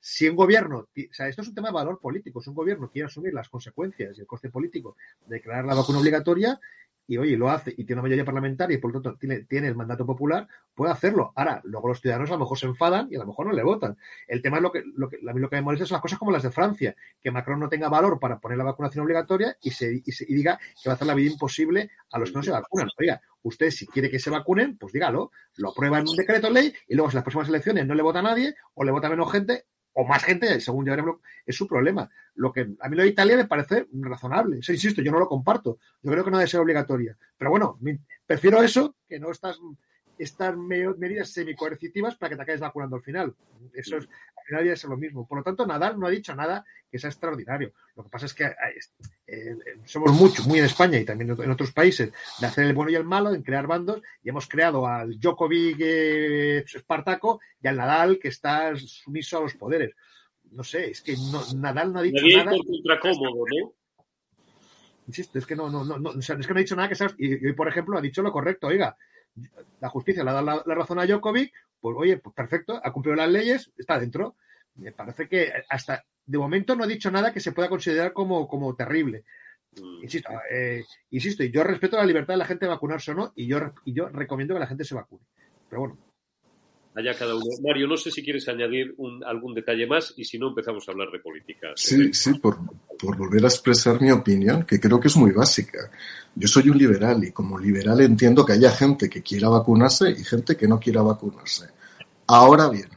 si 0.00 0.28
un 0.28 0.36
gobierno, 0.36 0.78
o 0.78 0.88
sea, 1.12 1.28
esto 1.28 1.42
es 1.42 1.48
un 1.48 1.54
tema 1.54 1.68
de 1.68 1.74
valor 1.74 1.98
político, 2.00 2.40
si 2.40 2.50
un 2.50 2.56
gobierno 2.56 2.90
quiere 2.90 3.06
asumir 3.06 3.32
las 3.34 3.48
consecuencias 3.48 4.16
y 4.16 4.20
el 4.20 4.26
coste 4.36 4.50
político 4.50 4.96
de 5.26 5.36
declarar 5.36 5.64
la 5.64 5.74
vacuna 5.74 5.98
obligatoria, 5.98 6.60
y 7.08 7.18
oye, 7.18 7.36
lo 7.36 7.48
hace 7.48 7.70
y 7.70 7.84
tiene 7.84 7.94
una 8.00 8.02
mayoría 8.02 8.24
parlamentaria 8.24 8.74
y 8.76 8.80
por 8.80 8.92
lo 8.92 9.00
tanto 9.00 9.16
tiene, 9.16 9.44
tiene 9.44 9.68
el 9.68 9.76
mandato 9.76 10.04
popular, 10.04 10.48
puede 10.74 10.90
hacerlo. 10.90 11.32
Ahora, 11.36 11.60
luego 11.62 11.86
los 11.86 12.00
ciudadanos 12.00 12.30
a 12.30 12.32
lo 12.32 12.40
mejor 12.40 12.58
se 12.58 12.66
enfadan 12.66 13.06
y 13.12 13.14
a 13.14 13.20
lo 13.20 13.26
mejor 13.26 13.46
no 13.46 13.52
le 13.52 13.62
votan. 13.62 13.96
El 14.26 14.42
tema 14.42 14.56
es 14.56 14.62
lo 14.64 14.72
que, 14.72 14.82
lo 14.96 15.08
que 15.08 15.18
a 15.24 15.32
mí 15.32 15.40
lo 15.40 15.48
que 15.48 15.54
me 15.54 15.62
molesta 15.62 15.86
son 15.86 15.94
las 15.94 16.02
cosas 16.02 16.18
como 16.18 16.32
las 16.32 16.42
de 16.42 16.50
Francia, 16.50 16.96
que 17.22 17.30
Macron 17.30 17.60
no 17.60 17.68
tenga 17.68 17.88
valor 17.88 18.18
para 18.18 18.40
poner 18.40 18.58
la 18.58 18.64
vacunación 18.64 19.04
obligatoria 19.04 19.56
y, 19.62 19.70
se, 19.70 20.02
y, 20.04 20.10
se- 20.10 20.26
y 20.28 20.34
diga 20.34 20.58
que 20.82 20.88
va 20.88 20.94
a 20.94 20.96
hacer 20.96 21.06
la 21.06 21.14
vida 21.14 21.30
imposible 21.30 21.90
a 22.10 22.18
los 22.18 22.30
que 22.30 22.36
no 22.38 22.42
se 22.42 22.50
vacunan. 22.50 22.88
Oiga, 22.98 23.20
usted 23.42 23.70
si 23.70 23.86
quiere 23.86 24.10
que 24.10 24.18
se 24.18 24.30
vacunen, 24.30 24.76
pues 24.76 24.92
dígalo, 24.92 25.30
lo 25.58 25.70
aprueba 25.70 26.00
en 26.00 26.08
un 26.08 26.16
decreto 26.16 26.50
ley 26.50 26.74
y 26.88 26.96
luego 26.96 27.10
si 27.10 27.14
las 27.14 27.22
próximas 27.22 27.48
elecciones 27.48 27.86
no 27.86 27.94
le 27.94 28.02
vota 28.02 28.20
nadie 28.20 28.56
o 28.74 28.82
le 28.82 28.90
vota 28.90 29.08
menos 29.08 29.30
gente 29.30 29.66
o 29.98 30.04
más 30.04 30.22
gente, 30.22 30.60
según 30.60 30.84
veremos, 30.84 31.20
es 31.46 31.56
su 31.56 31.66
problema. 31.66 32.08
Lo 32.34 32.52
que 32.52 32.68
a 32.80 32.88
mí 32.88 32.96
lo 32.96 33.02
de 33.02 33.08
Italia 33.08 33.34
me 33.34 33.46
parece 33.46 33.86
razonable. 33.94 34.58
O 34.58 34.62
sea, 34.62 34.74
insisto, 34.74 35.00
yo 35.00 35.10
no 35.10 35.18
lo 35.18 35.26
comparto. 35.26 35.78
Yo 36.02 36.12
creo 36.12 36.22
que 36.22 36.30
no 36.30 36.36
debe 36.36 36.50
ser 36.50 36.60
obligatoria. 36.60 37.16
Pero 37.38 37.50
bueno, 37.50 37.78
prefiero 38.26 38.62
eso 38.62 38.94
que 39.08 39.18
no 39.18 39.30
estas, 39.30 39.58
estas 40.18 40.56
me- 40.56 40.94
medidas 40.94 41.30
semicoercitivas 41.30 42.16
para 42.16 42.30
que 42.30 42.36
te 42.36 42.42
acabes 42.42 42.60
vacunando 42.60 42.96
al 42.96 43.02
final. 43.02 43.34
Eso 43.74 43.96
es, 43.98 44.04
al 44.36 44.44
final 44.46 44.64
debe 44.64 44.76
ser 44.76 44.90
lo 44.90 44.96
mismo. 44.96 45.26
Por 45.26 45.38
lo 45.38 45.44
tanto, 45.44 45.66
Nadal 45.66 45.98
no 45.98 46.06
ha 46.06 46.10
dicho 46.10 46.34
nada 46.34 46.64
que 46.90 46.98
sea 46.98 47.10
extraordinario. 47.10 47.72
Lo 47.96 48.04
que 48.04 48.08
pasa 48.10 48.26
es 48.26 48.34
que 48.34 48.44
eh, 48.44 48.54
eh, 49.26 49.56
somos 49.84 50.12
muchos, 50.12 50.46
muy 50.46 50.58
en 50.60 50.66
España 50.66 50.98
y 50.98 51.04
también 51.04 51.30
en 51.38 51.50
otros 51.50 51.72
países, 51.72 52.12
de 52.40 52.46
hacer 52.46 52.64
el 52.66 52.74
bueno 52.74 52.90
y 52.90 52.94
el 52.94 53.04
malo, 53.04 53.34
en 53.34 53.42
crear 53.42 53.66
bandos, 53.66 54.00
y 54.22 54.28
hemos 54.28 54.46
creado 54.48 54.86
al 54.86 55.18
Djokovic 55.18 55.76
eh, 55.80 56.58
Espartaco 56.58 57.40
y 57.60 57.66
al 57.68 57.76
Nadal 57.76 58.18
que 58.18 58.28
está 58.28 58.74
sumiso 58.76 59.38
a 59.38 59.42
los 59.42 59.54
poderes. 59.54 59.92
No 60.52 60.62
sé, 60.62 60.90
es 60.92 61.02
que 61.02 61.14
no- 61.32 61.42
Nadal 61.56 61.92
no 61.92 61.98
ha 61.98 62.02
dicho 62.02 62.22
Nadie 62.22 62.36
nada. 62.44 62.56
contra 62.56 63.00
cómodo, 63.00 63.44
¿no? 63.60 63.72
Insisto, 65.08 65.38
es 65.38 65.46
que 65.46 65.54
no, 65.54 65.70
no, 65.70 65.84
no, 65.84 65.98
no, 65.98 66.10
o 66.10 66.22
sea, 66.22 66.36
es 66.36 66.46
que 66.46 66.52
no 66.52 66.58
ha 66.58 66.62
dicho 66.62 66.74
nada 66.76 66.88
que 66.88 66.94
sea. 66.96 67.08
Y 67.18 67.34
y 67.34 67.46
hoy, 67.46 67.52
por 67.52 67.68
ejemplo, 67.68 67.96
ha 67.96 68.00
dicho 68.00 68.22
lo 68.22 68.32
correcto. 68.32 68.66
Oiga, 68.68 68.96
la 69.80 69.88
justicia 69.88 70.24
le 70.24 70.30
ha 70.30 70.34
dado 70.34 70.46
la, 70.46 70.62
la 70.64 70.74
razón 70.74 70.98
a 70.98 71.06
Djokovic, 71.06 71.52
pues 71.80 71.96
oye, 71.98 72.18
pues 72.18 72.34
perfecto, 72.34 72.80
ha 72.82 72.92
cumplido 72.92 73.16
las 73.16 73.30
leyes, 73.30 73.72
está 73.76 73.98
dentro. 73.98 74.36
Me 74.74 74.92
parece 74.92 75.28
que 75.28 75.52
hasta 75.68 76.04
de 76.26 76.38
momento 76.38 76.74
no 76.74 76.84
ha 76.84 76.88
dicho 76.88 77.10
nada 77.10 77.32
que 77.32 77.40
se 77.40 77.52
pueda 77.52 77.68
considerar 77.68 78.12
como, 78.12 78.48
como 78.48 78.74
terrible. 78.74 79.24
Mm. 79.80 80.02
Insisto, 80.02 80.30
eh, 80.50 80.84
insisto, 81.10 81.44
y 81.44 81.50
yo 81.50 81.62
respeto 81.64 81.96
la 81.96 82.06
libertad 82.06 82.34
de 82.34 82.38
la 82.38 82.46
gente 82.46 82.66
de 82.66 82.70
vacunarse 82.70 83.12
o 83.12 83.14
no, 83.14 83.32
y 83.34 83.46
yo, 83.46 83.72
y 83.84 83.92
yo 83.92 84.08
recomiendo 84.08 84.54
que 84.54 84.60
la 84.60 84.66
gente 84.66 84.84
se 84.84 84.94
vacune. 84.94 85.24
Pero 85.68 85.80
bueno, 85.80 85.98
Allá 86.96 87.14
cada 87.14 87.34
uno. 87.34 87.44
Mario, 87.62 87.86
no 87.86 87.96
sé 87.98 88.10
si 88.10 88.22
quieres 88.24 88.48
añadir 88.48 88.94
un- 88.96 89.22
algún 89.22 89.52
detalle 89.54 89.86
más 89.86 90.14
y 90.16 90.24
si 90.24 90.38
no 90.38 90.48
empezamos 90.48 90.88
a 90.88 90.92
hablar 90.92 91.10
de 91.10 91.18
política. 91.18 91.68
Sí, 91.76 92.12
sí, 92.14 92.34
por, 92.38 92.58
por 92.98 93.16
volver 93.18 93.44
a 93.44 93.48
expresar 93.48 94.00
mi 94.00 94.10
opinión, 94.10 94.64
que 94.64 94.80
creo 94.80 94.98
que 94.98 95.08
es 95.08 95.16
muy 95.16 95.32
básica. 95.32 95.90
Yo 96.34 96.48
soy 96.48 96.70
un 96.70 96.78
liberal 96.78 97.22
y 97.22 97.32
como 97.32 97.58
liberal 97.58 98.00
entiendo 98.00 98.46
que 98.46 98.54
haya 98.54 98.70
gente 98.70 99.10
que 99.10 99.22
quiera 99.22 99.48
vacunarse 99.50 100.10
y 100.10 100.24
gente 100.24 100.56
que 100.56 100.66
no 100.66 100.80
quiera 100.80 101.02
vacunarse. 101.02 101.66
Ahora 102.28 102.68
bien, 102.70 102.88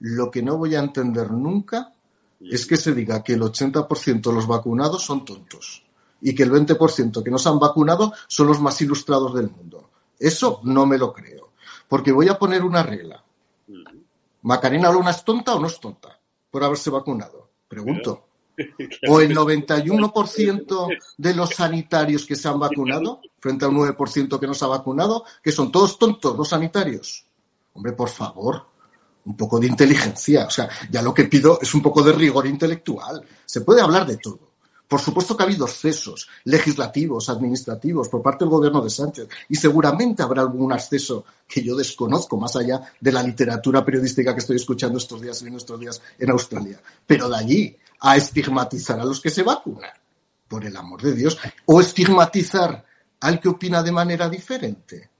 lo 0.00 0.30
que 0.30 0.42
no 0.42 0.56
voy 0.56 0.76
a 0.76 0.78
entender 0.80 1.30
nunca 1.32 1.92
es 2.40 2.64
que 2.66 2.76
se 2.76 2.94
diga 2.94 3.24
que 3.24 3.32
el 3.32 3.42
80% 3.42 4.30
de 4.30 4.36
los 4.36 4.46
vacunados 4.46 5.02
son 5.04 5.24
tontos 5.24 5.82
y 6.22 6.32
que 6.34 6.44
el 6.44 6.52
20% 6.52 7.22
que 7.24 7.30
no 7.30 7.38
se 7.38 7.48
han 7.48 7.58
vacunado 7.58 8.12
son 8.28 8.46
los 8.46 8.60
más 8.60 8.80
ilustrados 8.80 9.34
del 9.34 9.50
mundo. 9.50 9.90
Eso 10.16 10.60
no 10.62 10.86
me 10.86 10.96
lo 10.98 11.12
creo. 11.12 11.50
Porque 11.88 12.12
voy 12.12 12.28
a 12.28 12.38
poner 12.38 12.62
una 12.62 12.82
regla. 12.84 13.24
¿Macarena 14.48 14.90
Luna 14.90 15.10
es 15.10 15.22
tonta 15.24 15.54
o 15.54 15.60
no 15.60 15.66
es 15.66 15.78
tonta 15.78 16.18
por 16.50 16.64
haberse 16.64 16.88
vacunado? 16.88 17.50
Pregunto. 17.68 18.28
¿O 19.08 19.20
el 19.20 19.36
91% 19.36 20.88
de 21.18 21.34
los 21.34 21.50
sanitarios 21.50 22.24
que 22.24 22.34
se 22.34 22.48
han 22.48 22.58
vacunado 22.58 23.20
frente 23.38 23.66
a 23.66 23.68
un 23.68 23.76
9% 23.76 24.40
que 24.40 24.46
no 24.46 24.54
se 24.54 24.64
ha 24.64 24.68
vacunado, 24.68 25.22
que 25.42 25.52
son 25.52 25.70
todos 25.70 25.98
tontos 25.98 26.34
los 26.34 26.48
sanitarios? 26.48 27.26
Hombre, 27.74 27.92
por 27.92 28.08
favor, 28.08 28.64
un 29.26 29.36
poco 29.36 29.60
de 29.60 29.66
inteligencia. 29.66 30.46
O 30.46 30.50
sea, 30.50 30.66
ya 30.90 31.02
lo 31.02 31.12
que 31.12 31.24
pido 31.24 31.58
es 31.60 31.74
un 31.74 31.82
poco 31.82 32.02
de 32.02 32.12
rigor 32.12 32.46
intelectual. 32.46 33.22
Se 33.44 33.60
puede 33.60 33.82
hablar 33.82 34.06
de 34.06 34.16
todo. 34.16 34.47
Por 34.88 35.00
supuesto 35.00 35.36
que 35.36 35.42
ha 35.42 35.46
habido 35.46 35.66
excesos 35.66 36.28
legislativos, 36.44 37.28
administrativos 37.28 38.08
por 38.08 38.22
parte 38.22 38.44
del 38.44 38.50
gobierno 38.50 38.80
de 38.80 38.88
Sánchez 38.88 39.28
y 39.50 39.56
seguramente 39.56 40.22
habrá 40.22 40.40
algún 40.40 40.72
exceso 40.72 41.26
que 41.46 41.62
yo 41.62 41.76
desconozco 41.76 42.38
más 42.38 42.56
allá 42.56 42.80
de 42.98 43.12
la 43.12 43.22
literatura 43.22 43.84
periodística 43.84 44.32
que 44.32 44.40
estoy 44.40 44.56
escuchando 44.56 44.96
estos 44.96 45.20
días 45.20 45.42
y 45.42 45.48
en 45.48 45.56
estos 45.56 45.78
días 45.78 46.00
en 46.18 46.30
Australia. 46.30 46.80
Pero 47.06 47.28
de 47.28 47.36
allí 47.36 47.76
a 48.00 48.16
estigmatizar 48.16 48.98
a 48.98 49.04
los 49.04 49.20
que 49.20 49.28
se 49.28 49.42
vacunan, 49.42 49.90
por 50.48 50.64
el 50.64 50.74
amor 50.74 51.02
de 51.02 51.14
Dios, 51.14 51.36
o 51.66 51.80
estigmatizar 51.80 52.84
al 53.20 53.40
que 53.40 53.48
opina 53.48 53.82
de 53.82 53.92
manera 53.92 54.28
diferente. 54.30 55.10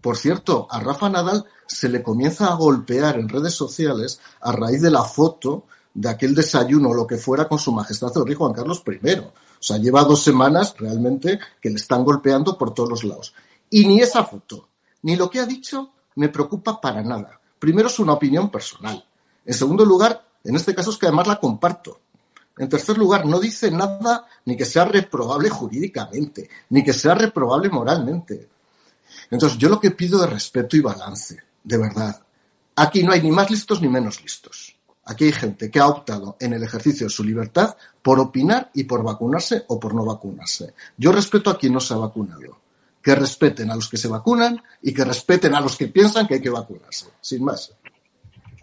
Por 0.00 0.16
cierto, 0.16 0.68
a 0.70 0.78
Rafa 0.78 1.08
Nadal 1.08 1.44
se 1.66 1.88
le 1.88 2.02
comienza 2.02 2.46
a 2.46 2.54
golpear 2.54 3.18
en 3.18 3.28
redes 3.28 3.54
sociales 3.54 4.20
a 4.40 4.52
raíz 4.52 4.80
de 4.80 4.90
la 4.90 5.02
foto 5.02 5.66
de 6.00 6.08
aquel 6.08 6.34
desayuno 6.34 6.88
o 6.88 6.94
lo 6.94 7.06
que 7.06 7.18
fuera 7.18 7.46
con 7.46 7.58
su 7.58 7.72
majestad 7.72 8.10
el 8.16 8.24
rey 8.24 8.34
Juan 8.34 8.54
Carlos 8.54 8.82
I. 8.86 9.18
O 9.18 9.32
sea, 9.62 9.76
lleva 9.76 10.02
dos 10.04 10.24
semanas 10.24 10.74
realmente 10.78 11.38
que 11.60 11.68
le 11.68 11.76
están 11.76 12.04
golpeando 12.04 12.56
por 12.56 12.72
todos 12.72 12.88
los 12.88 13.04
lados. 13.04 13.34
Y 13.68 13.84
ni 13.84 14.00
esa 14.00 14.24
foto, 14.24 14.68
ni 15.02 15.14
lo 15.14 15.28
que 15.28 15.40
ha 15.40 15.46
dicho 15.46 15.92
me 16.16 16.30
preocupa 16.30 16.80
para 16.80 17.02
nada. 17.02 17.38
Primero 17.58 17.88
es 17.88 17.98
una 17.98 18.14
opinión 18.14 18.50
personal. 18.50 19.04
En 19.44 19.52
segundo 19.52 19.84
lugar, 19.84 20.26
en 20.42 20.56
este 20.56 20.74
caso 20.74 20.90
es 20.90 20.96
que 20.96 21.04
además 21.04 21.26
la 21.26 21.38
comparto. 21.38 22.00
En 22.56 22.70
tercer 22.70 22.96
lugar, 22.96 23.26
no 23.26 23.38
dice 23.38 23.70
nada 23.70 24.26
ni 24.46 24.56
que 24.56 24.64
sea 24.64 24.86
reprobable 24.86 25.50
jurídicamente, 25.50 26.48
ni 26.70 26.82
que 26.82 26.94
sea 26.94 27.14
reprobable 27.14 27.68
moralmente. 27.68 28.48
Entonces, 29.30 29.58
yo 29.58 29.68
lo 29.68 29.78
que 29.78 29.90
pido 29.90 30.24
es 30.24 30.30
respeto 30.30 30.78
y 30.78 30.80
balance, 30.80 31.36
de 31.62 31.76
verdad. 31.76 32.22
Aquí 32.76 33.02
no 33.02 33.12
hay 33.12 33.20
ni 33.20 33.30
más 33.30 33.50
listos 33.50 33.82
ni 33.82 33.88
menos 33.88 34.22
listos. 34.22 34.69
Aquí 35.10 35.24
hay 35.24 35.32
gente 35.32 35.72
que 35.72 35.80
ha 35.80 35.88
optado 35.88 36.36
en 36.38 36.52
el 36.52 36.62
ejercicio 36.62 37.06
de 37.06 37.10
su 37.10 37.24
libertad 37.24 37.74
por 38.00 38.20
opinar 38.20 38.70
y 38.74 38.84
por 38.84 39.02
vacunarse 39.02 39.64
o 39.66 39.80
por 39.80 39.92
no 39.92 40.04
vacunarse. 40.04 40.72
Yo 40.96 41.10
respeto 41.10 41.50
a 41.50 41.58
quien 41.58 41.72
no 41.72 41.80
se 41.80 41.94
ha 41.94 41.96
vacunado. 41.96 42.60
Que 43.02 43.16
respeten 43.16 43.72
a 43.72 43.74
los 43.74 43.88
que 43.88 43.96
se 43.96 44.06
vacunan 44.06 44.62
y 44.80 44.94
que 44.94 45.04
respeten 45.04 45.52
a 45.56 45.60
los 45.60 45.76
que 45.76 45.88
piensan 45.88 46.28
que 46.28 46.34
hay 46.34 46.40
que 46.40 46.50
vacunarse. 46.50 47.06
Sin 47.20 47.42
más. 47.42 47.72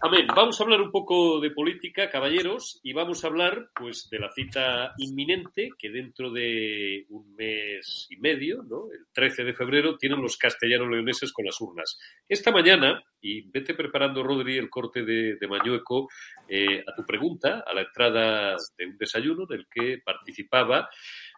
Amén. 0.00 0.28
Vamos 0.28 0.60
a 0.60 0.62
hablar 0.62 0.80
un 0.80 0.92
poco 0.92 1.40
de 1.40 1.50
política, 1.50 2.08
caballeros, 2.08 2.78
y 2.84 2.92
vamos 2.92 3.24
a 3.24 3.26
hablar 3.26 3.70
pues 3.74 4.08
de 4.08 4.20
la 4.20 4.30
cita 4.30 4.94
inminente 4.96 5.70
que 5.76 5.90
dentro 5.90 6.30
de 6.30 7.04
un 7.08 7.34
mes 7.34 8.06
y 8.08 8.16
medio, 8.16 8.62
¿no? 8.62 8.92
el 8.92 9.06
13 9.12 9.42
de 9.42 9.54
febrero, 9.54 9.98
tienen 9.98 10.22
los 10.22 10.36
castellanos 10.36 10.88
leoneses 10.88 11.32
con 11.32 11.46
las 11.46 11.60
urnas. 11.60 11.98
Esta 12.28 12.52
mañana, 12.52 13.02
y 13.20 13.50
vete 13.50 13.74
preparando, 13.74 14.22
Rodri, 14.22 14.56
el 14.56 14.70
corte 14.70 15.02
de, 15.02 15.34
de 15.34 15.48
Mañueco 15.48 16.08
eh, 16.48 16.84
a 16.86 16.94
tu 16.94 17.04
pregunta, 17.04 17.64
a 17.66 17.74
la 17.74 17.80
entrada 17.82 18.56
de 18.76 18.86
un 18.86 18.96
desayuno 18.96 19.46
del 19.46 19.66
que 19.68 19.98
participaba 20.04 20.88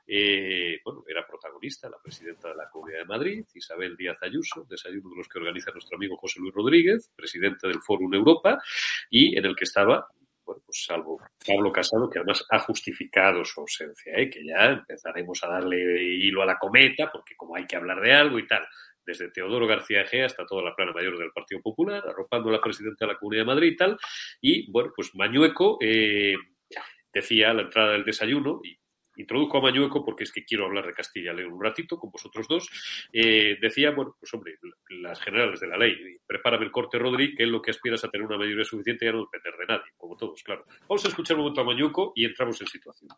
eh, 0.07 0.81
bueno, 0.85 1.05
era 1.09 1.27
protagonista 1.27 1.89
la 1.89 1.99
presidenta 2.03 2.49
de 2.49 2.57
la 2.57 2.69
Comunidad 2.69 3.01
de 3.01 3.05
Madrid, 3.07 3.45
Isabel 3.55 3.97
Díaz 3.97 4.19
Ayuso, 4.23 4.67
desayuno 4.69 5.11
de 5.11 5.17
los 5.17 5.29
que 5.29 5.39
organiza 5.39 5.71
nuestro 5.73 5.97
amigo 5.97 6.17
José 6.17 6.41
Luis 6.41 6.55
Rodríguez, 6.55 7.11
presidente 7.15 7.69
del 7.69 7.81
Fórum 7.81 8.13
Europa, 8.15 8.59
y 9.11 9.37
en 9.37 9.45
el 9.45 9.57
que 9.57 9.65
estaba 9.65 10.09
bueno, 10.51 10.63
pues 10.67 10.85
salvo 10.85 11.21
Pablo 11.47 11.71
Casado, 11.71 12.11
que 12.11 12.19
además 12.19 12.45
ha 12.51 12.59
justificado 12.59 13.45
su 13.45 13.61
ausencia, 13.61 14.13
¿eh? 14.17 14.29
que 14.29 14.45
ya 14.45 14.67
empezaremos 14.67 15.45
a 15.45 15.49
darle 15.49 16.03
hilo 16.03 16.43
a 16.43 16.47
la 16.47 16.59
cometa, 16.59 17.09
porque 17.13 17.37
como 17.37 17.55
hay 17.55 17.67
que 17.67 17.77
hablar 17.77 18.01
de 18.01 18.13
algo 18.13 18.37
y 18.37 18.49
tal, 18.49 18.67
desde 19.05 19.31
Teodoro 19.31 19.67
García 19.67 20.05
G 20.05 20.25
hasta 20.25 20.45
toda 20.47 20.63
la 20.63 20.75
plana 20.75 20.93
mayor 20.93 21.19
del 21.19 21.33
Partido 21.33 21.61
Popular, 21.61 22.03
arropando 22.07 22.49
a 22.49 22.53
la 22.53 22.61
presidenta 22.61 23.07
de 23.07 23.13
la 23.13 23.19
Comunidad 23.19 23.43
de 23.43 23.47
Madrid 23.47 23.73
y 23.73 23.77
tal, 23.77 23.99
y 24.41 24.71
bueno, 24.71 24.93
pues 24.95 25.15
Mañueco 25.15 25.79
eh, 25.81 26.35
decía 27.13 27.51
a 27.51 27.55
la 27.55 27.63
entrada 27.63 27.93
del 27.93 28.05
desayuno, 28.05 28.61
y 28.65 28.77
introduzco 29.21 29.59
a 29.59 29.63
Mañueco 29.63 30.05
porque 30.05 30.25
es 30.25 30.33
que 30.33 30.45
quiero 30.45 30.67
hablar 30.67 30.87
de 30.87 30.93
Castilla 30.93 31.33
León 31.33 31.53
un 31.53 31.63
ratito 31.63 31.99
con 31.99 32.11
vosotros 32.11 32.47
dos. 32.49 32.69
Eh, 33.13 33.57
decía, 33.61 33.91
bueno, 33.91 34.17
pues 34.19 34.33
hombre, 34.35 34.55
las 35.03 35.21
generales 35.21 35.61
de 35.61 35.69
la 35.69 35.77
ley, 35.77 35.95
prepárame 36.27 36.65
el 36.65 36.71
corte, 36.71 36.99
Rodri, 36.99 37.35
que 37.35 37.45
es 37.45 37.49
lo 37.49 37.61
que 37.63 37.71
aspiras 37.71 38.05
a 38.05 38.09
tener 38.09 38.27
una 38.27 38.39
mayoría 38.39 38.65
suficiente 38.65 39.05
y 39.05 39.09
a 39.09 39.13
no 39.13 39.21
depender 39.21 39.55
de 39.59 39.67
nadie, 39.67 39.93
como 39.97 40.17
todos, 40.17 40.43
claro. 40.43 40.65
Vamos 40.89 41.05
a 41.05 41.09
escuchar 41.09 41.37
un 41.37 41.43
momento 41.43 41.61
a 41.61 41.65
Mañueco 41.65 42.13
y 42.15 42.25
entramos 42.25 42.61
en 42.61 42.67
situación. 42.67 43.11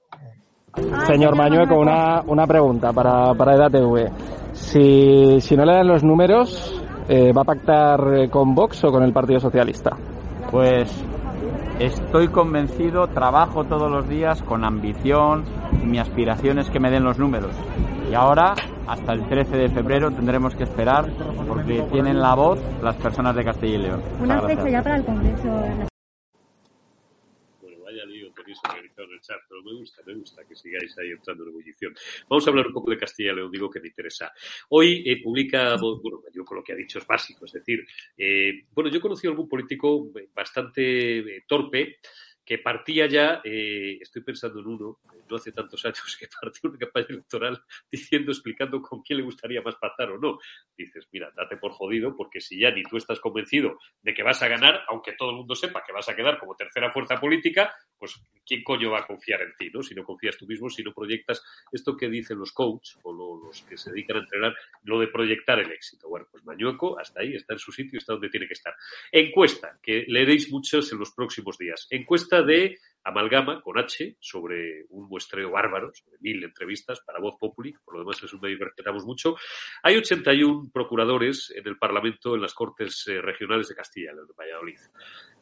Señor 1.07 1.37
Mañueco, 1.37 1.79
una, 1.79 2.23
una 2.23 2.47
pregunta 2.47 2.93
para, 2.93 3.35
para 3.35 3.55
EDATV. 3.55 4.55
Si, 4.55 5.41
si 5.41 5.57
no 5.57 5.65
le 5.67 5.73
dan 5.73 5.89
los 5.89 6.03
números, 6.03 6.83
eh, 7.09 7.33
¿va 7.33 7.43
a 7.43 7.45
pactar 7.45 8.01
eh, 8.15 8.31
con 8.31 8.55
Vox 8.55 8.85
o 8.85 8.91
con 8.91 9.03
el 9.03 9.13
Partido 9.13 9.39
Socialista? 9.39 9.97
Pues 10.51 11.05
estoy 11.87 12.29
convencido, 12.29 13.09
trabajo 13.09 13.65
todos 13.65 13.91
los 13.91 14.09
días 14.09 14.43
con 14.43 14.65
ambición, 14.65 15.45
mi 15.85 15.99
aspiración 15.99 16.59
es 16.59 16.71
que 16.71 16.81
me 16.81 16.91
den 16.91 17.05
los 17.05 17.19
números. 17.19 17.53
Y 18.11 18.15
ahora, 18.15 18.55
hasta 18.87 19.13
el 19.13 19.27
13 19.27 19.57
de 19.57 19.69
febrero, 19.69 20.11
tendremos 20.11 20.55
que 20.55 20.65
esperar 20.65 21.11
porque 21.49 21.83
tienen 21.91 22.21
la 22.21 22.35
voz 22.35 22.61
las 22.83 22.97
personas 22.97 23.35
de 23.35 23.45
Castilla 23.45 23.75
y 23.75 23.79
León. 23.79 24.03
Una 24.21 24.41
fecha 24.43 24.69
ya 24.69 24.83
para 24.83 24.97
el 24.97 25.05
Congreso 25.05 25.92
chat, 29.23 29.39
pero 29.49 29.63
me 29.63 29.73
gusta, 29.73 30.03
me 30.05 30.15
gusta 30.15 30.45
que 30.45 30.55
sigáis 30.55 30.97
ahí 30.99 31.11
entrando 31.11 31.45
en 31.45 31.51
ebullición. 31.51 31.95
Vamos 32.29 32.47
a 32.47 32.51
hablar 32.51 32.67
un 32.67 32.73
poco 32.75 32.91
de 32.91 32.99
Castilla 32.99 33.33
y 33.33 33.37
León, 33.37 33.51
digo 33.51 33.71
que 33.71 33.81
me 33.81 33.89
interesa. 33.89 34.33
Hoy 34.71 35.03
eh, 35.07 35.23
publica, 35.23 35.77
bueno, 35.77 36.23
yo 36.33 36.45
con 36.45 36.59
lo 36.59 36.65
que 36.65 36.73
ha 36.73 36.77
dicho 36.77 36.99
es 36.99 37.07
básico, 37.07 37.47
es 37.47 37.53
decir, 37.53 37.85
eh, 38.17 38.65
bueno, 38.73 38.91
yo 38.91 38.99
he 38.99 39.01
conocido 39.01 39.31
algún 39.31 39.49
político 39.49 40.11
bastante 40.35 41.19
eh, 41.19 41.45
torpe 41.47 41.99
que 42.45 42.59
partía 42.59 43.07
ya, 43.07 43.41
eh, 43.45 43.99
estoy 44.01 44.23
pensando 44.23 44.61
en 44.61 44.67
uno, 44.67 44.99
no 45.29 45.37
hace 45.37 45.53
tantos 45.53 45.85
años, 45.85 46.17
que 46.19 46.29
partió 46.29 46.71
una 46.71 46.79
campaña 46.79 47.07
electoral 47.11 47.63
diciendo, 47.91 48.33
explicando 48.33 48.83
con 48.83 49.03
quién 49.03 49.19
le 49.19 49.25
gustaría 49.25 49.63
más 49.63 49.77
pactar 49.77 50.11
o 50.11 50.19
no. 50.19 50.39
Dices, 50.77 51.09
mira, 51.13 51.33
date 51.37 51.57
por 51.57 51.73
jodido, 51.73 52.17
porque 52.17 52.41
si 52.41 52.59
ya 52.59 52.71
ni 52.71 52.83
tú 52.83 52.97
estás 52.97 53.21
convencido 53.21 53.79
de 54.03 54.15
que 54.15 54.23
vas 54.23 54.43
a 54.43 54.49
ganar, 54.49 54.83
aunque 54.89 55.13
todo 55.13 55.31
el 55.31 55.37
mundo 55.37 55.55
sepa 55.55 55.85
que 55.87 55.93
vas 55.93 56.09
a 56.09 56.17
quedar 56.17 56.39
como 56.39 56.55
tercera 56.57 56.91
fuerza 56.91 57.21
política, 57.21 57.75
pues 57.99 58.21
¿quién 58.45 58.65
coño 58.65 58.91
va 58.91 59.01
a 59.01 59.07
confiar 59.07 59.43
en 59.43 59.55
ti, 59.57 59.71
no? 59.73 59.83
Si 59.83 59.95
no 59.95 60.05
confías 60.05 60.37
tú 60.37 60.47
mismo, 60.47 60.69
si 60.69 60.83
no 60.83 60.93
proyectas 60.93 61.43
esto 61.71 61.97
que 61.97 62.09
dicen 62.09 62.39
los 62.39 62.53
coaches 62.53 62.99
o 63.05 63.13
los 63.13 63.63
que 63.63 63.77
se 63.77 63.93
dedican 63.93 64.17
a 64.17 64.21
entrenar, 64.21 64.55
lo 64.83 64.99
de 64.99 65.09
proyectar 65.09 65.59
el 65.61 65.71
éxito. 65.71 66.09
Bueno, 66.09 66.27
pues 66.31 66.45
Mañueco 66.45 66.99
hasta 66.99 67.21
ahí, 67.21 67.35
está 67.35 67.55
en 67.55 67.59
su 67.59 67.71
sitio, 67.71 67.99
está 67.99 68.15
donde 68.15 68.29
tiene 68.29 68.47
que 68.47 68.55
estar. 68.55 68.75
Encuesta, 69.11 69.79
que 69.83 70.05
leeréis 70.09 70.51
muchos 70.51 70.91
en 70.93 70.99
los 70.99 71.13
próximos 71.13 71.59
días. 71.59 71.87
Encuesta 71.91 72.32
de 72.41 72.79
Amalgama 73.05 73.61
con 73.61 73.79
H 73.79 74.17
sobre 74.21 74.87
un 74.91 75.09
muestreo 75.09 75.51
bárbaro, 75.51 75.93
sobre 75.93 76.19
mil 76.21 76.43
entrevistas 76.45 77.01
para 77.01 77.19
Voz 77.19 77.37
Populi, 77.39 77.75
por 77.85 77.95
lo 77.95 78.01
demás 78.01 78.23
es 78.23 78.33
un 78.33 78.41
medio 78.41 78.59
que 78.59 78.65
respetamos 78.67 79.05
mucho. 79.05 79.37
Hay 79.83 79.97
81 79.97 80.71
procuradores 80.73 81.53
en 81.55 81.67
el 81.67 81.79
Parlamento 81.79 82.35
en 82.35 82.43
las 82.43 82.55
Cortes 82.55 83.07
eh, 83.09 83.21
Regionales 83.21 83.69
de 83.69 83.75
Castilla, 83.75 84.13
de 84.15 84.21
Valladolid. 84.37 84.79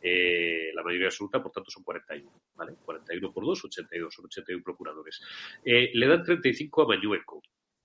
Eh, 0.02 0.70
la 0.74 0.82
mayoría 0.82 1.08
absoluta, 1.08 1.42
por 1.42 1.52
tanto, 1.52 1.70
son 1.70 1.84
41. 1.84 2.30
¿vale? 2.54 2.74
41 2.82 3.32
por 3.32 3.44
2, 3.44 3.64
82, 3.66 4.14
son 4.14 4.24
81 4.24 4.64
procuradores. 4.64 5.20
Eh, 5.64 5.90
le 5.92 6.06
dan 6.06 6.24
35 6.24 6.82
a 6.82 6.86
Mañueco. 6.86 7.42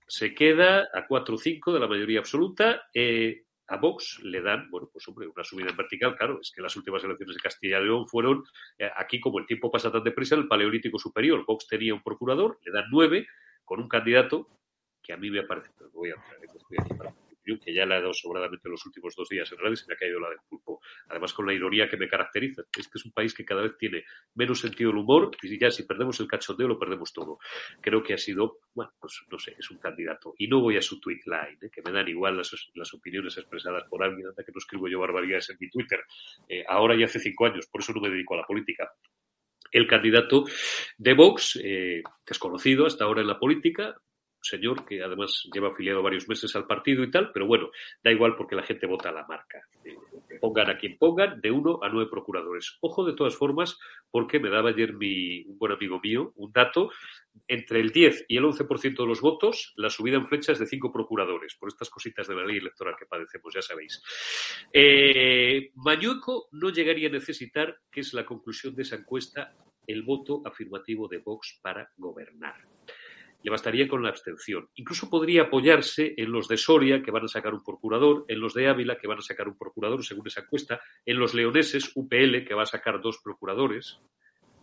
Se 0.08 0.34
queda 0.34 0.88
a 0.94 1.06
4 1.06 1.34
o 1.34 1.38
5 1.38 1.72
de 1.72 1.80
la 1.80 1.88
mayoría 1.88 2.20
absoluta. 2.20 2.88
A 3.68 3.76
Vox 3.76 4.20
le 4.22 4.40
dan, 4.40 4.70
bueno, 4.70 4.88
pues 4.92 5.06
hombre, 5.08 5.26
una 5.26 5.44
subida 5.44 5.70
en 5.70 5.76
vertical, 5.76 6.16
claro, 6.16 6.38
es 6.40 6.52
que 6.54 6.62
las 6.62 6.76
últimas 6.76 7.02
elecciones 7.02 7.36
de 7.36 7.42
Castilla 7.42 7.80
y 7.80 7.84
León 7.84 8.06
fueron, 8.06 8.44
eh, 8.78 8.90
aquí 8.96 9.20
como 9.20 9.38
el 9.38 9.46
tiempo 9.46 9.70
pasa 9.70 9.90
tan 9.90 10.04
deprisa, 10.04 10.36
el 10.36 10.48
Paleolítico 10.48 10.98
Superior. 10.98 11.44
Vox 11.44 11.66
tenía 11.66 11.94
un 11.94 12.02
procurador, 12.02 12.58
le 12.64 12.72
dan 12.72 12.84
nueve, 12.90 13.26
con 13.64 13.80
un 13.80 13.88
candidato 13.88 14.48
que 15.02 15.12
a 15.12 15.16
mí 15.16 15.30
me 15.30 15.42
parece, 15.42 15.70
pero 15.76 15.90
voy 15.90 16.10
a 16.10 17.25
que 17.54 17.72
ya 17.72 17.86
le 17.86 17.94
ha 17.94 18.00
dado 18.00 18.12
sobradamente 18.12 18.68
los 18.68 18.84
últimos 18.84 19.14
dos 19.14 19.28
días 19.28 19.50
en 19.52 19.72
y 19.72 19.76
se 19.76 19.86
me 19.86 19.94
ha 19.94 19.96
caído 19.96 20.18
la 20.18 20.30
del 20.30 20.38
pulpo. 20.48 20.80
Además, 21.08 21.32
con 21.32 21.46
la 21.46 21.54
ironía 21.54 21.88
que 21.88 21.96
me 21.96 22.08
caracteriza. 22.08 22.62
Este 22.76 22.98
es 22.98 23.04
un 23.04 23.12
país 23.12 23.32
que 23.32 23.44
cada 23.44 23.62
vez 23.62 23.76
tiene 23.78 24.04
menos 24.34 24.60
sentido 24.60 24.90
del 24.90 24.98
humor 24.98 25.30
y 25.42 25.58
ya 25.58 25.70
si 25.70 25.84
perdemos 25.84 26.18
el 26.20 26.26
cachondeo 26.26 26.66
lo 26.66 26.78
perdemos 26.78 27.12
todo. 27.12 27.38
Creo 27.80 28.02
que 28.02 28.14
ha 28.14 28.18
sido, 28.18 28.58
bueno, 28.74 28.92
pues 28.98 29.22
no 29.30 29.38
sé, 29.38 29.54
es 29.58 29.70
un 29.70 29.78
candidato. 29.78 30.34
Y 30.38 30.48
no 30.48 30.60
voy 30.60 30.76
a 30.76 30.82
su 30.82 30.98
tweet 30.98 31.20
line, 31.26 31.58
¿eh? 31.62 31.70
que 31.72 31.82
me 31.82 31.92
dan 31.92 32.08
igual 32.08 32.36
las, 32.36 32.94
opiniones 32.94 33.36
expresadas 33.38 33.84
por 33.88 34.02
alguien, 34.02 34.28
que 34.36 34.52
no 34.52 34.58
escribo 34.58 34.88
yo 34.88 34.98
barbaridades 34.98 35.50
en 35.50 35.56
mi 35.60 35.70
Twitter. 35.70 36.00
Eh, 36.48 36.64
ahora 36.66 36.96
y 36.96 37.04
hace 37.04 37.20
cinco 37.20 37.46
años, 37.46 37.66
por 37.66 37.80
eso 37.80 37.92
no 37.92 38.00
me 38.00 38.10
dedico 38.10 38.34
a 38.34 38.38
la 38.38 38.44
política 38.44 38.90
el 39.72 39.86
candidato 39.86 40.44
de 40.96 41.14
Vox, 41.14 41.58
eh, 41.62 42.02
desconocido 42.26 42.86
hasta 42.86 43.04
ahora 43.04 43.20
en 43.20 43.26
la 43.26 43.38
política, 43.38 43.96
señor 44.46 44.84
que 44.84 45.02
además 45.02 45.48
lleva 45.52 45.68
afiliado 45.68 46.02
varios 46.02 46.28
meses 46.28 46.54
al 46.56 46.66
partido 46.66 47.02
y 47.02 47.10
tal, 47.10 47.30
pero 47.32 47.46
bueno, 47.46 47.70
da 48.02 48.10
igual 48.10 48.34
porque 48.36 48.56
la 48.56 48.62
gente 48.62 48.86
vota 48.86 49.10
a 49.10 49.12
la 49.12 49.26
marca. 49.26 49.66
Eh, 49.84 49.96
pongan 50.40 50.70
a 50.70 50.78
quien 50.78 50.96
pongan, 50.98 51.40
de 51.40 51.50
uno 51.50 51.80
a 51.82 51.88
nueve 51.88 52.10
procuradores. 52.10 52.78
Ojo 52.80 53.04
de 53.04 53.14
todas 53.14 53.36
formas, 53.36 53.78
porque 54.10 54.38
me 54.38 54.50
daba 54.50 54.70
ayer 54.70 54.94
mi, 54.94 55.42
un 55.42 55.58
buen 55.58 55.72
amigo 55.72 56.00
mío 56.02 56.32
un 56.36 56.52
dato, 56.52 56.90
entre 57.48 57.80
el 57.80 57.90
10 57.90 58.26
y 58.28 58.36
el 58.36 58.44
11% 58.44 58.96
de 58.96 59.06
los 59.06 59.20
votos, 59.20 59.72
la 59.76 59.90
subida 59.90 60.16
en 60.16 60.26
flecha 60.26 60.52
es 60.52 60.58
de 60.58 60.66
cinco 60.66 60.92
procuradores, 60.92 61.54
por 61.56 61.68
estas 61.68 61.90
cositas 61.90 62.26
de 62.26 62.34
la 62.34 62.44
ley 62.44 62.58
electoral 62.58 62.96
que 62.98 63.06
padecemos, 63.06 63.54
ya 63.54 63.62
sabéis. 63.62 64.02
Eh, 64.72 65.70
no 66.52 66.70
llegaría 66.70 67.08
a 67.08 67.12
necesitar, 67.12 67.78
que 67.90 68.00
es 68.00 68.14
la 68.14 68.24
conclusión 68.24 68.74
de 68.74 68.82
esa 68.82 68.96
encuesta, 68.96 69.54
el 69.86 70.02
voto 70.02 70.42
afirmativo 70.44 71.08
de 71.08 71.18
Vox 71.18 71.58
para 71.62 71.90
gobernar 71.96 72.75
le 73.46 73.52
bastaría 73.52 73.86
con 73.86 74.02
la 74.02 74.08
abstención. 74.08 74.68
Incluso 74.74 75.08
podría 75.08 75.42
apoyarse 75.42 76.14
en 76.16 76.32
los 76.32 76.48
de 76.48 76.56
Soria, 76.56 77.00
que 77.00 77.12
van 77.12 77.26
a 77.26 77.28
sacar 77.28 77.54
un 77.54 77.62
procurador, 77.62 78.24
en 78.26 78.40
los 78.40 78.54
de 78.54 78.66
Ávila, 78.66 78.98
que 78.98 79.06
van 79.06 79.18
a 79.18 79.22
sacar 79.22 79.46
un 79.46 79.56
procurador, 79.56 80.04
según 80.04 80.26
esa 80.26 80.40
encuesta, 80.40 80.80
en 81.04 81.16
los 81.16 81.32
leoneses, 81.32 81.92
UPL, 81.94 82.44
que 82.44 82.54
va 82.56 82.64
a 82.64 82.66
sacar 82.66 83.00
dos 83.00 83.20
procuradores. 83.22 84.00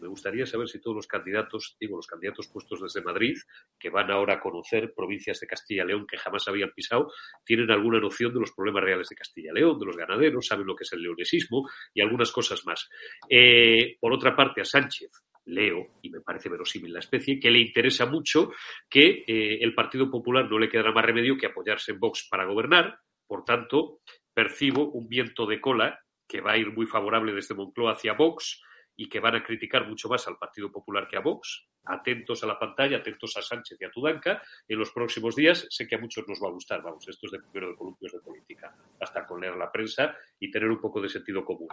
Me 0.02 0.10
gustaría 0.10 0.46
saber 0.46 0.68
si 0.68 0.82
todos 0.82 0.98
los 0.98 1.08
candidatos, 1.08 1.78
digo, 1.80 1.96
los 1.96 2.08
candidatos 2.08 2.50
puestos 2.50 2.82
desde 2.82 3.02
Madrid, 3.02 3.38
que 3.80 3.90
van 3.90 4.12
ahora 4.12 4.34
a 4.34 4.40
conocer 4.42 4.94
provincias 4.94 5.40
de 5.40 5.48
Castilla 5.48 5.86
y 5.86 5.88
León 5.88 6.06
que 6.06 6.18
jamás 6.18 6.46
habían 6.50 6.72
pisado, 6.76 7.10
tienen 7.46 7.72
alguna 7.72 8.02
noción 8.02 8.34
de 8.34 8.42
los 8.42 8.52
problemas 8.52 8.84
reales 8.84 9.08
de 9.08 9.16
Castilla 9.16 9.52
y 9.54 9.60
León, 9.60 9.80
de 9.80 9.86
los 9.86 9.96
ganaderos, 9.96 10.46
saben 10.46 10.68
lo 10.68 10.76
que 10.76 10.84
es 10.84 10.92
el 10.92 11.04
leonesismo 11.04 11.70
y 11.94 12.02
algunas 12.02 12.34
cosas 12.34 12.66
más. 12.66 12.90
Eh, 13.30 13.96
por 14.02 14.12
otra 14.12 14.36
parte, 14.36 14.60
a 14.60 14.66
Sánchez, 14.66 15.24
leo, 15.46 15.88
y 16.02 16.10
me 16.10 16.22
parece 16.22 16.50
verosímil 16.50 16.94
la 16.94 17.00
especie, 17.00 17.40
que 17.40 17.52
le 17.52 17.60
interesa 17.60 18.06
mucho 18.06 18.52
que 18.90 19.24
eh, 19.28 19.60
el 19.62 19.74
Partido 19.74 20.10
Popular 20.10 20.50
no 20.50 20.60
le 20.60 20.70
quedará 20.70 20.92
más 20.92 21.06
remedio 21.06 21.38
que 21.38 21.48
apoyarse 21.48 21.92
en 21.92 22.00
Vox 22.00 22.28
para 22.30 22.46
gobernar. 22.46 23.00
Por 23.28 23.44
tanto, 23.46 24.00
percibo 24.34 24.90
un 24.92 25.08
viento 25.08 25.46
de 25.46 25.60
cola 25.60 26.00
que 26.28 26.42
va 26.42 26.54
a 26.54 26.58
ir 26.58 26.72
muy 26.72 26.86
favorable 26.86 27.34
desde 27.34 27.56
Moncloa 27.56 27.94
hacia 27.94 28.14
Vox 28.14 28.62
y 28.96 29.10
que 29.10 29.20
van 29.20 29.36
a 29.36 29.44
criticar 29.44 29.88
mucho 29.88 30.08
más 30.08 30.28
al 30.28 30.38
Partido 30.38 30.72
Popular 30.72 31.08
que 31.08 31.18
a 31.18 31.22
Vox. 31.22 31.68
Atentos 31.86 32.44
a 32.44 32.48
la 32.48 32.58
pantalla, 32.58 32.98
atentos 32.98 33.36
a 33.36 33.42
Sánchez 33.42 33.78
y 33.82 33.86
a 33.86 33.92
Tudanca. 33.92 34.42
En 34.68 34.80
los 34.80 34.92
próximos 34.92 35.36
días 35.36 35.68
sé 35.70 35.88
que 35.88 35.96
a 35.96 36.00
muchos 36.00 36.26
nos 36.28 36.40
va 36.42 36.48
a 36.48 36.52
gustar, 36.52 36.82
vamos, 36.82 37.08
esto 37.08 37.26
es 37.28 37.32
de 37.32 37.40
primero 37.40 37.72
de 37.72 37.76
columpios 37.76 38.14
de 38.14 38.20
política, 38.20 38.74
hasta 39.00 39.26
con 39.26 39.42
leer 39.42 39.56
la 39.56 39.72
prensa 39.72 40.16
y 40.44 40.52
tener 40.52 40.70
un 40.70 40.80
poco 40.80 41.02
de 41.02 41.08
sentido 41.08 41.46
común. 41.46 41.70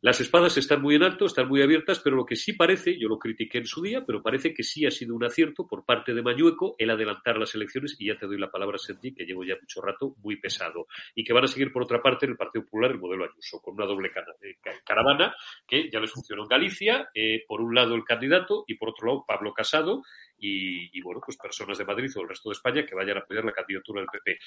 Las 0.00 0.20
espadas 0.20 0.56
están 0.56 0.80
muy 0.80 0.94
en 0.94 1.02
alto, 1.02 1.26
están 1.26 1.48
muy 1.48 1.60
abiertas, 1.60 2.00
pero 2.00 2.16
lo 2.16 2.24
que 2.24 2.34
sí 2.34 2.54
parece, 2.54 2.98
yo 2.98 3.08
lo 3.08 3.18
critiqué 3.18 3.58
en 3.58 3.66
su 3.66 3.82
día, 3.82 4.04
pero 4.06 4.22
parece 4.22 4.54
que 4.54 4.62
sí 4.62 4.86
ha 4.86 4.90
sido 4.90 5.14
un 5.14 5.24
acierto 5.24 5.66
por 5.66 5.84
parte 5.84 6.14
de 6.14 6.22
Mañueco 6.22 6.76
el 6.78 6.90
adelantar 6.90 7.36
las 7.36 7.54
elecciones, 7.54 7.96
y 7.98 8.06
ya 8.06 8.16
te 8.16 8.26
doy 8.26 8.38
la 8.38 8.50
palabra, 8.50 8.78
Sergi, 8.78 9.14
que 9.14 9.24
llevo 9.24 9.44
ya 9.44 9.56
mucho 9.60 9.82
rato 9.82 10.14
muy 10.22 10.36
pesado, 10.36 10.86
y 11.14 11.24
que 11.24 11.34
van 11.34 11.44
a 11.44 11.48
seguir 11.48 11.72
por 11.72 11.82
otra 11.82 12.00
parte 12.02 12.24
en 12.24 12.32
el 12.32 12.38
Partido 12.38 12.64
Popular 12.64 12.90
el 12.90 12.98
modelo 12.98 13.24
Ayuso, 13.24 13.60
con 13.60 13.74
una 13.74 13.84
doble 13.84 14.10
eh, 14.40 14.56
caravana 14.84 15.34
que 15.66 15.90
ya 15.90 16.00
les 16.00 16.10
funcionó 16.10 16.44
en 16.44 16.48
Galicia, 16.48 17.10
eh, 17.14 17.44
por 17.46 17.60
un 17.60 17.74
lado 17.74 17.94
el 17.94 18.04
candidato 18.04 18.64
y 18.66 18.76
por 18.76 18.90
otro 18.90 19.08
lado 19.08 19.24
Pablo 19.26 19.52
Casado 19.52 20.02
y, 20.38 21.00
bueno, 21.00 21.20
pues 21.24 21.36
personas 21.36 21.78
de 21.78 21.84
Madrid 21.84 22.10
o 22.16 22.22
el 22.22 22.28
resto 22.28 22.50
de 22.50 22.54
España 22.54 22.84
que 22.84 22.94
vayan 22.94 23.16
a 23.16 23.20
apoyar 23.20 23.44
la 23.44 23.52
candidatura 23.52 24.00
del 24.00 24.10
PP. 24.10 24.38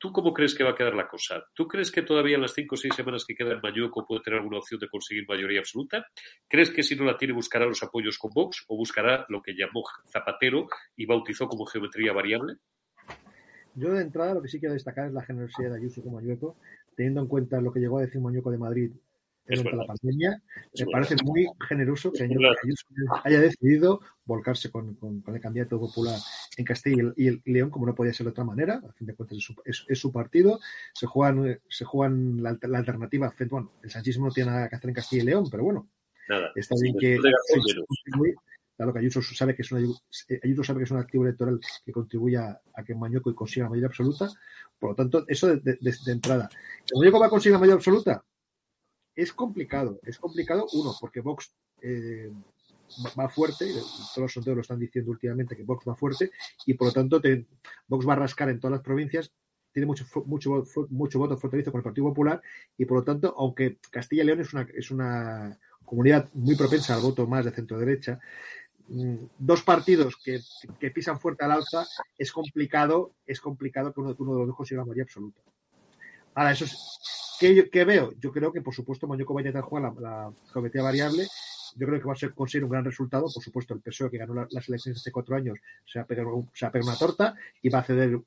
¿Tú 0.00 0.12
cómo 0.12 0.32
crees 0.32 0.54
que 0.54 0.64
va 0.64 0.70
a 0.70 0.74
quedar 0.74 0.94
la 0.94 1.06
cosa? 1.06 1.44
¿Tú 1.52 1.68
crees 1.68 1.92
que 1.92 2.00
todavía 2.00 2.36
en 2.36 2.40
las 2.40 2.54
cinco 2.54 2.74
o 2.74 2.78
seis 2.78 2.94
semanas 2.94 3.26
que 3.26 3.34
quedan 3.34 3.60
Mañueco 3.62 4.06
puede 4.06 4.22
tener 4.22 4.38
alguna 4.38 4.56
opción 4.56 4.80
de 4.80 4.88
conseguir 4.88 5.26
mayoría 5.28 5.60
absoluta? 5.60 6.06
¿Crees 6.48 6.70
que 6.70 6.82
si 6.82 6.96
no 6.96 7.04
la 7.04 7.18
tiene 7.18 7.34
buscará 7.34 7.66
los 7.66 7.82
apoyos 7.82 8.16
con 8.16 8.30
Vox 8.34 8.64
o 8.68 8.78
buscará 8.78 9.26
lo 9.28 9.42
que 9.42 9.52
llamó 9.52 9.82
Zapatero 10.10 10.68
y 10.96 11.04
bautizó 11.04 11.48
como 11.48 11.66
geometría 11.66 12.14
variable? 12.14 12.54
Yo 13.74 13.92
de 13.92 14.00
entrada 14.00 14.32
lo 14.32 14.40
que 14.40 14.48
sí 14.48 14.58
quiero 14.58 14.72
destacar 14.72 15.08
es 15.08 15.12
la 15.12 15.22
generosidad 15.22 15.68
de 15.68 15.76
Ayuso 15.76 16.02
con 16.02 16.14
Mañueco, 16.14 16.56
teniendo 16.96 17.20
en 17.20 17.28
cuenta 17.28 17.60
lo 17.60 17.70
que 17.70 17.80
llegó 17.80 17.98
a 17.98 18.02
decir 18.02 18.22
Mañueco 18.22 18.50
de 18.50 18.58
Madrid 18.58 18.92
durante 19.46 19.76
la 19.76 19.84
pandemia. 19.84 20.42
Me 20.78 20.86
parece 20.86 21.16
muy 21.24 21.48
generoso 21.68 22.12
que 22.12 22.24
Ayuso 22.24 22.86
haya 23.24 23.40
decidido 23.40 24.00
volcarse 24.24 24.70
con, 24.70 24.94
con, 24.94 25.22
el 25.26 25.40
candidato 25.40 25.78
popular 25.78 26.18
en 26.56 26.64
Castilla 26.64 27.12
y, 27.16 27.26
el, 27.28 27.42
León, 27.44 27.70
como 27.70 27.86
no 27.86 27.94
podía 27.94 28.12
ser 28.12 28.24
de 28.24 28.30
otra 28.30 28.44
manera. 28.44 28.80
A 28.88 28.92
fin 28.92 29.06
de 29.06 29.14
cuentas, 29.14 29.38
es 29.38 29.44
su, 29.44 29.54
es, 29.64 29.98
su 29.98 30.12
partido. 30.12 30.60
Se 30.94 31.06
juegan, 31.06 31.60
se 31.68 31.84
juegan 31.84 32.42
la, 32.42 32.56
la, 32.62 32.78
alternativa. 32.78 33.32
Bueno, 33.48 33.72
el 33.82 33.90
sanchismo 33.90 34.26
no 34.26 34.32
tiene 34.32 34.50
nada 34.50 34.68
que 34.68 34.76
hacer 34.76 34.90
en 34.90 34.94
Castilla 34.94 35.22
y 35.22 35.26
León, 35.26 35.48
pero 35.50 35.64
bueno, 35.64 35.88
nada. 36.28 36.52
está 36.54 36.74
bien 36.80 36.96
que. 36.98 37.18
Claro 38.76 38.94
que 38.94 39.00
Ayuso 39.00 39.20
sabe 39.20 39.54
que 39.54 39.60
es 39.60 39.70
una, 39.72 39.86
Ayuso 40.42 40.64
sabe 40.64 40.78
que 40.78 40.84
es 40.84 40.90
un 40.90 40.96
activo 40.96 41.24
electoral 41.24 41.60
que 41.84 41.92
contribuya 41.92 42.62
a 42.72 42.82
que 42.82 42.94
Mañoco 42.94 43.34
consiga 43.34 43.64
la 43.64 43.70
mayoría 43.70 43.88
absoluta. 43.88 44.30
Por 44.78 44.90
lo 44.90 44.96
tanto, 44.96 45.22
eso 45.28 45.48
de, 45.48 45.56
de, 45.58 45.78
de 45.78 46.12
entrada. 46.12 46.48
¿Mañoco 46.98 47.20
va 47.20 47.26
a 47.26 47.28
conseguir 47.28 47.52
la 47.52 47.58
mayoría 47.58 47.74
absoluta? 47.74 48.24
Es 49.14 49.32
complicado, 49.32 50.00
es 50.04 50.18
complicado, 50.18 50.66
uno, 50.72 50.94
porque 51.00 51.20
Vox 51.20 51.54
eh, 51.82 52.30
va 53.18 53.28
fuerte, 53.28 53.66
todos 53.72 54.18
los 54.18 54.32
sondeos 54.32 54.56
lo 54.56 54.60
están 54.62 54.78
diciendo 54.78 55.10
últimamente 55.10 55.56
que 55.56 55.64
Vox 55.64 55.84
va 55.88 55.96
fuerte, 55.96 56.30
y 56.66 56.74
por 56.74 56.88
lo 56.88 56.92
tanto 56.92 57.20
Vox 57.88 58.08
va 58.08 58.12
a 58.14 58.16
rascar 58.16 58.48
en 58.48 58.60
todas 58.60 58.72
las 58.72 58.84
provincias, 58.84 59.32
tiene 59.72 59.86
mucho, 59.86 60.04
mucho, 60.26 60.64
mucho 60.90 61.18
voto 61.18 61.36
fortalecido 61.36 61.72
con 61.72 61.80
el 61.80 61.84
Partido 61.84 62.08
Popular, 62.08 62.42
y 62.76 62.84
por 62.84 62.98
lo 62.98 63.04
tanto, 63.04 63.34
aunque 63.36 63.78
Castilla 63.90 64.22
y 64.22 64.26
León 64.26 64.40
es 64.40 64.52
una, 64.52 64.68
es 64.74 64.90
una 64.90 65.58
comunidad 65.84 66.28
muy 66.34 66.56
propensa 66.56 66.94
al 66.94 67.02
voto 67.02 67.26
más 67.26 67.44
de 67.44 67.52
centro 67.52 67.78
derecha, 67.78 68.18
mm, 68.88 69.16
dos 69.38 69.62
partidos 69.62 70.16
que, 70.22 70.40
que, 70.78 70.90
pisan 70.90 71.20
fuerte 71.20 71.44
al 71.44 71.52
alza, 71.52 71.86
es 72.18 72.32
complicado, 72.32 73.14
es 73.26 73.40
complicado 73.40 73.92
que 73.92 74.00
uno, 74.00 74.14
uno 74.18 74.32
de 74.32 74.38
los 74.38 74.48
dos 74.48 74.56
consiga 74.56 74.82
mayoría 74.82 75.04
absoluta. 75.04 75.40
Ahora, 76.34 76.52
eso 76.52 76.64
es, 76.64 77.29
¿Qué, 77.40 77.84
veo? 77.86 78.12
Yo 78.20 78.30
creo 78.32 78.52
que, 78.52 78.60
por 78.60 78.74
supuesto, 78.74 79.06
Moñoco 79.06 79.32
va 79.32 79.40
a 79.40 79.42
intentar 79.42 79.62
jugar 79.62 79.94
la, 79.94 80.00
la 80.00 80.32
geometría 80.52 80.82
variable. 80.82 81.26
Yo 81.74 81.86
creo 81.86 81.98
que 81.98 82.06
va 82.06 82.12
a 82.12 82.16
ser, 82.16 82.34
conseguir 82.34 82.64
un 82.64 82.70
gran 82.70 82.84
resultado. 82.84 83.28
Por 83.32 83.42
supuesto, 83.42 83.72
el 83.72 83.80
PSOE 83.80 84.10
que 84.10 84.18
ganó 84.18 84.46
las 84.50 84.68
elecciones 84.68 85.00
hace 85.00 85.10
cuatro 85.10 85.36
años 85.36 85.58
se 85.86 85.98
va 85.98 86.02
a 86.02 86.06
pegar, 86.06 86.26
se 86.52 86.66
va 86.66 86.68
a 86.68 86.72
pegar 86.72 86.86
una 86.86 86.98
torta 86.98 87.34
y 87.62 87.70
va 87.70 87.78
a 87.78 87.84
ceder 87.84 88.20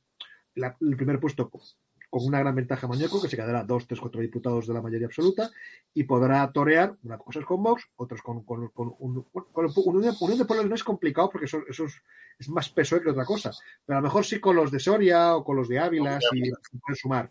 la, 0.55 0.75
el 0.81 0.97
primer 0.97 1.19
puesto 1.19 1.47
con, 1.47 1.61
una 2.09 2.39
gran 2.39 2.55
ventaja 2.55 2.87
a 2.87 2.89
Mañoco, 2.89 3.21
que 3.21 3.27
se 3.27 3.35
quedará 3.35 3.63
dos, 3.63 3.85
tres, 3.85 3.99
cuatro 3.99 4.19
diputados 4.19 4.67
de 4.67 4.73
la 4.73 4.81
mayoría 4.81 5.07
absoluta 5.07 5.51
y 5.93 6.03
podrá 6.03 6.51
torear 6.51 6.95
unas 7.03 7.19
cosas 7.19 7.45
con 7.45 7.61
Vox, 7.61 7.87
otras 7.95 8.21
con, 8.21 8.43
con, 8.43 8.69
con, 8.69 8.95
un, 8.99 9.25
Unión, 9.33 10.37
de 10.37 10.45
Pueblos 10.45 10.69
no 10.69 10.75
es 10.75 10.83
complicado 10.83 11.29
porque 11.29 11.45
eso, 11.45 11.61
eso 11.67 11.85
es, 11.85 12.01
es, 12.39 12.49
más 12.49 12.69
PSOE 12.69 13.01
que 13.01 13.11
otra 13.11 13.25
cosa. 13.25 13.51
Pero 13.85 13.97
a 13.97 14.01
lo 14.01 14.07
mejor 14.07 14.25
sí 14.25 14.39
con 14.39 14.55
los 14.55 14.71
de 14.71 14.79
Soria 14.79 15.35
o 15.35 15.43
con 15.43 15.55
los 15.55 15.67
de 15.67 15.77
Ávila, 15.77 16.19
si 16.19 16.51
pueden 16.79 16.95
sumar. 16.95 17.29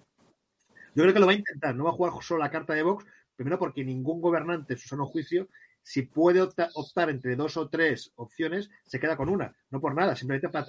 Yo 0.95 1.03
creo 1.03 1.15
que 1.15 1.21
lo 1.21 1.27
va 1.27 1.33
a 1.33 1.37
intentar, 1.37 1.75
no 1.75 1.85
va 1.85 1.91
a 1.91 1.95
jugar 1.95 2.13
solo 2.23 2.41
la 2.41 2.51
carta 2.51 2.75
de 2.75 2.83
Vox, 2.83 3.07
primero 3.37 3.59
porque 3.59 3.85
ningún 3.85 4.21
gobernante 4.21 4.75
en 4.75 4.79
su 4.79 4.89
sano 4.89 5.07
juicio, 5.07 5.49
si 5.83 6.03
puede 6.03 6.41
optar, 6.41 7.11
entre 7.11 7.35
dos 7.35 7.57
o 7.57 7.69
tres 7.69 8.13
opciones, 8.17 8.71
se 8.85 9.01
queda 9.01 9.17
con 9.17 9.29
una, 9.29 9.57
no 9.71 9.81
por 9.81 9.95
nada, 9.95 10.15
simplemente 10.15 10.49
para, 10.49 10.67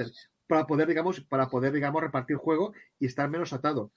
para 0.48 0.66
poder, 0.66 0.88
digamos, 0.88 1.22
para 1.22 1.50
poder, 1.50 1.72
digamos, 1.74 2.02
repartir 2.02 2.38
juego 2.38 2.74
y 3.00 3.06
estar 3.06 3.30
menos 3.30 3.54
atado. 3.54 3.92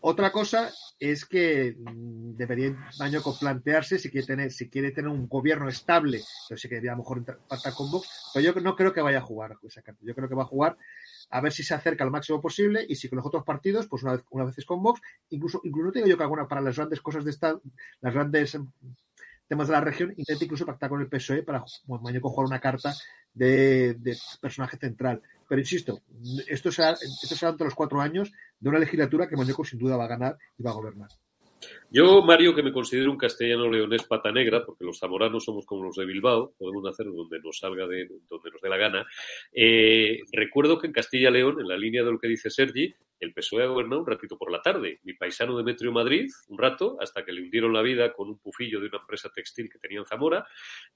Otra 0.00 0.30
cosa 0.30 0.70
es 1.00 1.24
que 1.24 1.76
mm, 1.78 2.36
debería 2.36 2.76
año 3.00 3.20
plantearse 3.38 3.98
si 3.98 4.10
quiere 4.10 4.26
tener, 4.26 4.52
si 4.52 4.68
quiere 4.68 4.90
tener 4.92 5.10
un 5.10 5.28
gobierno 5.28 5.68
estable, 5.68 6.18
entonces 6.18 6.60
sí 6.60 6.68
que 6.68 6.76
debería 6.76 6.92
a 6.92 6.96
lo 6.96 7.02
mejor 7.02 7.24
pactar 7.48 7.74
con 7.74 7.90
Vox, 7.90 8.30
pero 8.32 8.52
yo 8.52 8.60
no 8.60 8.76
creo 8.76 8.92
que 8.92 9.00
vaya 9.00 9.18
a 9.18 9.22
jugar 9.22 9.56
esa 9.62 9.82
carta. 9.82 10.00
Yo 10.04 10.14
creo 10.14 10.28
que 10.28 10.34
va 10.34 10.42
a 10.42 10.46
jugar 10.46 10.76
a 11.30 11.40
ver 11.40 11.52
si 11.52 11.62
se 11.62 11.74
acerca 11.74 12.04
al 12.04 12.10
máximo 12.10 12.40
posible 12.40 12.84
y 12.88 12.94
si 12.96 13.08
con 13.08 13.16
los 13.16 13.26
otros 13.26 13.44
partidos, 13.44 13.86
pues 13.86 14.02
una 14.02 14.12
vez, 14.12 14.24
una 14.30 14.44
vez 14.44 14.58
es 14.58 14.64
con 14.64 14.82
Vox, 14.82 15.00
incluso, 15.30 15.60
incluso 15.64 15.92
tengo 15.92 16.06
yo 16.06 16.16
que 16.16 16.22
alguna 16.22 16.48
para 16.48 16.60
las 16.60 16.76
grandes 16.76 17.00
cosas 17.00 17.24
de 17.24 17.30
esta, 17.30 17.58
las 18.00 18.14
grandes 18.14 18.54
em, 18.54 18.70
temas 19.48 19.66
de 19.66 19.72
la 19.72 19.80
región, 19.80 20.12
intente 20.16 20.44
incluso 20.44 20.66
pactar 20.66 20.90
con 20.90 21.00
el 21.00 21.08
PSOE 21.08 21.42
para 21.42 21.64
bueno, 21.84 22.02
mañana 22.04 22.20
jugar 22.22 22.46
una 22.46 22.60
carta 22.60 22.94
de, 23.32 24.16
personaje 24.40 24.76
central. 24.76 25.22
Pero 25.48 25.60
insisto, 25.60 26.02
esto 26.46 26.70
será, 26.70 26.92
esto 26.92 27.34
será 27.34 27.52
entre 27.52 27.64
los 27.64 27.74
cuatro 27.74 28.00
años 28.00 28.30
de 28.60 28.68
una 28.68 28.78
legislatura 28.78 29.28
que 29.28 29.36
Mañeco 29.36 29.64
sin 29.64 29.78
duda 29.78 29.96
va 29.96 30.04
a 30.04 30.08
ganar 30.08 30.36
y 30.58 30.62
va 30.62 30.70
a 30.70 30.74
gobernar. 30.74 31.08
Yo, 31.90 32.22
Mario, 32.22 32.54
que 32.54 32.62
me 32.62 32.72
considero 32.72 33.10
un 33.10 33.16
castellano 33.16 33.70
leonés 33.70 34.04
pata 34.04 34.30
negra, 34.30 34.64
porque 34.64 34.84
los 34.84 34.98
zamoranos 34.98 35.44
somos 35.44 35.64
como 35.66 35.84
los 35.84 35.96
de 35.96 36.04
Bilbao, 36.04 36.52
podemos 36.58 36.86
hacer 36.86 37.06
donde 37.06 37.40
nos 37.40 37.58
salga 37.58 37.86
de 37.86 38.06
donde 38.28 38.50
nos 38.50 38.60
dé 38.60 38.68
la 38.68 38.76
gana. 38.76 39.06
Eh, 39.52 40.20
recuerdo 40.32 40.78
que 40.78 40.86
en 40.86 40.92
Castilla 40.92 41.30
León, 41.30 41.60
en 41.60 41.68
la 41.68 41.76
línea 41.76 42.04
de 42.04 42.12
lo 42.12 42.18
que 42.18 42.28
dice 42.28 42.50
Sergi, 42.50 42.94
el 43.20 43.32
PSOE 43.32 43.64
ha 43.64 43.66
gobernado 43.66 44.00
un 44.00 44.06
ratito 44.06 44.36
por 44.38 44.50
la 44.50 44.62
tarde. 44.62 45.00
Mi 45.02 45.14
paisano 45.14 45.56
Demetrio 45.56 45.92
Madrid, 45.92 46.28
un 46.48 46.58
rato, 46.58 46.96
hasta 47.00 47.24
que 47.24 47.32
le 47.32 47.42
hundieron 47.42 47.72
la 47.72 47.82
vida 47.82 48.12
con 48.12 48.28
un 48.28 48.38
pufillo 48.38 48.80
de 48.80 48.86
una 48.86 48.98
empresa 48.98 49.30
textil 49.30 49.68
que 49.70 49.78
tenía 49.78 49.98
en 49.98 50.06
Zamora, 50.06 50.46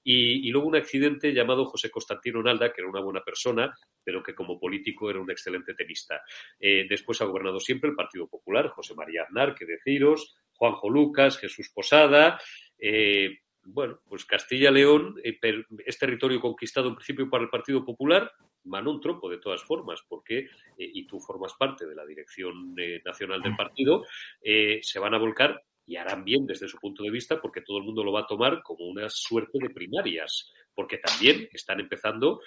y, 0.03 0.49
luego 0.51 0.67
un 0.67 0.75
accidente 0.75 1.33
llamado 1.33 1.65
José 1.65 1.89
Constantino 1.89 2.41
Nalda, 2.41 2.71
que 2.71 2.81
era 2.81 2.89
una 2.89 3.01
buena 3.01 3.21
persona, 3.21 3.73
pero 4.03 4.21
que 4.21 4.35
como 4.35 4.59
político 4.59 5.09
era 5.09 5.19
un 5.19 5.31
excelente 5.31 5.73
tenista. 5.73 6.21
Eh, 6.59 6.85
después 6.87 7.21
ha 7.21 7.25
gobernado 7.25 7.59
siempre 7.59 7.89
el 7.89 7.95
Partido 7.95 8.27
Popular, 8.27 8.69
José 8.69 8.93
María 8.95 9.23
Aznar, 9.23 9.55
que 9.55 9.65
deciros, 9.65 10.35
Juanjo 10.53 10.89
Lucas, 10.89 11.37
Jesús 11.37 11.71
Posada. 11.73 12.39
Eh, 12.77 13.39
bueno, 13.65 13.99
pues 14.07 14.25
Castilla-León 14.25 15.15
eh, 15.23 15.39
es 15.85 15.97
territorio 15.97 16.39
conquistado 16.39 16.89
en 16.89 16.95
principio 16.95 17.29
por 17.29 17.41
el 17.41 17.49
Partido 17.49 17.83
Popular, 17.83 18.31
Manon 18.65 18.99
Trompo 18.99 19.29
de 19.29 19.37
todas 19.37 19.63
formas, 19.63 20.01
porque, 20.07 20.39
eh, 20.39 20.47
y 20.77 21.05
tú 21.05 21.19
formas 21.19 21.53
parte 21.57 21.85
de 21.85 21.95
la 21.95 22.05
dirección 22.05 22.75
eh, 22.77 23.01
nacional 23.05 23.41
del 23.41 23.55
partido, 23.55 24.05
eh, 24.41 24.79
se 24.81 24.99
van 24.99 25.13
a 25.13 25.19
volcar 25.19 25.61
y 25.85 25.97
harán 25.97 26.23
bien 26.23 26.45
desde 26.45 26.67
su 26.67 26.77
punto 26.77 27.03
de 27.03 27.11
vista 27.11 27.41
porque 27.41 27.61
todo 27.61 27.77
el 27.77 27.83
mundo 27.83 28.03
lo 28.03 28.13
va 28.13 28.21
a 28.21 28.27
tomar 28.27 28.61
como 28.63 28.85
una 28.85 29.09
suerte 29.09 29.59
de 29.61 29.69
primarias, 29.69 30.53
porque 30.73 30.97
también 30.97 31.49
están 31.51 31.79
empezando 31.81 32.39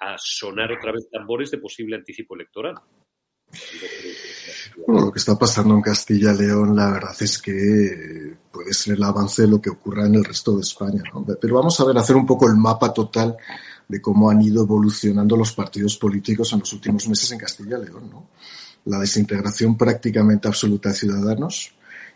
a 0.00 0.16
sonar 0.18 0.72
otra 0.72 0.92
vez 0.92 1.08
tambores 1.10 1.50
de 1.50 1.58
posible 1.58 1.96
anticipo 1.96 2.34
electoral. 2.34 2.76
Bueno, 4.86 5.06
lo 5.06 5.12
que 5.12 5.18
está 5.18 5.38
pasando 5.38 5.74
en 5.74 5.80
Castilla 5.80 6.32
y 6.32 6.38
León, 6.38 6.76
la 6.76 6.92
verdad 6.92 7.16
es 7.20 7.40
que 7.40 8.36
puede 8.52 8.72
ser 8.72 8.96
el 8.96 9.02
avance 9.02 9.42
de 9.42 9.48
lo 9.48 9.60
que 9.60 9.70
ocurra 9.70 10.06
en 10.06 10.16
el 10.16 10.24
resto 10.24 10.54
de 10.56 10.62
España. 10.62 11.02
¿no? 11.12 11.24
Pero 11.40 11.54
vamos 11.54 11.78
a 11.80 11.84
ver, 11.84 11.96
hacer 11.96 12.16
un 12.16 12.26
poco 12.26 12.46
el 12.46 12.56
mapa 12.56 12.92
total 12.92 13.36
de 13.88 14.00
cómo 14.00 14.30
han 14.30 14.42
ido 14.42 14.62
evolucionando 14.62 15.36
los 15.36 15.52
partidos 15.52 15.96
políticos 15.96 16.52
en 16.52 16.60
los 16.60 16.72
últimos 16.72 17.08
meses 17.08 17.30
en 17.32 17.38
Castilla 17.38 17.78
y 17.78 17.86
León. 17.86 18.10
La 18.86 18.98
desintegración 18.98 19.76
prácticamente 19.76 20.48
absoluta 20.48 20.90
de 20.90 20.94
ciudadanos 20.94 21.72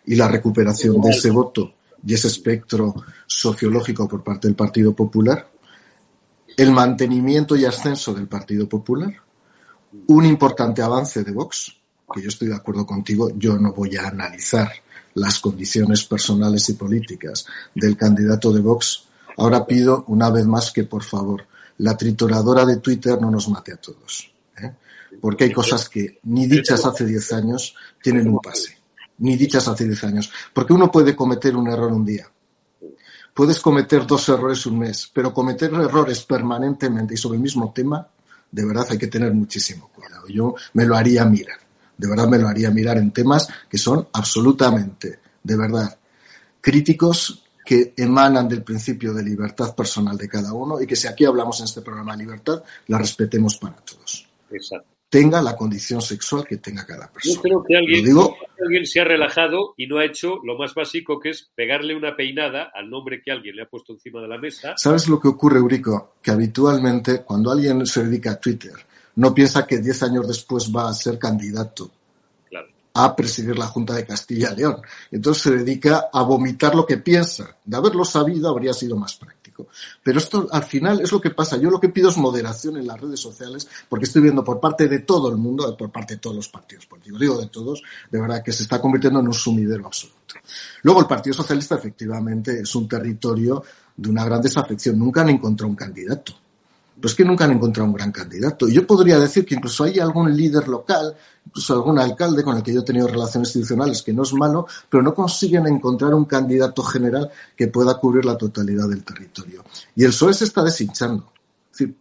y 0.07 0.17
la 0.17 0.29
recuperación 0.29 1.01
de 1.01 1.11
ese 1.11 1.31
voto 1.31 1.75
y 2.05 2.15
ese 2.15 2.29
espectro 2.29 2.95
sociológico 3.27 4.09
por 4.09 4.23
parte 4.23 4.49
del 4.49 4.57
Partido 4.57 4.95
Popular, 4.95 5.51
el 6.57 6.73
mantenimiento 6.73 7.57
y 7.57 7.65
ascenso 7.65 8.15
del 8.15 8.27
Partido 8.27 8.69
Popular, 8.69 9.15
un 10.07 10.25
importante 10.25 10.83
avance 10.83 11.23
de 11.23 11.33
Vox, 11.33 11.77
que 12.13 12.23
yo 12.23 12.29
estoy 12.29 12.49
de 12.49 12.57
acuerdo 12.57 12.87
contigo, 12.87 13.31
yo 13.37 13.59
no 13.59 13.73
voy 13.73 13.97
a 13.97 14.09
analizar 14.09 14.71
las 15.15 15.39
condiciones 15.39 16.05
personales 16.05 16.69
y 16.69 16.75
políticas 16.75 17.47
del 17.75 17.97
candidato 17.97 18.53
de 18.53 18.61
Vox. 18.61 19.05
Ahora 19.37 19.67
pido 19.67 20.05
una 20.09 20.31
vez 20.31 20.47
más 20.47 20.71
que 20.73 20.85
por 20.85 21.03
favor 21.03 21.47
la 21.81 21.97
trituradora 21.97 22.65
de 22.67 22.77
Twitter 22.77 23.21
no 23.21 23.31
nos 23.31 23.49
mate 23.49 23.73
a 23.73 23.77
todos. 23.77 24.31
¿eh? 24.63 24.71
Porque 25.21 25.45
hay 25.45 25.53
cosas 25.53 25.89
que 25.89 26.21
ni 26.25 26.47
dichas 26.47 26.85
hace 26.85 27.07
10 27.07 27.33
años 27.33 27.75
tienen 28.03 28.29
un 28.29 28.39
pase. 28.39 28.77
Ni 29.19 29.37
dichas 29.37 29.67
hace 29.67 29.87
10 29.87 30.05
años. 30.05 30.31
Porque 30.53 30.73
uno 30.73 30.91
puede 30.91 31.17
cometer 31.17 31.57
un 31.57 31.69
error 31.69 31.93
un 31.93 32.05
día. 32.05 32.31
Puedes 33.33 33.61
cometer 33.61 34.07
dos 34.07 34.29
errores 34.29 34.67
un 34.67 34.79
mes, 34.79 35.11
pero 35.13 35.33
cometer 35.33 35.73
errores 35.73 36.25
permanentemente 36.25 37.15
y 37.15 37.17
sobre 37.17 37.37
el 37.37 37.43
mismo 37.43 37.73
tema, 37.73 38.07
de 38.51 38.65
verdad 38.65 38.87
hay 38.91 38.99
que 38.99 39.07
tener 39.07 39.33
muchísimo 39.33 39.89
cuidado. 39.95 40.27
Yo 40.29 40.55
me 40.75 40.85
lo 40.85 40.97
haría 40.97 41.25
mirar. 41.25 41.59
De 41.97 42.09
verdad 42.09 42.29
me 42.29 42.39
lo 42.39 42.49
haría 42.49 42.71
mirar 42.71 42.99
en 42.99 43.11
temas 43.11 43.49
que 43.69 43.79
son 43.79 44.09
absolutamente, 44.13 45.21
de 45.43 45.57
verdad, 45.57 45.99
críticos 46.61 47.43
que 47.71 47.95
emanan 47.97 48.49
del 48.49 48.65
principio 48.65 49.15
de 49.15 49.23
libertad 49.23 49.77
personal 49.77 50.19
de 50.19 50.29
cada 50.29 50.53
uno 50.53 50.83
y 50.83 50.89
que 50.89 50.97
si 50.97 51.07
aquí 51.07 51.25
hablamos 51.25 51.61
en 51.61 51.67
este 51.67 51.83
programa 51.83 52.17
de 52.17 52.25
libertad, 52.25 52.65
la 52.89 52.99
respetemos 52.99 53.59
para 53.59 53.77
todos. 53.77 54.29
Exacto. 54.51 54.89
Tenga 55.09 55.41
la 55.41 55.55
condición 55.55 56.03
sexual 56.03 56.45
que 56.45 56.57
tenga 56.57 56.85
cada 56.85 57.09
persona. 57.13 57.37
Yo 57.37 57.43
creo 57.43 57.63
que 57.63 57.77
alguien, 57.77 58.05
digo, 58.05 58.37
alguien 58.61 58.85
se 58.85 59.01
ha 59.01 59.05
relajado 59.05 59.75
y 59.77 59.87
no 59.87 59.99
ha 59.99 60.05
hecho 60.05 60.41
lo 60.43 60.59
más 60.59 60.75
básico 60.75 61.21
que 61.21 61.31
es 61.31 61.49
pegarle 61.55 61.95
una 61.95 62.17
peinada 62.17 62.73
al 62.75 62.91
nombre 62.91 63.23
que 63.23 63.31
alguien 63.31 63.55
le 63.55 63.63
ha 63.63 63.69
puesto 63.69 63.93
encima 63.93 64.21
de 64.21 64.27
la 64.27 64.39
mesa. 64.39 64.75
¿Sabes 64.77 65.07
lo 65.07 65.21
que 65.21 65.29
ocurre, 65.29 65.61
Eurico? 65.61 66.15
Que 66.21 66.33
habitualmente 66.33 67.23
cuando 67.23 67.53
alguien 67.53 67.87
se 67.87 68.03
dedica 68.03 68.33
a 68.33 68.41
Twitter, 68.41 68.75
no 69.15 69.33
piensa 69.33 69.65
que 69.65 69.79
10 69.79 70.03
años 70.03 70.27
después 70.27 70.73
va 70.75 70.89
a 70.89 70.93
ser 70.93 71.21
candidato 71.21 71.89
a 72.95 73.15
presidir 73.15 73.57
la 73.59 73.67
Junta 73.67 73.95
de 73.95 74.05
Castilla 74.05 74.53
y 74.53 74.57
León. 74.57 74.81
Entonces 75.11 75.43
se 75.43 75.51
dedica 75.51 76.09
a 76.13 76.23
vomitar 76.23 76.75
lo 76.75 76.87
que 76.87 76.99
piensa. 76.99 77.57
De 77.65 77.77
haberlo 77.77 78.05
sabido 78.05 78.49
habría 78.49 78.73
sido 78.73 78.97
más 78.97 79.15
práctico. 79.17 79.69
Pero 80.03 80.19
esto 80.19 80.49
al 80.51 80.65
final 80.65 81.01
es 81.01 81.13
lo 81.13 81.21
que 81.21 81.31
pasa. 81.31 81.57
Yo 81.57 81.71
lo 81.71 81.81
que 81.81 81.89
pido 81.89 82.09
es 82.09 82.17
moderación 82.17 82.77
en 82.77 82.87
las 82.87 83.01
redes 83.01 83.21
sociales, 83.21 83.69
porque 83.89 84.07
estoy 84.07 84.23
viendo 84.23 84.43
por 84.43 84.61
parte 84.61 84.89
de 84.89 85.01
todo 85.01 85.29
el 85.29 85.37
mundo, 85.37 85.77
por 85.77 85.91
parte 85.91 86.15
de 86.15 86.21
todos 86.21 86.37
los 86.37 86.49
partidos 86.49 86.87
políticos, 86.87 87.21
digo 87.21 87.39
de 87.39 87.47
todos, 87.47 87.83
de 88.11 88.21
verdad 88.21 88.43
que 88.43 88.53
se 88.53 88.63
está 88.63 88.81
convirtiendo 88.81 89.21
en 89.21 89.27
un 89.27 89.35
sumidero 89.35 89.87
absoluto. 89.87 90.35
Luego 90.83 91.01
el 91.01 91.07
Partido 91.07 91.35
Socialista 91.35 91.75
efectivamente 91.75 92.61
es 92.61 92.75
un 92.75 92.89
territorio 92.89 93.63
de 93.97 94.09
una 94.09 94.25
gran 94.25 94.41
desafección. 94.41 94.99
Nunca 94.99 95.21
han 95.21 95.31
encontrado 95.31 95.69
un 95.69 95.77
candidato 95.77 96.35
pues 97.01 97.15
que 97.15 97.25
nunca 97.25 97.45
han 97.45 97.53
encontrado 97.53 97.89
un 97.89 97.95
gran 97.95 98.13
candidato. 98.13 98.69
Yo 98.69 98.87
podría 98.87 99.19
decir 99.19 99.45
que 99.45 99.55
incluso 99.55 99.85
hay 99.85 99.99
algún 99.99 100.37
líder 100.37 100.69
local, 100.69 101.15
incluso 101.47 101.75
algún 101.75 101.99
alcalde 101.99 102.43
con 102.43 102.57
el 102.57 102.63
que 102.63 102.73
yo 102.73 102.81
he 102.81 102.85
tenido 102.85 103.09
relaciones 103.09 103.49
institucionales, 103.49 104.03
que 104.03 104.13
no 104.13 104.23
es 104.23 104.33
malo, 104.35 104.67
pero 104.89 105.03
no 105.03 105.15
consiguen 105.15 105.67
encontrar 105.67 106.15
un 106.15 106.25
candidato 106.25 106.83
general 106.83 107.31
que 107.57 107.69
pueda 107.69 107.95
cubrir 107.99 108.25
la 108.25 108.37
totalidad 108.37 108.89
del 108.89 109.05
territorio. 109.05 109.65
Y 109.97 110.05
el 110.05 110.11
PSOE 110.11 110.35
se 110.35 110.45
está 110.45 110.63
deshinchando 110.63 111.33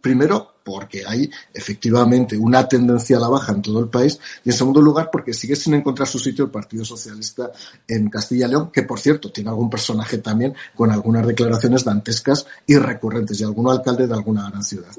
primero, 0.00 0.54
porque 0.64 1.04
hay 1.06 1.30
efectivamente 1.52 2.36
una 2.36 2.68
tendencia 2.68 3.16
a 3.16 3.20
la 3.20 3.28
baja 3.28 3.52
en 3.52 3.62
todo 3.62 3.80
el 3.80 3.88
país 3.88 4.18
y 4.44 4.50
en 4.50 4.56
segundo 4.56 4.80
lugar 4.80 5.08
porque 5.10 5.32
sigue 5.32 5.56
sin 5.56 5.74
encontrar 5.74 6.08
su 6.08 6.18
sitio 6.18 6.44
el 6.44 6.50
Partido 6.50 6.84
Socialista 6.84 7.50
en 7.86 8.08
Castilla 8.08 8.46
y 8.46 8.50
León, 8.50 8.70
que 8.72 8.82
por 8.82 9.00
cierto 9.00 9.30
tiene 9.30 9.50
algún 9.50 9.70
personaje 9.70 10.18
también 10.18 10.54
con 10.74 10.90
algunas 10.90 11.26
declaraciones 11.26 11.84
dantescas 11.84 12.46
y 12.66 12.76
recurrentes 12.76 13.40
y 13.40 13.44
algún 13.44 13.70
alcalde 13.70 14.06
de 14.06 14.14
alguna 14.14 14.48
gran 14.50 14.62
ciudad. 14.62 14.90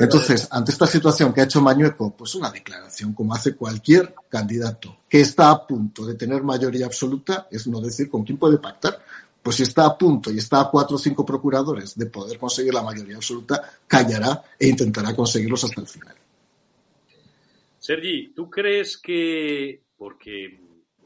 Entonces, 0.00 0.48
ante 0.50 0.72
esta 0.72 0.86
situación 0.86 1.32
que 1.32 1.40
ha 1.40 1.44
hecho 1.44 1.60
Mañueco, 1.60 2.14
pues 2.16 2.34
una 2.34 2.50
declaración 2.50 3.12
como 3.12 3.34
hace 3.34 3.54
cualquier 3.54 4.14
candidato 4.28 4.98
que 5.08 5.20
está 5.20 5.50
a 5.50 5.64
punto 5.64 6.04
de 6.04 6.14
tener 6.14 6.42
mayoría 6.42 6.86
absoluta, 6.86 7.46
es 7.50 7.66
no 7.68 7.80
decir 7.80 8.10
con 8.10 8.24
quién 8.24 8.36
puede 8.36 8.58
pactar 8.58 8.98
pues 9.44 9.56
si 9.56 9.62
está 9.62 9.84
a 9.84 9.98
punto 9.98 10.32
y 10.32 10.38
está 10.38 10.62
a 10.62 10.70
cuatro 10.70 10.96
o 10.96 10.98
cinco 10.98 11.22
procuradores 11.22 11.94
de 11.98 12.06
poder 12.06 12.38
conseguir 12.38 12.72
la 12.72 12.82
mayoría 12.82 13.16
absoluta, 13.16 13.60
callará 13.86 14.42
e 14.58 14.68
intentará 14.68 15.14
conseguirlos 15.14 15.62
hasta 15.64 15.82
el 15.82 15.86
final. 15.86 16.16
Sergi, 17.78 18.32
¿tú 18.34 18.48
crees 18.48 18.96
que, 18.96 19.82
porque 19.98 20.58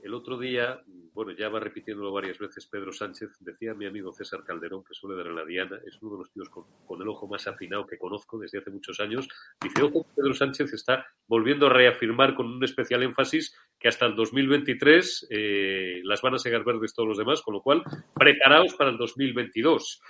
el 0.05 0.15
otro 0.15 0.39
día 0.39 0.81
bueno, 1.19 1.33
ya 1.33 1.49
va 1.49 1.59
repitiéndolo 1.59 2.13
varias 2.13 2.39
veces 2.39 2.69
Pedro 2.69 2.93
Sánchez, 2.93 3.31
decía 3.41 3.75
mi 3.75 3.87
amigo 3.87 4.13
César 4.13 4.45
Calderón, 4.45 4.85
que 4.85 4.95
suele 4.95 5.17
dar 5.17 5.27
en 5.27 5.35
la 5.35 5.45
Diana, 5.45 5.81
es 5.85 6.01
uno 6.01 6.13
de 6.13 6.19
los 6.19 6.31
tíos 6.31 6.49
con, 6.49 7.03
el 7.03 7.09
ojo 7.09 7.27
más 7.27 7.45
afinado 7.49 7.89
que 7.89 7.99
conozco 7.99 8.39
desde 8.39 8.59
hace 8.59 8.71
muchos 8.71 9.01
años, 9.01 9.29
dice, 9.61 9.83
ojo, 9.83 10.07
Pedro 10.15 10.33
Sánchez 10.33 10.73
está 10.75 11.09
volviendo 11.27 11.67
a 11.67 11.71
reafirmar 11.71 12.37
con 12.37 12.47
un 12.47 12.63
especial 12.63 13.03
énfasis 13.03 13.53
que 13.81 13.89
hasta 13.89 14.07
el 14.07 14.15
2023 14.15 15.27
eh, 15.31 16.03
las 16.05 16.23
van 16.23 16.37
a 16.37 16.39
seguir 16.39 16.63
verdes 16.63 16.95
todos 16.95 17.09
los 17.09 17.19
demás, 17.19 17.43
con 17.43 17.55
lo 17.55 17.63
cual, 17.63 17.83
preparaos 18.15 18.77
para 18.77 18.91
el 18.91 18.97
2022. 18.97 20.01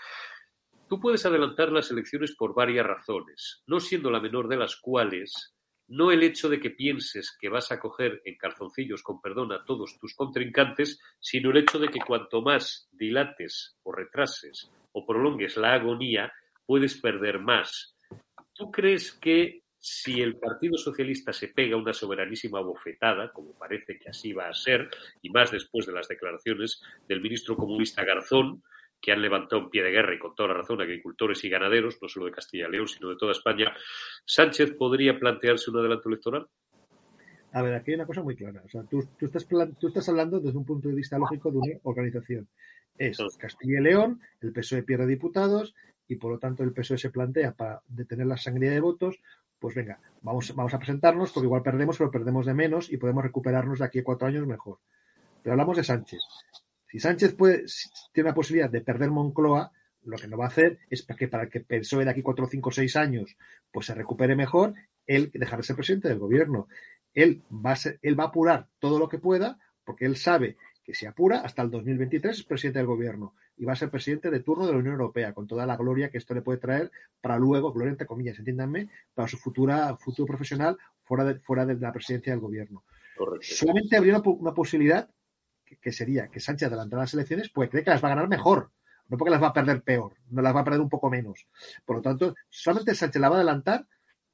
Tú 0.90 1.00
puedes 1.00 1.24
adelantar 1.24 1.72
las 1.72 1.90
elecciones 1.90 2.36
por 2.36 2.54
varias 2.54 2.86
razones, 2.86 3.62
no 3.66 3.80
siendo 3.80 4.10
la 4.10 4.20
menor 4.20 4.46
de 4.46 4.58
las 4.58 4.76
cuales 4.76 5.54
no 5.88 6.12
el 6.12 6.22
hecho 6.22 6.48
de 6.48 6.60
que 6.60 6.70
pienses 6.70 7.36
que 7.38 7.48
vas 7.48 7.72
a 7.72 7.80
coger 7.80 8.20
en 8.24 8.36
calzoncillos, 8.36 9.02
con 9.02 9.20
perdón, 9.20 9.52
a 9.52 9.64
todos 9.64 9.98
tus 9.98 10.14
contrincantes, 10.14 11.00
sino 11.18 11.50
el 11.50 11.58
hecho 11.58 11.78
de 11.78 11.88
que 11.88 12.00
cuanto 12.00 12.42
más 12.42 12.88
dilates 12.92 13.76
o 13.82 13.92
retrases 13.92 14.70
o 14.92 15.06
prolongues 15.06 15.56
la 15.56 15.74
agonía, 15.74 16.32
puedes 16.66 17.00
perder 17.00 17.38
más. 17.38 17.96
¿Tú 18.52 18.70
crees 18.70 19.12
que 19.12 19.62
si 19.78 20.20
el 20.20 20.36
Partido 20.36 20.76
Socialista 20.76 21.32
se 21.32 21.48
pega 21.48 21.76
una 21.76 21.92
soberanísima 21.92 22.60
bofetada, 22.60 23.32
como 23.32 23.56
parece 23.56 23.98
que 23.98 24.10
así 24.10 24.32
va 24.32 24.48
a 24.48 24.54
ser, 24.54 24.90
y 25.22 25.30
más 25.30 25.50
después 25.50 25.86
de 25.86 25.92
las 25.92 26.08
declaraciones 26.08 26.82
del 27.06 27.20
ministro 27.20 27.56
comunista 27.56 28.04
Garzón, 28.04 28.62
que 29.00 29.12
han 29.12 29.22
levantado 29.22 29.62
un 29.62 29.70
pie 29.70 29.82
de 29.82 29.90
guerra 29.90 30.14
y 30.14 30.18
con 30.18 30.34
toda 30.34 30.48
la 30.48 30.54
razón 30.54 30.80
agricultores 30.80 31.42
y 31.44 31.48
ganaderos, 31.48 31.98
no 32.02 32.08
solo 32.08 32.26
de 32.26 32.32
Castilla 32.32 32.68
y 32.68 32.72
León, 32.72 32.88
sino 32.88 33.08
de 33.08 33.16
toda 33.16 33.32
España, 33.32 33.72
¿Sánchez 34.24 34.74
podría 34.76 35.18
plantearse 35.18 35.70
un 35.70 35.78
adelanto 35.78 36.08
electoral? 36.08 36.48
A 37.52 37.62
ver, 37.62 37.74
aquí 37.74 37.92
hay 37.92 37.94
una 37.96 38.06
cosa 38.06 38.22
muy 38.22 38.36
clara. 38.36 38.62
O 38.64 38.68
sea, 38.68 38.82
tú, 38.84 39.06
estás, 39.20 39.46
tú 39.78 39.88
estás 39.88 40.08
hablando 40.08 40.40
desde 40.40 40.58
un 40.58 40.66
punto 40.66 40.88
de 40.88 40.94
vista 40.94 41.18
lógico 41.18 41.50
de 41.50 41.58
una 41.58 41.74
organización. 41.84 42.48
Es 42.98 43.18
Castilla 43.38 43.78
y 43.78 43.82
León, 43.82 44.20
el 44.40 44.52
PSOE 44.52 44.82
pierde 44.82 45.06
diputados 45.06 45.74
y 46.08 46.16
por 46.16 46.32
lo 46.32 46.38
tanto 46.38 46.64
el 46.64 46.72
PSOE 46.72 46.98
se 46.98 47.10
plantea 47.10 47.52
para 47.52 47.80
detener 47.86 48.26
la 48.26 48.36
sangría 48.36 48.72
de 48.72 48.80
votos, 48.80 49.20
pues 49.58 49.74
venga, 49.74 50.00
vamos, 50.22 50.54
vamos 50.54 50.74
a 50.74 50.78
presentarnos 50.78 51.32
porque 51.32 51.46
igual 51.46 51.62
perdemos, 51.62 51.96
pero 51.96 52.10
perdemos 52.10 52.46
de 52.46 52.54
menos 52.54 52.90
y 52.92 52.96
podemos 52.96 53.22
recuperarnos 53.22 53.78
de 53.78 53.84
aquí 53.84 54.00
a 54.00 54.04
cuatro 54.04 54.26
años 54.26 54.46
mejor. 54.46 54.78
Pero 55.42 55.52
hablamos 55.52 55.76
de 55.76 55.84
Sánchez. 55.84 56.20
Si 56.88 56.98
Sánchez 56.98 57.34
puede, 57.34 57.64
tiene 58.12 58.30
la 58.30 58.34
posibilidad 58.34 58.70
de 58.70 58.80
perder 58.80 59.10
Moncloa, 59.10 59.70
lo 60.04 60.16
que 60.16 60.26
no 60.26 60.38
va 60.38 60.46
a 60.46 60.48
hacer 60.48 60.78
es 60.88 61.04
que 61.04 61.28
para 61.28 61.48
que 61.48 61.60
PSOE 61.60 62.04
de 62.04 62.10
aquí 62.10 62.22
cuatro, 62.22 62.46
cinco, 62.46 62.70
seis 62.70 62.96
años 62.96 63.36
pues 63.70 63.86
se 63.86 63.94
recupere 63.94 64.34
mejor, 64.34 64.74
él 65.06 65.30
dejar 65.34 65.58
de 65.58 65.64
ser 65.64 65.76
presidente 65.76 66.08
del 66.08 66.18
gobierno. 66.18 66.68
Él 67.12 67.42
va, 67.52 67.72
a 67.72 67.78
él 68.00 68.18
va 68.18 68.24
a 68.24 68.26
apurar 68.28 68.68
todo 68.78 68.98
lo 68.98 69.08
que 69.08 69.18
pueda 69.18 69.58
porque 69.84 70.06
él 70.06 70.16
sabe 70.16 70.56
que 70.84 70.94
si 70.94 71.04
apura 71.04 71.40
hasta 71.40 71.60
el 71.60 71.70
2023 71.70 72.38
es 72.38 72.44
presidente 72.44 72.78
del 72.78 72.86
gobierno 72.86 73.34
y 73.58 73.64
va 73.66 73.74
a 73.74 73.76
ser 73.76 73.90
presidente 73.90 74.30
de 74.30 74.40
turno 74.40 74.66
de 74.66 74.72
la 74.72 74.78
Unión 74.78 74.94
Europea 74.94 75.34
con 75.34 75.46
toda 75.46 75.66
la 75.66 75.76
gloria 75.76 76.10
que 76.10 76.16
esto 76.16 76.32
le 76.32 76.40
puede 76.40 76.58
traer 76.58 76.90
para 77.20 77.38
luego, 77.38 77.72
gloria 77.72 77.90
entre 77.90 78.06
comillas, 78.06 78.38
entiéndanme, 78.38 78.88
para 79.14 79.28
su 79.28 79.36
futura 79.36 79.94
futuro 79.96 80.26
profesional 80.26 80.78
fuera 81.02 81.24
de, 81.24 81.38
fuera 81.40 81.66
de 81.66 81.74
la 81.74 81.92
presidencia 81.92 82.32
del 82.32 82.40
gobierno. 82.40 82.84
Solamente 83.40 83.96
habría 83.96 84.22
una 84.24 84.54
posibilidad 84.54 85.10
que, 85.76 85.92
sería 85.92 86.28
que 86.28 86.40
Sánchez 86.40 86.68
adelantara 86.68 87.02
las 87.02 87.14
elecciones, 87.14 87.50
pues 87.50 87.70
cree 87.70 87.84
que 87.84 87.90
las 87.90 88.02
va 88.02 88.08
a 88.08 88.14
ganar 88.14 88.28
mejor, 88.28 88.70
no 89.08 89.16
porque 89.16 89.30
las 89.30 89.42
va 89.42 89.48
a 89.48 89.52
perder 89.52 89.82
peor, 89.82 90.14
no 90.30 90.42
las 90.42 90.54
va 90.54 90.60
a 90.60 90.64
perder 90.64 90.80
un 90.80 90.88
poco 90.88 91.10
menos. 91.10 91.46
Por 91.84 91.96
lo 91.96 92.02
tanto, 92.02 92.34
solamente 92.48 92.94
Sánchez 92.94 93.20
la 93.20 93.28
va 93.28 93.36
a 93.36 93.38
adelantar, 93.38 93.86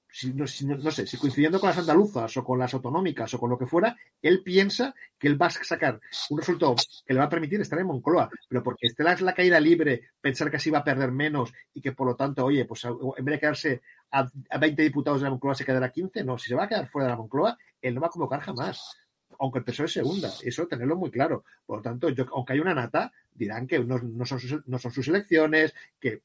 si, 0.08 0.32
no, 0.32 0.46
sé, 0.46 1.08
si 1.08 1.16
coincidiendo 1.16 1.58
con 1.58 1.70
las 1.70 1.78
andaluzas 1.78 2.36
o 2.36 2.44
con 2.44 2.56
las 2.56 2.72
autonómicas 2.72 3.34
o 3.34 3.40
con 3.40 3.50
lo 3.50 3.58
que 3.58 3.66
fuera, 3.66 3.96
él 4.22 4.44
piensa 4.44 4.94
que 5.18 5.26
él 5.26 5.40
va 5.40 5.46
a 5.46 5.50
sacar 5.50 6.00
un 6.30 6.38
resultado 6.38 6.76
que 7.04 7.12
le 7.12 7.18
va 7.18 7.26
a 7.26 7.28
permitir 7.28 7.60
estar 7.60 7.80
en 7.80 7.88
Moncloa, 7.88 8.30
pero 8.48 8.62
porque 8.62 8.86
esté 8.86 9.02
la, 9.02 9.16
la 9.16 9.34
caída 9.34 9.58
libre, 9.58 10.02
pensar 10.20 10.52
que 10.52 10.58
así 10.58 10.70
va 10.70 10.78
a 10.78 10.84
perder 10.84 11.10
menos 11.10 11.52
y 11.72 11.80
que 11.80 11.90
por 11.90 12.06
lo 12.06 12.14
tanto, 12.14 12.44
oye, 12.44 12.64
pues 12.64 12.84
en 12.84 13.24
vez 13.24 13.34
de 13.34 13.40
quedarse 13.40 13.82
a, 14.12 14.28
a 14.50 14.58
20 14.58 14.82
diputados 14.82 15.20
de 15.20 15.24
la 15.24 15.30
Moncloa 15.30 15.56
se 15.56 15.64
quedará 15.64 15.86
a 15.86 15.92
15, 15.92 16.22
no, 16.22 16.38
si 16.38 16.48
se 16.48 16.54
va 16.54 16.64
a 16.64 16.68
quedar 16.68 16.86
fuera 16.86 17.06
de 17.06 17.10
la 17.10 17.18
Moncloa, 17.18 17.58
él 17.82 17.96
no 17.96 18.00
va 18.00 18.06
a 18.06 18.10
convocar 18.10 18.38
jamás 18.38 18.96
aunque 19.38 19.60
el 19.60 19.64
PSOE 19.64 19.88
segunda. 19.88 20.32
Eso 20.42 20.66
tenerlo 20.66 20.96
muy 20.96 21.10
claro. 21.10 21.44
Por 21.66 21.78
lo 21.78 21.82
tanto, 21.82 22.08
yo, 22.10 22.26
aunque 22.32 22.54
hay 22.54 22.60
una 22.60 22.74
nata, 22.74 23.12
dirán 23.34 23.66
que 23.66 23.78
no, 23.80 23.98
son, 24.26 24.40
sus, 24.40 25.08
elecciones, 25.08 25.74
que 26.00 26.22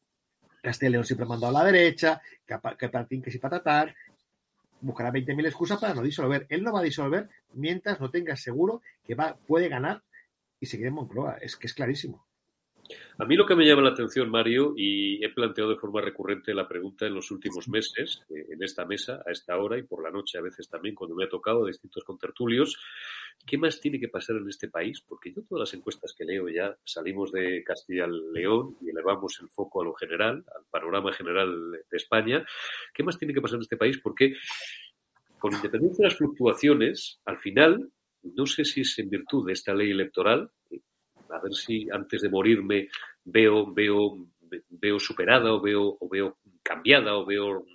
Castilla 0.62 0.92
León 0.92 1.06
siempre 1.06 1.26
ha 1.26 1.30
mandado 1.30 1.58
a 1.58 1.64
la 1.64 1.72
derecha, 1.72 2.22
que, 2.46 2.56
que 2.78 2.90
Partín 2.90 3.22
que 3.22 3.32
si 3.32 3.40
patatar, 3.40 3.96
buscará 4.82 5.12
20.000 5.12 5.46
excusas 5.46 5.80
para 5.80 5.94
no 5.94 6.02
disolver. 6.02 6.46
Él 6.50 6.64
no 6.64 6.74
va 6.74 6.80
a 6.80 6.84
disolver 6.84 7.30
mientras 7.54 8.00
no 8.00 8.10
tenga 8.10 8.36
seguro 8.36 8.82
que 9.04 9.16
va, 9.16 9.36
puede 9.36 9.70
ganar 9.70 10.04
y 10.60 10.66
seguir 10.66 10.88
en 10.88 10.94
Moncloa. 10.94 11.38
Es 11.42 11.56
que 11.56 11.68
es 11.68 11.74
clarísimo. 11.74 12.29
A 13.18 13.26
mí 13.26 13.36
lo 13.36 13.46
que 13.46 13.56
me 13.56 13.66
llama 13.66 13.84
la 13.84 13.90
atención, 13.90 14.30
Mario, 14.30 14.74
y 14.76 15.24
he 15.24 15.30
planteado 15.30 15.70
de 15.70 15.78
forma 15.78 16.02
recurrente 16.02 16.54
la 16.54 16.68
pregunta 16.68 17.06
en 17.06 17.14
los 17.14 17.30
últimos 17.32 17.68
meses, 17.68 18.24
eh, 18.30 18.48
en 18.50 18.64
esta 18.64 18.86
mesa, 18.86 19.22
a 19.26 19.32
esta 19.32 19.58
hora 19.58 19.78
y 19.78 19.84
por 19.84 20.04
la 20.04 20.10
noche 20.10 20.38
a 20.38 20.42
veces 20.42 20.70
también 20.70 20.96
cuando 20.96 21.16
me 21.16 21.26
ha 21.26 21.30
tocado 21.30 21.64
a 21.64 21.68
distintos 21.68 22.04
contertulios, 22.04 22.78
¿qué 23.46 23.58
más 23.58 23.80
tiene 23.80 24.00
que 24.00 24.08
pasar 24.08 24.38
en 24.38 24.48
este 24.50 24.70
país? 24.70 25.02
Porque 25.02 25.32
yo 25.34 25.44
todas 25.44 25.70
las 25.70 25.74
encuestas 25.74 26.14
que 26.18 26.26
leo 26.26 26.50
ya 26.50 26.76
salimos 26.84 27.32
de 27.32 27.64
Castilla 27.64 28.08
y 28.08 28.34
León 28.34 28.78
y 28.82 28.90
elevamos 28.90 29.40
el 29.42 29.50
foco 29.50 29.82
a 29.82 29.86
lo 29.86 29.94
general, 29.94 30.44
al 30.56 30.66
panorama 30.70 31.14
general 31.14 31.72
de 31.72 31.98
España. 31.98 32.46
¿Qué 32.94 33.04
más 33.04 33.18
tiene 33.18 33.34
que 33.34 33.42
pasar 33.42 33.58
en 33.58 33.64
este 33.64 33.78
país? 33.78 34.00
Porque 34.02 34.34
con 35.38 35.54
independencia 35.54 36.04
de 36.04 36.10
las 36.10 36.18
fluctuaciones, 36.18 37.20
al 37.26 37.38
final, 37.38 37.92
no 38.24 38.46
sé 38.46 38.66
si 38.66 38.82
es 38.82 38.98
en 39.00 39.10
virtud 39.10 39.48
de 39.48 39.54
esta 39.54 39.74
ley 39.74 39.92
electoral, 39.92 40.52
a 41.30 41.40
ver 41.40 41.54
si 41.54 41.88
antes 41.92 42.22
de 42.22 42.30
morirme 42.30 42.90
veo, 43.24 43.72
veo, 43.74 44.28
veo 44.70 45.00
superada 45.00 45.54
o 45.54 45.62
veo, 45.62 45.98
o 46.00 46.10
veo 46.10 46.38
cambiada 46.64 47.16
o 47.16 47.26
veo 47.26 47.66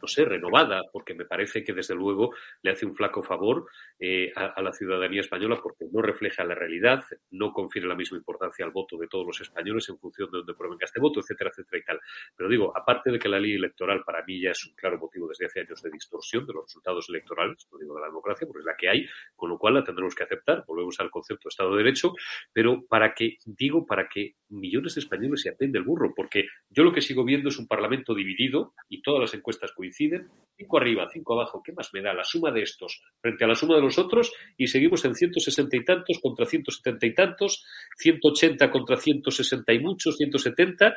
no 0.00 0.08
sé, 0.08 0.24
renovada, 0.24 0.82
porque 0.92 1.14
me 1.14 1.24
parece 1.24 1.64
que 1.64 1.72
desde 1.72 1.94
luego 1.94 2.32
le 2.62 2.70
hace 2.70 2.86
un 2.86 2.94
flaco 2.94 3.22
favor 3.22 3.66
eh, 3.98 4.30
a, 4.36 4.60
la 4.60 4.72
ciudadanía 4.72 5.20
española 5.20 5.58
porque 5.62 5.86
no 5.90 6.02
refleja 6.02 6.44
la 6.44 6.54
realidad, 6.54 7.02
no 7.30 7.52
confiere 7.52 7.88
la 7.88 7.94
misma 7.94 8.18
importancia 8.18 8.64
al 8.64 8.70
voto 8.70 8.98
de 8.98 9.08
todos 9.08 9.26
los 9.26 9.40
españoles 9.40 9.88
en 9.88 9.98
función 9.98 10.30
de 10.30 10.38
dónde 10.38 10.54
provenga 10.54 10.84
este 10.84 11.00
voto, 11.00 11.20
etcétera, 11.20 11.50
etcétera 11.50 11.78
y 11.78 11.84
tal. 11.84 12.00
Pero 12.36 12.50
digo, 12.50 12.76
aparte 12.76 13.10
de 13.10 13.18
que 13.18 13.28
la 13.28 13.40
ley 13.40 13.54
electoral 13.54 14.02
para 14.04 14.24
mí 14.24 14.40
ya 14.40 14.50
es 14.50 14.66
un 14.66 14.74
claro 14.74 14.98
motivo 14.98 15.28
desde 15.28 15.46
hace 15.46 15.60
años 15.60 15.80
de 15.82 15.90
distorsión 15.90 16.46
de 16.46 16.52
los 16.52 16.64
resultados 16.64 17.08
electorales, 17.08 17.66
no 17.72 17.78
digo 17.78 17.94
de 17.94 18.00
la 18.00 18.08
democracia, 18.08 18.46
porque 18.46 18.60
es 18.60 18.66
la 18.66 18.76
que 18.76 18.88
hay, 18.88 19.06
con 19.34 19.48
lo 19.48 19.58
cual 19.58 19.74
la 19.74 19.84
tendremos 19.84 20.14
que 20.14 20.24
aceptar, 20.24 20.64
volvemos 20.66 20.98
al 21.00 21.10
concepto 21.10 21.48
de 21.48 21.50
Estado 21.50 21.70
de 21.70 21.82
Derecho, 21.82 22.12
pero 22.52 22.84
para 22.86 23.14
que, 23.14 23.38
digo, 23.44 23.86
para 23.86 24.08
que 24.08 24.34
millones 24.50 24.94
de 24.94 25.00
españoles 25.00 25.40
se 25.40 25.50
aprenden 25.50 25.80
el 25.80 25.86
burro, 25.86 26.12
porque 26.14 26.46
yo 26.70 26.84
lo 26.84 26.92
que 26.92 27.00
sigo 27.00 27.24
viendo 27.24 27.48
es 27.48 27.58
un 27.58 27.66
Parlamento 27.66 28.14
dividido 28.14 28.74
y 28.88 29.02
todas 29.02 29.20
las 29.20 29.34
encuestas 29.34 29.72
coinciden 29.72 30.28
cinco 30.56 30.78
arriba, 30.78 31.08
cinco 31.10 31.34
abajo, 31.34 31.62
¿qué 31.64 31.72
más 31.72 31.92
me 31.92 32.02
da 32.02 32.14
la 32.14 32.24
suma 32.24 32.50
de 32.50 32.62
estos 32.62 33.02
frente 33.20 33.44
a 33.44 33.48
la 33.48 33.54
suma 33.54 33.76
de 33.76 33.82
los 33.86 33.98
otros? 33.98 34.32
Y 34.56 34.66
seguimos 34.66 35.04
en 35.04 35.14
160 35.14 35.76
y 35.76 35.84
tantos 35.84 36.18
contra 36.20 36.46
170 36.46 37.06
y 37.06 37.14
tantos, 37.14 37.64
180 37.98 38.70
contra 38.70 38.96
160 38.96 39.72
y 39.72 39.78
muchos, 39.80 40.16
170. 40.16 40.94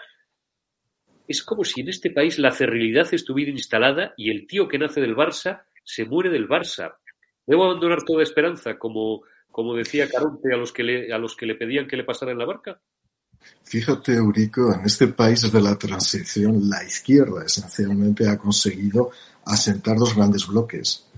Es 1.28 1.44
como 1.44 1.64
si 1.64 1.82
en 1.82 1.90
este 1.90 2.12
país 2.12 2.40
la 2.40 2.52
cerrilidad 2.52 3.08
estuviera 3.14 3.52
instalada 3.52 4.14
y 4.18 4.32
el 4.32 4.48
tío 4.48 4.68
que 4.68 4.80
nace 4.80 5.00
del 5.00 5.16
Barça 5.16 5.64
se 5.84 6.06
muere 6.06 6.30
del 6.30 6.48
Barça. 6.48 6.96
¿Debo 7.46 7.66
abandonar 7.66 8.04
toda 8.04 8.24
esperanza, 8.24 8.78
como, 8.78 9.24
como 9.52 9.76
decía 9.76 10.10
Caronte 10.10 10.54
a 10.54 10.58
los, 10.58 10.72
que 10.72 10.84
le, 10.84 11.14
a 11.14 11.18
los 11.18 11.36
que 11.36 11.46
le 11.46 11.56
pedían 11.56 11.88
que 11.88 11.98
le 11.98 12.04
pasara 12.04 12.32
en 12.32 12.38
la 12.38 12.46
barca? 12.46 12.80
Fíjate, 13.64 14.16
Eurico, 14.16 14.74
en 14.74 14.86
este 14.86 15.08
país 15.08 15.52
de 15.52 15.62
la 15.62 15.78
transición, 15.78 16.70
la 16.70 16.84
izquierda 16.84 17.46
esencialmente 17.46 18.28
ha 18.28 18.38
conseguido 18.38 19.12
asentar 19.46 19.98
dos 19.98 20.16
grandes 20.16 20.48
bloques, 20.48 21.09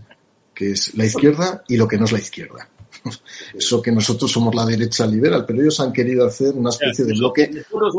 que 0.54 0.72
es 0.72 0.95
la 0.95 1.06
izquierda 1.06 1.64
y 1.68 1.78
lo 1.78 1.88
que 1.88 1.97
no 1.97 2.06
es 2.06 2.12
la 2.12 2.20
izquierda. 2.20 2.70
Eso 3.54 3.82
que 3.82 3.91
nosotros 3.91 4.32
somos 4.32 4.54
la 4.54 4.66
derecha 4.66 5.06
liberal, 5.06 5.45
pero 5.45 5.62
ellos 5.62 5.80
han 5.80 5.91
querido 5.91 6.26
hacer 6.26 6.54
una 6.54 6.70
especie 6.70 7.06
de 7.06 7.14
bloque 7.14 7.52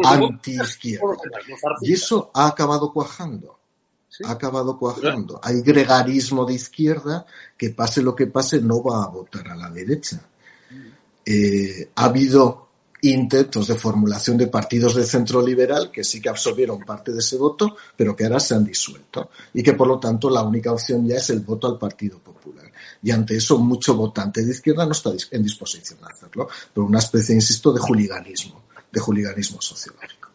anti-izquierda. 0.05 1.07
Y 1.81 1.93
eso 1.93 2.31
ha 2.35 2.47
acabado 2.47 2.93
cuajando. 2.93 3.59
Ha 4.25 4.33
acabado 4.33 4.79
cuajando. 4.79 5.41
Hay 5.43 5.63
gregarismo 5.63 6.45
de 6.45 6.55
izquierda 6.55 7.27
que 7.57 7.71
pase 7.71 8.03
lo 8.03 8.15
que 8.15 8.27
pase 8.27 8.61
no 8.61 8.83
va 8.83 9.05
a 9.05 9.09
votar 9.09 9.49
a 9.49 9.57
la 9.57 9.71
derecha. 9.71 10.21
Eh, 11.25 11.91
ha 11.95 12.05
habido 12.05 12.69
intentos 13.03 13.67
de 13.67 13.75
formulación 13.75 14.37
de 14.37 14.47
partidos 14.47 14.95
de 14.95 15.05
centro 15.05 15.43
liberal 15.43 15.91
que 15.91 16.05
sí 16.05 16.21
que 16.21 16.29
absorbieron 16.29 16.81
parte 16.81 17.13
de 17.13 17.19
ese 17.19 17.37
voto, 17.37 17.77
pero 17.97 18.15
que 18.15 18.25
ahora 18.25 18.39
se 18.39 18.55
han 18.55 18.65
disuelto 18.65 19.31
y 19.55 19.63
que 19.63 19.73
por 19.73 19.89
lo 19.89 19.99
tanto 19.99 20.31
la 20.31 20.43
única 20.43 20.73
opción 20.73 21.07
ya 21.07 21.17
es 21.17 21.31
el 21.31 21.41
voto 21.41 21.67
al 21.67 21.79
Partido 21.79 22.19
Popular. 22.19 22.32
Y 23.03 23.11
ante 23.11 23.37
eso 23.37 23.59
mucho 23.59 23.95
votante 23.95 24.45
de 24.45 24.53
izquierda 24.53 24.87
no 24.87 24.93
está 24.93 25.11
en 25.31 25.43
disposición 25.43 26.01
de 26.01 26.07
hacerlo, 26.07 26.49
pero 26.73 26.87
una 26.87 27.01
especie, 27.01 27.35
insisto, 27.35 27.73
de 27.73 27.81
juliganismo, 27.81 28.63
de 28.91 29.01
juliganismo 29.01 29.61
sociológico. 29.61 30.31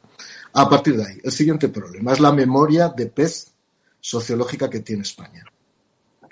A 0.53 0.67
partir 0.69 0.97
de 0.97 1.05
ahí, 1.05 1.17
el 1.23 1.31
siguiente 1.31 1.69
problema 1.69 2.13
es 2.13 2.19
la 2.19 2.31
memoria 2.31 2.89
de 2.89 3.07
pez 3.07 3.51
sociológica 3.99 4.69
que 4.69 4.81
tiene 4.81 5.03
España, 5.03 5.45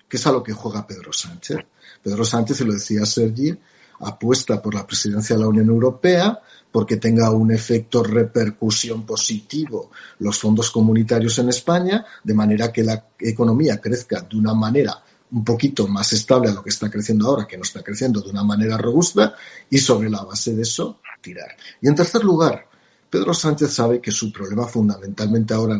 que 0.07 0.17
es 0.17 0.27
a 0.27 0.31
lo 0.31 0.43
que 0.43 0.53
juega 0.53 0.85
Pedro 0.85 1.13
Sánchez. 1.13 1.57
Pedro 2.03 2.25
Sánchez, 2.25 2.61
y 2.61 2.65
lo 2.65 2.73
decía 2.73 3.05
Sergi, 3.05 3.57
apuesta 3.99 4.61
por 4.61 4.73
la 4.73 4.85
presidencia 4.85 5.35
de 5.35 5.41
la 5.41 5.47
Unión 5.47 5.69
Europea 5.69 6.39
porque 6.71 6.97
tenga 6.97 7.31
un 7.31 7.53
efecto 7.53 8.03
repercusión 8.03 9.05
positivo 9.05 9.91
los 10.19 10.37
fondos 10.37 10.71
comunitarios 10.71 11.39
en 11.39 11.47
España, 11.47 12.05
de 12.21 12.33
manera 12.33 12.73
que 12.73 12.83
la 12.83 13.07
economía 13.17 13.79
crezca 13.79 14.19
de 14.19 14.35
una 14.35 14.53
manera 14.53 15.01
un 15.31 15.43
poquito 15.43 15.87
más 15.87 16.13
estable 16.13 16.49
a 16.49 16.53
lo 16.53 16.63
que 16.63 16.69
está 16.69 16.89
creciendo 16.89 17.27
ahora, 17.27 17.47
que 17.47 17.57
no 17.57 17.63
está 17.63 17.81
creciendo 17.81 18.21
de 18.21 18.29
una 18.29 18.43
manera 18.43 18.77
robusta, 18.77 19.35
y 19.69 19.77
sobre 19.77 20.09
la 20.09 20.23
base 20.23 20.55
de 20.55 20.61
eso 20.61 20.99
tirar. 21.21 21.55
Y 21.81 21.87
en 21.87 21.95
tercer 21.95 22.23
lugar, 22.23 22.69
Pedro 23.09 23.33
Sánchez 23.33 23.73
sabe 23.73 23.99
que 23.99 24.11
su 24.11 24.31
problema 24.31 24.67
fundamentalmente 24.67 25.53
ahora 25.53 25.79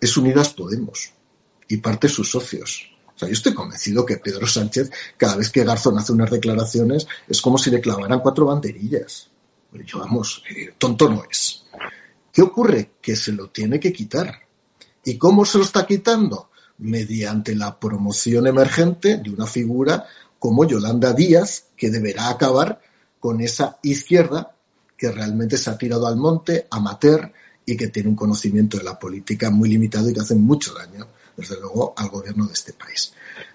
es 0.00 0.16
Unidas 0.16 0.50
Podemos 0.50 1.12
y 1.66 1.78
parte 1.78 2.08
sus 2.08 2.30
socios. 2.30 2.90
O 3.14 3.18
sea, 3.18 3.28
yo 3.28 3.32
estoy 3.32 3.52
convencido 3.52 4.06
que 4.06 4.18
Pedro 4.18 4.46
Sánchez, 4.46 4.90
cada 5.16 5.36
vez 5.36 5.50
que 5.50 5.64
Garzón 5.64 5.98
hace 5.98 6.12
unas 6.12 6.30
declaraciones, 6.30 7.06
es 7.26 7.42
como 7.42 7.58
si 7.58 7.70
le 7.70 7.80
clavaran 7.80 8.20
cuatro 8.20 8.46
banderillas. 8.46 9.28
Yo, 9.84 9.98
vamos, 9.98 10.42
eh, 10.48 10.74
tonto 10.78 11.08
no 11.08 11.24
es. 11.28 11.64
¿Qué 12.32 12.42
ocurre? 12.42 12.92
Que 13.02 13.16
se 13.16 13.32
lo 13.32 13.50
tiene 13.50 13.80
que 13.80 13.92
quitar. 13.92 14.32
¿Y 15.04 15.18
cómo 15.18 15.44
se 15.44 15.58
lo 15.58 15.64
está 15.64 15.84
quitando? 15.84 16.50
Mediante 16.78 17.54
la 17.54 17.78
promoción 17.78 18.46
emergente 18.46 19.18
de 19.18 19.30
una 19.30 19.46
figura 19.46 20.06
como 20.38 20.64
Yolanda 20.64 21.12
Díaz, 21.12 21.64
que 21.76 21.90
deberá 21.90 22.30
acabar 22.30 22.80
con 23.18 23.40
esa 23.40 23.78
izquierda 23.82 24.54
que 24.96 25.10
realmente 25.10 25.56
se 25.56 25.70
ha 25.70 25.78
tirado 25.78 26.06
al 26.06 26.16
monte, 26.16 26.66
amateur, 26.70 27.32
y 27.64 27.76
que 27.76 27.88
tiene 27.88 28.08
un 28.08 28.16
conocimiento 28.16 28.78
de 28.78 28.84
la 28.84 28.98
política 28.98 29.50
muy 29.50 29.68
limitado 29.68 30.08
y 30.08 30.14
que 30.14 30.20
hace 30.20 30.34
mucho 30.34 30.72
daño 30.72 31.06
desde 31.38 31.60
luego, 31.60 31.94
al 31.96 32.08
gobierno 32.08 32.46
de 32.46 32.52
este 32.52 32.72
país. 32.72 33.12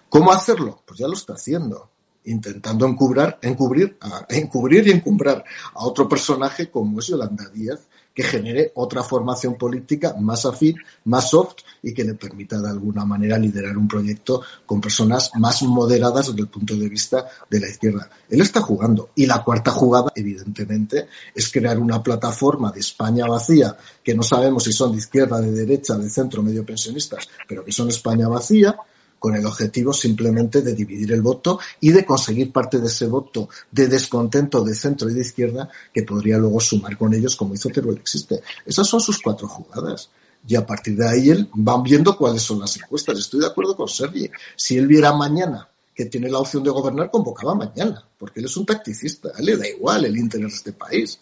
¿Cómo 0.08 0.32
hacerlo? 0.32 0.82
Pues 0.86 1.00
ya 1.00 1.08
lo 1.08 1.16
está 1.16 1.34
haciendo, 1.34 1.90
intentando 2.24 2.86
encubrir, 2.88 3.36
encubrir, 3.42 3.98
encubrir 4.30 4.88
y 4.88 4.92
encumbrar 4.92 5.44
a 5.74 5.86
otro 5.86 6.08
personaje 6.08 6.72
como 6.72 7.00
es 7.00 7.08
Yolanda 7.08 7.50
Díaz, 7.50 7.82
que 8.14 8.24
genere 8.24 8.72
otra 8.76 9.04
formación 9.04 9.56
política 9.56 10.16
más 10.20 10.46
afín, 10.46 10.76
más 11.06 11.30
soft 11.30 11.58
y 11.82 11.94
que 11.94 12.04
le 12.04 12.14
permita 12.14 12.62
de 12.62 12.70
alguna 12.70 13.06
manera 13.06 13.38
liderar 13.38 13.78
un 13.78 13.88
proyecto 13.88 14.42
con 14.66 14.80
personas 14.80 15.32
más 15.36 15.64
moderadas 15.64 16.28
desde 16.28 16.42
el 16.42 16.48
punto 16.48 16.76
de 16.76 16.88
vista 16.88 17.26
de 17.50 17.60
la 17.60 17.68
izquierda. 17.68 18.10
Él 18.30 18.42
está 18.42 18.62
jugando. 18.62 19.10
Y 19.16 19.26
la 19.26 19.44
cuarta 19.44 19.72
jugada, 19.72 20.12
evidentemente, 20.16 21.08
es 21.34 21.52
crear 21.52 21.80
una 21.80 22.02
plataforma 22.02 22.72
de 22.72 22.82
España 22.82 23.26
vacía, 23.26 23.76
que 24.04 24.16
no 24.16 24.24
sabemos 24.24 24.64
si 24.64 24.74
son 24.74 24.92
de 24.92 25.00
izquierda, 25.00 25.42
de 25.42 25.52
derecha, 25.52 25.96
de 25.96 26.10
centro, 26.10 26.44
medio 26.44 26.66
pensionistas, 26.66 27.28
pero 27.48 27.66
que 27.66 27.72
son 27.72 27.90
España 27.90 28.28
vacía, 28.28 28.76
con 29.24 29.38
el 29.38 29.46
objetivo 29.46 29.94
simplemente 29.94 30.62
de 30.62 30.74
dividir 30.74 31.14
el 31.14 31.22
voto 31.22 31.58
y 31.80 31.92
de 31.92 32.06
conseguir 32.06 32.52
parte 32.52 32.80
de 32.80 32.88
ese 32.88 33.08
voto 33.08 33.48
de 33.72 33.88
descontento 33.88 34.66
de 34.66 34.76
centro 34.76 35.10
y 35.10 35.14
de 35.14 35.22
izquierda 35.22 35.70
que 35.94 36.04
podría 36.04 36.38
luego 36.38 36.60
sumar 36.60 36.98
con 36.98 37.14
ellos 37.14 37.38
como 37.38 37.54
hizo 37.54 37.70
Teruel 37.70 38.00
Existe. 38.00 38.42
Esas 38.66 38.86
son 38.86 39.00
sus 39.00 39.22
cuatro 39.22 39.48
jugadas. 39.48 40.10
Y 40.46 40.56
a 40.56 40.66
partir 40.66 40.98
de 40.98 41.08
ahí 41.08 41.30
él 41.30 41.48
van 41.54 41.84
viendo 41.84 42.18
cuáles 42.18 42.42
son 42.42 42.60
las 42.60 42.76
encuestas. 42.76 43.18
Estoy 43.18 43.40
de 43.40 43.48
acuerdo 43.48 43.78
con 43.78 43.88
Sergi. 43.88 44.30
Si 44.58 44.78
él 44.78 44.88
viera 44.88 45.14
mañana 45.14 45.70
que 45.96 46.04
tiene 46.08 46.30
la 46.30 46.40
opción 46.40 46.62
de 46.62 46.72
gobernar, 46.72 47.10
convocaba 47.10 47.56
mañana, 47.56 48.06
porque 48.18 48.42
él 48.42 48.48
es 48.48 48.58
un 48.58 48.66
tacticista. 48.66 49.30
Él 49.38 49.46
le 49.46 49.56
da 49.56 49.70
igual 49.70 50.04
el 50.04 50.18
interés 50.18 50.52
de 50.52 50.58
este 50.58 50.74
país. 50.74 51.18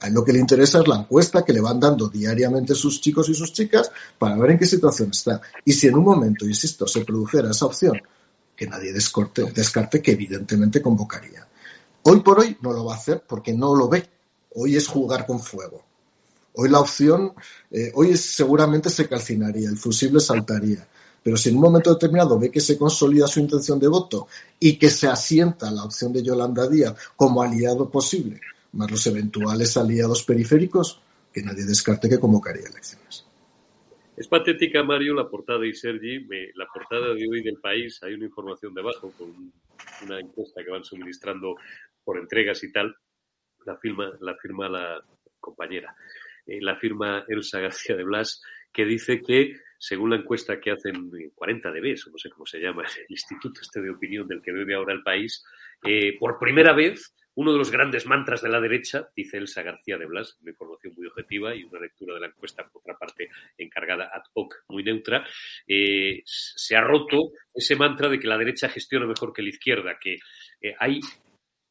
A 0.00 0.08
él 0.08 0.14
lo 0.14 0.24
que 0.24 0.32
le 0.32 0.38
interesa 0.38 0.80
es 0.80 0.88
la 0.88 0.96
encuesta 0.96 1.44
que 1.44 1.52
le 1.52 1.60
van 1.60 1.80
dando 1.80 2.08
diariamente 2.08 2.74
sus 2.74 3.00
chicos 3.00 3.28
y 3.28 3.34
sus 3.34 3.52
chicas 3.52 3.90
para 4.18 4.36
ver 4.36 4.52
en 4.52 4.58
qué 4.58 4.66
situación 4.66 5.10
está. 5.10 5.40
Y 5.64 5.72
si 5.72 5.86
en 5.86 5.96
un 5.96 6.04
momento, 6.04 6.46
insisto, 6.46 6.86
se 6.86 7.04
produjera 7.04 7.50
esa 7.50 7.66
opción, 7.66 8.00
que 8.56 8.66
nadie 8.66 8.92
descarte 8.92 10.02
que 10.02 10.12
evidentemente 10.12 10.82
convocaría. 10.82 11.46
Hoy 12.02 12.20
por 12.20 12.40
hoy 12.40 12.56
no 12.60 12.72
lo 12.72 12.84
va 12.84 12.94
a 12.94 12.96
hacer 12.96 13.24
porque 13.26 13.54
no 13.54 13.74
lo 13.74 13.88
ve. 13.88 14.08
Hoy 14.56 14.76
es 14.76 14.86
jugar 14.86 15.26
con 15.26 15.40
fuego. 15.40 15.82
Hoy 16.54 16.68
la 16.68 16.80
opción, 16.80 17.32
eh, 17.70 17.90
hoy 17.94 18.16
seguramente 18.16 18.90
se 18.90 19.08
calcinaría, 19.08 19.68
el 19.68 19.76
fusible 19.76 20.20
saltaría. 20.20 20.86
Pero 21.22 21.36
si 21.38 21.48
en 21.48 21.56
un 21.56 21.62
momento 21.62 21.92
determinado 21.92 22.38
ve 22.38 22.50
que 22.50 22.60
se 22.60 22.76
consolida 22.76 23.26
su 23.26 23.40
intención 23.40 23.80
de 23.80 23.88
voto 23.88 24.28
y 24.60 24.76
que 24.76 24.90
se 24.90 25.08
asienta 25.08 25.70
la 25.70 25.84
opción 25.84 26.12
de 26.12 26.22
Yolanda 26.22 26.68
Díaz 26.68 26.94
como 27.16 27.42
aliado 27.42 27.88
posible 27.88 28.40
más 28.74 28.90
los 28.90 29.06
eventuales 29.06 29.76
aliados 29.76 30.24
periféricos, 30.24 31.00
que 31.32 31.42
nadie 31.42 31.64
descarte 31.64 32.08
que 32.08 32.20
convocaría 32.20 32.68
elecciones. 32.68 33.26
Es 34.16 34.28
patética, 34.28 34.84
Mario, 34.84 35.14
la 35.14 35.28
portada 35.28 35.66
y 35.66 35.74
Sergi. 35.74 36.24
la 36.54 36.66
portada 36.72 37.14
de 37.14 37.26
hoy 37.28 37.42
del 37.42 37.58
país, 37.60 38.00
hay 38.02 38.14
una 38.14 38.26
información 38.26 38.72
debajo 38.72 39.12
con 39.18 39.52
una 40.04 40.20
encuesta 40.20 40.62
que 40.62 40.70
van 40.70 40.84
suministrando 40.84 41.56
por 42.04 42.18
entregas 42.18 42.62
y 42.62 42.70
tal. 42.70 42.94
La 43.66 43.76
firma 43.76 44.12
la, 44.20 44.36
firma 44.36 44.68
la 44.68 45.02
compañera, 45.40 45.96
eh, 46.46 46.60
la 46.60 46.76
firma 46.76 47.24
Elsa 47.26 47.58
García 47.58 47.96
de 47.96 48.04
Blas, 48.04 48.40
que 48.72 48.84
dice 48.84 49.20
que, 49.20 49.56
según 49.78 50.10
la 50.10 50.16
encuesta 50.16 50.60
que 50.60 50.70
hacen 50.70 51.10
40 51.34 51.70
DB, 51.70 51.96
o 52.06 52.10
no 52.10 52.18
sé 52.18 52.30
cómo 52.30 52.46
se 52.46 52.60
llama, 52.60 52.84
el 52.84 53.06
instituto 53.08 53.60
este 53.62 53.80
de 53.80 53.90
opinión 53.90 54.28
del 54.28 54.42
que 54.42 54.52
bebe 54.52 54.74
ahora 54.74 54.94
el 54.94 55.02
país, 55.02 55.44
eh, 55.82 56.16
por 56.18 56.38
primera 56.38 56.72
vez 56.72 57.14
uno 57.36 57.52
de 57.52 57.58
los 57.58 57.70
grandes 57.70 58.06
mantras 58.06 58.42
de 58.42 58.48
la 58.48 58.60
derecha, 58.60 59.08
dice 59.16 59.38
Elsa 59.38 59.62
García 59.62 59.98
de 59.98 60.06
Blas, 60.06 60.38
una 60.40 60.50
información 60.50 60.94
muy 60.96 61.06
objetiva 61.06 61.54
y 61.54 61.64
una 61.64 61.80
lectura 61.80 62.14
de 62.14 62.20
la 62.20 62.26
encuesta, 62.28 62.66
por 62.68 62.80
otra 62.80 62.96
parte, 62.96 63.28
encargada 63.58 64.10
ad 64.12 64.22
hoc, 64.34 64.64
muy 64.68 64.84
neutra, 64.84 65.26
eh, 65.66 66.22
se 66.24 66.76
ha 66.76 66.80
roto 66.80 67.32
ese 67.52 67.76
mantra 67.76 68.08
de 68.08 68.18
que 68.18 68.28
la 68.28 68.38
derecha 68.38 68.68
gestiona 68.68 69.06
mejor 69.06 69.32
que 69.32 69.42
la 69.42 69.48
izquierda, 69.48 69.98
que 70.00 70.18
eh, 70.60 70.74
hay 70.78 71.00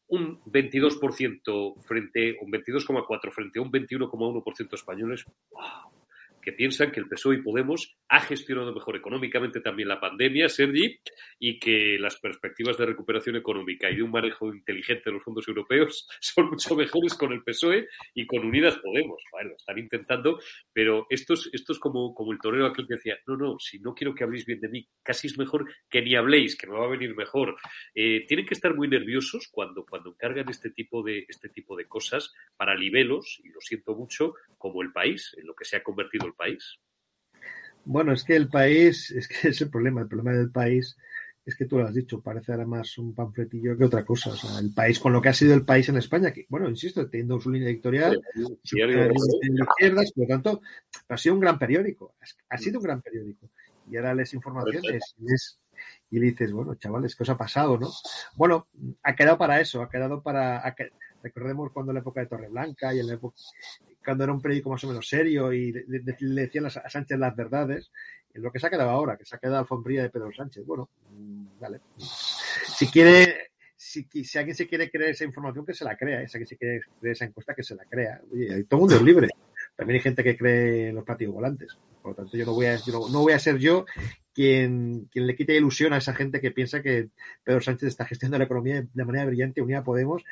un 0.07 0.41
22% 0.41 1.81
frente, 1.81 2.37
un 2.41 2.51
22,4 2.51 3.31
frente 3.31 3.59
a 3.59 3.61
un 3.61 3.71
21,1% 3.71 4.73
españoles. 4.73 5.25
¡Wow! 5.51 6.02
Que 6.43 6.53
piensan 6.53 6.91
que 6.91 6.99
el 6.99 7.07
PSOE 7.07 7.37
y 7.37 7.41
Podemos 7.41 7.95
ha 8.09 8.19
gestionado 8.21 8.73
mejor 8.73 8.95
económicamente 8.95 9.61
también 9.61 9.87
la 9.87 9.99
pandemia, 9.99 10.49
Sergi, 10.49 10.99
y 11.39 11.59
que 11.59 11.97
las 11.99 12.19
perspectivas 12.19 12.77
de 12.77 12.85
recuperación 12.85 13.35
económica 13.35 13.89
y 13.89 13.95
de 13.95 14.03
un 14.03 14.11
manejo 14.11 14.53
inteligente 14.53 15.03
de 15.05 15.13
los 15.13 15.23
fondos 15.23 15.47
europeos 15.47 16.07
son 16.19 16.49
mucho 16.49 16.75
mejores 16.75 17.13
con 17.15 17.31
el 17.33 17.43
PSOE 17.43 17.87
y 18.13 18.25
con 18.27 18.45
Unidas 18.45 18.77
Podemos. 18.77 19.23
Bueno, 19.31 19.51
están 19.55 19.79
intentando, 19.79 20.39
pero 20.71 21.07
esto 21.09 21.33
es, 21.33 21.49
esto 21.53 21.73
es 21.73 21.79
como, 21.79 22.13
como 22.13 22.31
el 22.31 22.39
torero 22.39 22.67
aquel 22.67 22.87
que 22.87 22.95
decía, 22.95 23.17
no, 23.25 23.37
no, 23.37 23.57
si 23.59 23.79
no 23.79 23.93
quiero 23.93 24.13
que 24.13 24.23
habléis 24.23 24.45
bien 24.45 24.59
de 24.59 24.69
mí, 24.69 24.87
casi 25.01 25.27
es 25.27 25.37
mejor 25.37 25.65
que 25.89 26.01
ni 26.01 26.15
habléis, 26.15 26.57
que 26.57 26.67
me 26.67 26.77
va 26.77 26.85
a 26.85 26.89
venir 26.89 27.15
mejor. 27.15 27.55
Eh, 27.95 28.25
tienen 28.27 28.45
que 28.45 28.53
estar 28.53 28.75
muy 28.75 28.87
nerviosos 28.87 29.47
cuando, 29.51 29.85
cuando 29.85 30.09
encargan 30.11 30.49
este 30.49 30.69
tipo, 30.69 31.03
de, 31.03 31.25
este 31.27 31.49
tipo 31.49 31.75
de 31.75 31.87
cosas 31.87 32.33
para 32.57 32.75
libelos, 32.75 33.39
y 33.43 33.49
lo 33.49 33.61
siento 33.61 33.95
mucho, 33.95 34.33
como 34.57 34.81
el 34.81 34.91
país, 34.91 35.35
en 35.37 35.47
lo 35.47 35.55
que 35.55 35.65
se 35.65 35.77
ha 35.77 35.83
convertido 35.83 36.27
el 36.27 36.32
país. 36.33 36.77
Bueno, 37.85 38.13
es 38.13 38.23
que 38.23 38.35
el 38.35 38.49
país, 38.49 39.11
es 39.17 39.27
que 39.27 39.49
es 39.49 39.61
el 39.61 39.69
problema, 39.69 40.01
el 40.01 40.07
problema 40.07 40.33
del 40.33 40.51
país 40.51 40.97
es 41.45 41.55
que 41.57 41.65
tú 41.65 41.77
lo 41.77 41.85
has 41.85 41.93
dicho, 41.93 42.21
parece 42.21 42.53
ahora 42.53 42.65
más 42.65 42.97
un 42.97 43.13
panfletillo 43.13 43.77
que 43.77 43.83
otra 43.83 44.05
cosa. 44.05 44.29
O 44.31 44.35
sea, 44.35 44.59
el 44.59 44.73
país, 44.73 44.99
con 44.99 45.11
lo 45.11 45.21
que 45.21 45.29
ha 45.29 45.33
sido 45.33 45.53
el 45.53 45.65
país 45.65 45.89
en 45.89 45.97
España, 45.97 46.31
que, 46.31 46.45
bueno, 46.47 46.69
insisto, 46.69 47.09
teniendo 47.09 47.39
su 47.39 47.51
línea 47.51 47.69
editorial, 47.69 48.21
de 48.33 48.57
izquierdas, 48.63 50.11
por 50.13 50.23
lo 50.23 50.27
tanto, 50.27 50.61
ha 51.09 51.17
sido 51.17 51.35
un 51.35 51.41
gran 51.41 51.59
periódico, 51.59 52.15
ha 52.49 52.57
sido 52.57 52.79
un 52.79 52.85
gran 52.85 53.01
periódico. 53.01 53.49
Y 53.91 53.97
ahora 53.97 54.15
les 54.15 54.33
informaciones 54.33 55.03
y, 56.09 56.19
le 56.19 56.27
dices, 56.27 56.53
bueno, 56.53 56.75
chavales, 56.75 57.15
¿qué 57.15 57.23
os 57.23 57.29
ha 57.29 57.37
pasado, 57.37 57.77
no? 57.77 57.89
Bueno, 58.35 58.67
ha 59.03 59.13
quedado 59.13 59.37
para 59.37 59.59
eso, 59.59 59.81
ha 59.81 59.89
quedado 59.89 60.23
para, 60.23 60.65
recordemos 61.23 61.71
cuando 61.71 61.93
la 61.93 62.01
época 62.01 62.19
de 62.19 62.27
Torreblanca 62.27 62.93
y 62.93 62.99
en 62.99 63.07
la 63.07 63.13
época, 63.13 63.37
cuando 64.05 64.25
era 64.25 64.33
un 64.33 64.41
periódico 64.41 64.69
más 64.69 64.83
o 64.83 64.87
menos 64.87 65.07
serio 65.07 65.51
y 65.53 65.71
le, 65.71 66.01
decían 66.19 66.65
a 66.65 66.69
Sánchez 66.69 67.17
las 67.17 67.35
verdades, 67.35 67.89
en 68.33 68.43
lo 68.43 68.51
que 68.51 68.59
se 68.59 68.67
ha 68.67 68.69
quedado 68.69 68.89
ahora, 68.89 69.17
que 69.17 69.25
se 69.25 69.35
ha 69.35 69.39
quedado 69.39 69.59
alfombría 69.59 70.03
de 70.03 70.09
Pedro 70.09 70.31
Sánchez. 70.33 70.65
Bueno, 70.65 70.89
mm, 71.09 71.59
vale. 71.59 71.79
Si 71.97 72.87
quiere, 72.87 73.51
si, 73.75 74.03
si, 74.03 74.37
alguien 74.37 74.55
se 74.55 74.67
quiere 74.67 74.89
creer 74.89 75.11
esa 75.11 75.23
información, 75.23 75.65
que 75.65 75.73
se 75.73 75.85
la 75.85 75.95
crea. 75.95 76.27
Si 76.27 76.37
alguien 76.37 76.47
se 76.47 76.57
quiere 76.57 76.81
creer 76.99 77.13
esa 77.13 77.25
encuesta, 77.25 77.55
que 77.55 77.63
se 77.63 77.75
la 77.75 77.85
crea. 77.85 78.21
Oye, 78.31 78.63
todo 78.63 78.77
el 78.77 78.81
mundo 78.81 78.95
es 78.95 79.01
libre. 79.01 79.29
También 79.75 79.95
hay 79.95 80.01
gente 80.01 80.23
que 80.23 80.37
cree 80.37 80.89
en 80.89 80.95
los 80.95 81.03
platillos 81.03 81.33
volantes. 81.33 81.77
Por 82.01 82.11
lo 82.11 82.15
tanto, 82.15 82.37
yo 82.37 82.45
no 82.45 82.53
voy 82.53 82.65
a, 82.65 82.77
no, 82.87 83.21
voy 83.21 83.33
a 83.33 83.39
ser 83.39 83.57
yo 83.57 83.85
quien, 84.33 85.05
quien 85.11 85.25
le 85.25 85.35
quite 85.35 85.55
ilusión 85.55 85.93
a 85.93 85.97
esa 85.97 86.13
gente 86.13 86.41
que 86.41 86.51
piensa 86.51 86.81
que 86.81 87.09
Pedro 87.43 87.61
Sánchez 87.61 87.87
está 87.87 88.05
gestionando 88.05 88.39
la 88.39 88.45
economía 88.45 88.85
de 88.93 89.05
manera 89.05 89.25
brillante, 89.25 89.61
Unida 89.61 89.83
Podemos. 89.83 90.23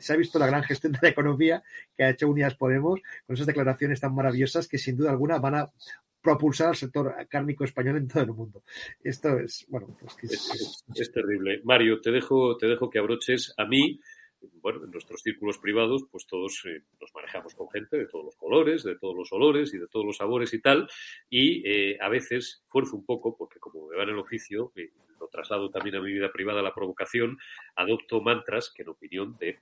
se 0.00 0.12
ha 0.12 0.16
visto 0.16 0.38
la 0.38 0.46
gran 0.46 0.62
gestión 0.62 0.92
de 0.92 1.00
la 1.02 1.08
economía 1.08 1.62
que 1.96 2.04
ha 2.04 2.10
hecho 2.10 2.28
Unidas 2.28 2.54
Podemos 2.54 3.00
con 3.26 3.34
esas 3.34 3.46
declaraciones 3.46 4.00
tan 4.00 4.14
maravillosas 4.14 4.68
que 4.68 4.78
sin 4.78 4.96
duda 4.96 5.10
alguna 5.10 5.38
van 5.38 5.56
a 5.56 5.70
propulsar 6.22 6.68
al 6.68 6.76
sector 6.76 7.14
cárnico 7.28 7.64
español 7.64 7.96
en 7.96 8.08
todo 8.08 8.22
el 8.22 8.32
mundo. 8.32 8.62
Esto 9.02 9.38
es, 9.38 9.66
bueno, 9.68 9.96
pues 10.00 10.16
es, 10.94 11.12
terrible. 11.12 11.60
Mario, 11.64 12.00
te 12.00 12.10
dejo, 12.10 12.56
te 12.56 12.66
dejo 12.66 12.90
que 12.90 12.98
abroches 12.98 13.54
a 13.56 13.64
mí. 13.64 14.00
Bueno, 14.62 14.84
en 14.84 14.90
nuestros 14.90 15.22
círculos 15.22 15.58
privados, 15.58 16.04
pues 16.10 16.26
todos 16.26 16.62
eh, 16.66 16.82
nos 17.00 17.14
manejamos 17.14 17.54
con 17.54 17.70
gente 17.70 17.98
de 17.98 18.06
todos 18.06 18.24
los 18.24 18.36
colores, 18.36 18.82
de 18.84 18.96
todos 18.96 19.14
los 19.14 19.32
olores 19.32 19.72
y 19.74 19.78
de 19.78 19.86
todos 19.88 20.06
los 20.06 20.16
sabores 20.16 20.52
y 20.54 20.60
tal. 20.60 20.88
Y 21.28 21.62
eh, 21.68 21.98
a 22.00 22.08
veces 22.08 22.64
fuerzo 22.68 22.96
un 22.96 23.04
poco, 23.04 23.36
porque 23.36 23.58
como 23.60 23.88
me 23.88 23.96
va 23.96 24.04
en 24.04 24.10
el 24.10 24.18
oficio, 24.18 24.72
eh, 24.76 24.90
lo 25.18 25.28
traslado 25.28 25.70
también 25.70 25.96
a 25.96 26.00
mi 26.00 26.12
vida 26.12 26.32
privada, 26.32 26.62
la 26.62 26.74
provocación, 26.74 27.38
adopto 27.76 28.22
mantras 28.22 28.72
que 28.74 28.82
en 28.82 28.88
opinión 28.88 29.36
de 29.38 29.60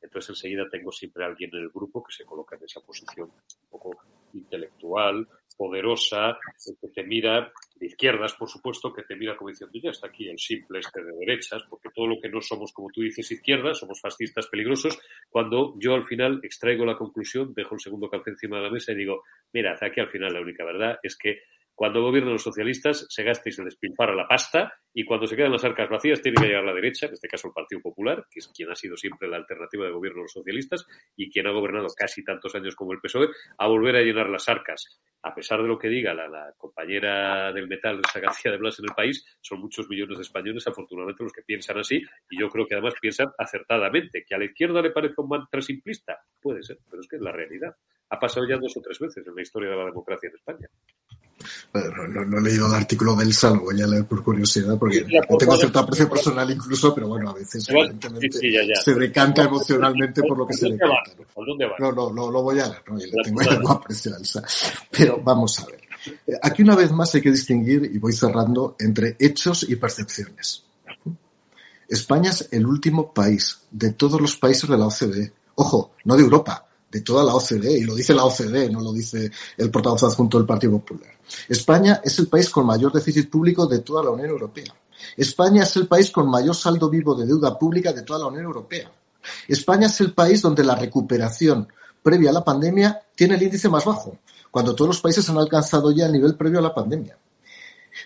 entonces 0.00 0.30
enseguida 0.30 0.68
tengo 0.70 0.92
siempre 0.92 1.24
a 1.24 1.26
alguien 1.26 1.50
en 1.52 1.62
el 1.62 1.70
grupo 1.70 2.04
que 2.04 2.12
se 2.12 2.24
coloca 2.24 2.56
en 2.56 2.64
esa 2.64 2.80
posición 2.80 3.30
un 3.30 3.68
poco 3.70 3.96
intelectual, 4.32 5.28
poderosa, 5.58 6.38
que 6.80 6.88
te 6.88 7.02
mira 7.02 7.52
de 7.74 7.86
izquierdas, 7.86 8.32
por 8.34 8.48
supuesto, 8.48 8.92
que 8.92 9.02
te 9.02 9.16
mira 9.16 9.36
como 9.36 9.50
diciendo, 9.50 9.78
ya 9.82 9.90
está 9.90 10.06
aquí 10.06 10.28
el 10.28 10.38
simple 10.38 10.78
este 10.78 11.02
de 11.02 11.12
derechas, 11.18 11.64
porque 11.68 11.90
todo 11.94 12.06
lo 12.06 12.20
que 12.20 12.28
no 12.28 12.40
somos, 12.40 12.72
como 12.72 12.88
tú 12.90 13.02
dices, 13.02 13.30
izquierdas, 13.30 13.78
somos 13.78 14.00
fascistas 14.00 14.46
peligrosos, 14.46 14.98
cuando 15.28 15.74
yo 15.78 15.94
al 15.94 16.04
final 16.04 16.40
extraigo 16.44 16.86
la 16.86 16.96
conclusión, 16.96 17.52
dejo 17.54 17.74
el 17.74 17.80
segundo 17.80 18.08
café 18.08 18.30
encima 18.30 18.58
de 18.58 18.62
la 18.62 18.70
mesa 18.70 18.92
y 18.92 18.96
digo, 18.96 19.24
mira, 19.52 19.76
aquí 19.80 20.00
al 20.00 20.08
final 20.08 20.32
la 20.32 20.40
única 20.40 20.64
verdad 20.64 20.98
es 21.02 21.18
que 21.18 21.40
cuando 21.78 22.02
gobiernan 22.02 22.32
los 22.32 22.42
socialistas 22.42 23.06
se 23.08 23.22
gasta 23.22 23.50
y 23.50 23.52
se 23.52 23.62
despilfarra 23.62 24.12
la 24.12 24.26
pasta 24.26 24.72
y 24.92 25.04
cuando 25.04 25.28
se 25.28 25.36
quedan 25.36 25.52
las 25.52 25.62
arcas 25.62 25.88
vacías 25.88 26.20
tiene 26.20 26.34
que 26.34 26.48
llegar 26.48 26.64
la 26.64 26.74
derecha, 26.74 27.06
en 27.06 27.12
este 27.12 27.28
caso 27.28 27.46
el 27.46 27.54
Partido 27.54 27.80
Popular, 27.80 28.26
que 28.28 28.40
es 28.40 28.48
quien 28.48 28.68
ha 28.68 28.74
sido 28.74 28.96
siempre 28.96 29.28
la 29.28 29.36
alternativa 29.36 29.84
de 29.84 29.92
gobierno 29.92 30.16
de 30.16 30.22
los 30.24 30.32
socialistas 30.32 30.84
y 31.14 31.30
quien 31.30 31.46
ha 31.46 31.52
gobernado 31.52 31.86
casi 31.96 32.24
tantos 32.24 32.52
años 32.56 32.74
como 32.74 32.94
el 32.94 32.98
PSOE, 32.98 33.28
a 33.58 33.68
volver 33.68 33.94
a 33.94 34.00
llenar 34.00 34.28
las 34.28 34.48
arcas. 34.48 35.00
A 35.22 35.32
pesar 35.32 35.62
de 35.62 35.68
lo 35.68 35.78
que 35.78 35.86
diga 35.86 36.12
la, 36.14 36.52
compañera 36.56 37.52
del 37.52 37.68
metal, 37.68 38.00
esa 38.04 38.18
García 38.18 38.50
de 38.50 38.58
Blas 38.58 38.80
en 38.80 38.86
el 38.86 38.96
país, 38.96 39.24
son 39.40 39.60
muchos 39.60 39.88
millones 39.88 40.18
de 40.18 40.22
españoles, 40.22 40.66
afortunadamente, 40.66 41.22
los 41.22 41.32
que 41.32 41.42
piensan 41.42 41.78
así 41.78 42.02
y 42.28 42.40
yo 42.40 42.48
creo 42.48 42.66
que 42.66 42.74
además 42.74 42.94
piensan 43.00 43.28
acertadamente. 43.38 44.24
¿Que 44.26 44.34
a 44.34 44.38
la 44.38 44.46
izquierda 44.46 44.82
le 44.82 44.90
parece 44.90 45.14
un 45.18 45.28
mantra 45.28 45.62
simplista? 45.62 46.18
Puede 46.40 46.60
ser, 46.64 46.78
pero 46.90 47.02
es 47.02 47.06
que 47.06 47.16
es 47.16 47.22
la 47.22 47.30
realidad. 47.30 47.76
Ha 48.10 48.18
pasado 48.18 48.46
ya 48.48 48.56
dos 48.56 48.76
o 48.76 48.80
tres 48.80 48.98
veces 48.98 49.26
en 49.26 49.34
la 49.34 49.42
historia 49.42 49.70
de 49.70 49.76
la 49.76 49.84
democracia 49.86 50.28
en 50.28 50.34
España. 50.34 50.68
No, 51.72 52.24
no, 52.24 52.38
he 52.38 52.42
leído 52.42 52.66
el 52.66 52.74
artículo 52.74 53.14
del 53.14 53.32
Salvo, 53.32 53.66
voy 53.66 53.80
a 53.80 53.86
leer 53.86 54.04
por 54.06 54.24
curiosidad, 54.24 54.76
porque 54.76 55.06
tengo 55.38 55.56
cierto 55.56 55.78
aprecio 55.78 56.08
personal 56.08 56.50
incluso, 56.50 56.92
pero 56.94 57.08
bueno, 57.08 57.30
a 57.30 57.34
veces 57.34 57.68
evidentemente 57.68 58.38
se 58.74 58.94
decanta 58.94 59.44
emocionalmente 59.44 60.22
por 60.22 60.36
lo 60.36 60.46
que 60.46 60.54
se 60.54 60.70
decanta. 60.70 61.12
¿no? 61.78 61.92
No, 61.92 62.12
no, 62.12 62.30
lo 62.30 62.42
voy 62.42 62.58
a 62.58 62.66
leer, 62.66 62.82
no, 62.88 62.96
le 62.96 63.10
tengo, 63.22 63.70
aprecio 63.70 64.12
al 64.14 64.22
Pero 64.90 65.20
vamos 65.22 65.60
a 65.60 65.66
ver. 65.66 65.80
Eh, 66.26 66.38
aquí 66.42 66.62
una 66.62 66.74
vez 66.74 66.90
más 66.90 67.14
hay 67.14 67.20
que 67.20 67.30
distinguir, 67.30 67.88
y 67.92 67.98
voy 67.98 68.12
cerrando, 68.12 68.74
entre 68.80 69.16
hechos 69.18 69.64
y 69.68 69.76
percepciones. 69.76 70.64
España 71.88 72.30
es 72.30 72.48
el 72.50 72.66
último 72.66 73.12
país 73.14 73.62
de 73.70 73.92
todos 73.92 74.20
los 74.20 74.36
países 74.36 74.68
de 74.68 74.76
la 74.76 74.86
OCDE, 74.86 75.32
ojo, 75.54 75.92
no 76.04 76.16
de 76.16 76.22
Europa, 76.22 76.67
de 76.90 77.00
toda 77.02 77.24
la 77.24 77.34
OCDE, 77.34 77.78
y 77.78 77.84
lo 77.84 77.94
dice 77.94 78.14
la 78.14 78.24
OCDE, 78.24 78.70
no 78.70 78.80
lo 78.80 78.92
dice 78.92 79.30
el 79.56 79.70
portavoz 79.70 80.04
adjunto 80.04 80.38
del 80.38 80.46
Partido 80.46 80.72
Popular. 80.72 81.10
España 81.48 82.00
es 82.02 82.18
el 82.18 82.28
país 82.28 82.48
con 82.48 82.66
mayor 82.66 82.92
déficit 82.92 83.28
público 83.28 83.66
de 83.66 83.80
toda 83.80 84.02
la 84.02 84.10
Unión 84.10 84.30
Europea. 84.30 84.74
España 85.16 85.62
es 85.64 85.76
el 85.76 85.86
país 85.86 86.10
con 86.10 86.28
mayor 86.28 86.56
saldo 86.56 86.88
vivo 86.88 87.14
de 87.14 87.26
deuda 87.26 87.58
pública 87.58 87.92
de 87.92 88.02
toda 88.02 88.20
la 88.20 88.26
Unión 88.26 88.44
Europea. 88.44 88.90
España 89.46 89.86
es 89.86 90.00
el 90.00 90.14
país 90.14 90.40
donde 90.40 90.64
la 90.64 90.74
recuperación 90.74 91.68
previa 92.02 92.30
a 92.30 92.32
la 92.32 92.44
pandemia 92.44 93.00
tiene 93.14 93.34
el 93.34 93.42
índice 93.42 93.68
más 93.68 93.84
bajo, 93.84 94.18
cuando 94.50 94.74
todos 94.74 94.88
los 94.88 95.00
países 95.00 95.28
han 95.28 95.38
alcanzado 95.38 95.90
ya 95.92 96.06
el 96.06 96.12
nivel 96.12 96.34
previo 96.36 96.58
a 96.58 96.62
la 96.62 96.74
pandemia. 96.74 97.18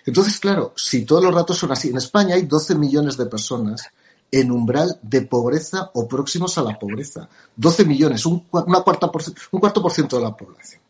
Entonces, 0.04 0.38
claro, 0.38 0.72
si 0.76 1.04
todos 1.04 1.22
los 1.22 1.34
datos 1.34 1.58
son 1.58 1.70
así, 1.70 1.90
en 1.90 1.98
España 1.98 2.34
hay 2.34 2.42
12 2.42 2.74
millones 2.74 3.16
de 3.16 3.26
personas 3.26 3.88
en 4.32 4.50
umbral 4.50 4.98
de 5.02 5.22
pobreza 5.22 5.90
o 5.94 6.08
próximos 6.08 6.56
a 6.56 6.62
la 6.62 6.78
pobreza. 6.78 7.28
12 7.54 7.84
millones, 7.84 8.24
un, 8.24 8.46
una 8.50 8.80
cuarta 8.80 9.10
un 9.50 9.60
cuarto 9.60 9.82
por 9.82 9.92
ciento 9.92 10.16
de 10.16 10.24
la 10.24 10.34
población. 10.34 10.80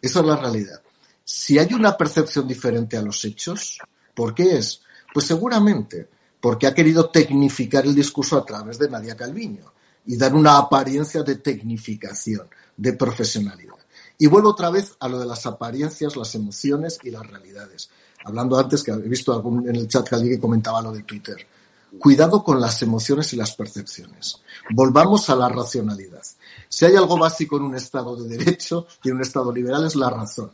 Esa 0.00 0.20
es 0.20 0.26
la 0.26 0.36
realidad. 0.36 0.80
Si 1.24 1.58
hay 1.58 1.72
una 1.72 1.96
percepción 1.96 2.46
diferente 2.46 2.96
a 2.96 3.02
los 3.02 3.24
hechos, 3.24 3.78
¿por 4.14 4.34
qué 4.34 4.58
es? 4.58 4.82
Pues 5.12 5.26
seguramente 5.26 6.08
porque 6.38 6.66
ha 6.66 6.74
querido 6.74 7.08
tecnificar 7.08 7.86
el 7.86 7.94
discurso 7.94 8.36
a 8.36 8.44
través 8.44 8.78
de 8.78 8.90
Nadia 8.90 9.16
Calviño 9.16 9.72
y 10.04 10.16
dar 10.16 10.34
una 10.34 10.58
apariencia 10.58 11.22
de 11.22 11.36
tecnificación, 11.36 12.48
de 12.76 12.92
profesionalidad. 12.94 13.76
Y 14.18 14.26
vuelvo 14.26 14.50
otra 14.50 14.68
vez 14.68 14.94
a 14.98 15.08
lo 15.08 15.18
de 15.18 15.26
las 15.26 15.46
apariencias, 15.46 16.16
las 16.16 16.34
emociones 16.34 16.98
y 17.04 17.10
las 17.10 17.26
realidades. 17.26 17.88
Hablando 18.24 18.58
antes, 18.58 18.82
que 18.82 18.90
he 18.90 18.96
visto 18.96 19.32
algún, 19.32 19.68
en 19.68 19.76
el 19.76 19.88
chat 19.88 20.08
que 20.08 20.14
alguien 20.16 20.40
comentaba 20.40 20.82
lo 20.82 20.92
de 20.92 21.04
Twitter. 21.04 21.46
Cuidado 21.98 22.42
con 22.42 22.60
las 22.60 22.80
emociones 22.82 23.32
y 23.32 23.36
las 23.36 23.54
percepciones. 23.54 24.40
Volvamos 24.70 25.28
a 25.28 25.36
la 25.36 25.48
racionalidad. 25.48 26.22
Si 26.68 26.84
hay 26.84 26.96
algo 26.96 27.18
básico 27.18 27.56
en 27.56 27.64
un 27.64 27.74
Estado 27.74 28.16
de 28.16 28.36
derecho 28.36 28.86
y 29.02 29.10
en 29.10 29.16
un 29.16 29.22
Estado 29.22 29.52
liberal 29.52 29.86
es 29.86 29.94
la 29.94 30.08
razón. 30.08 30.52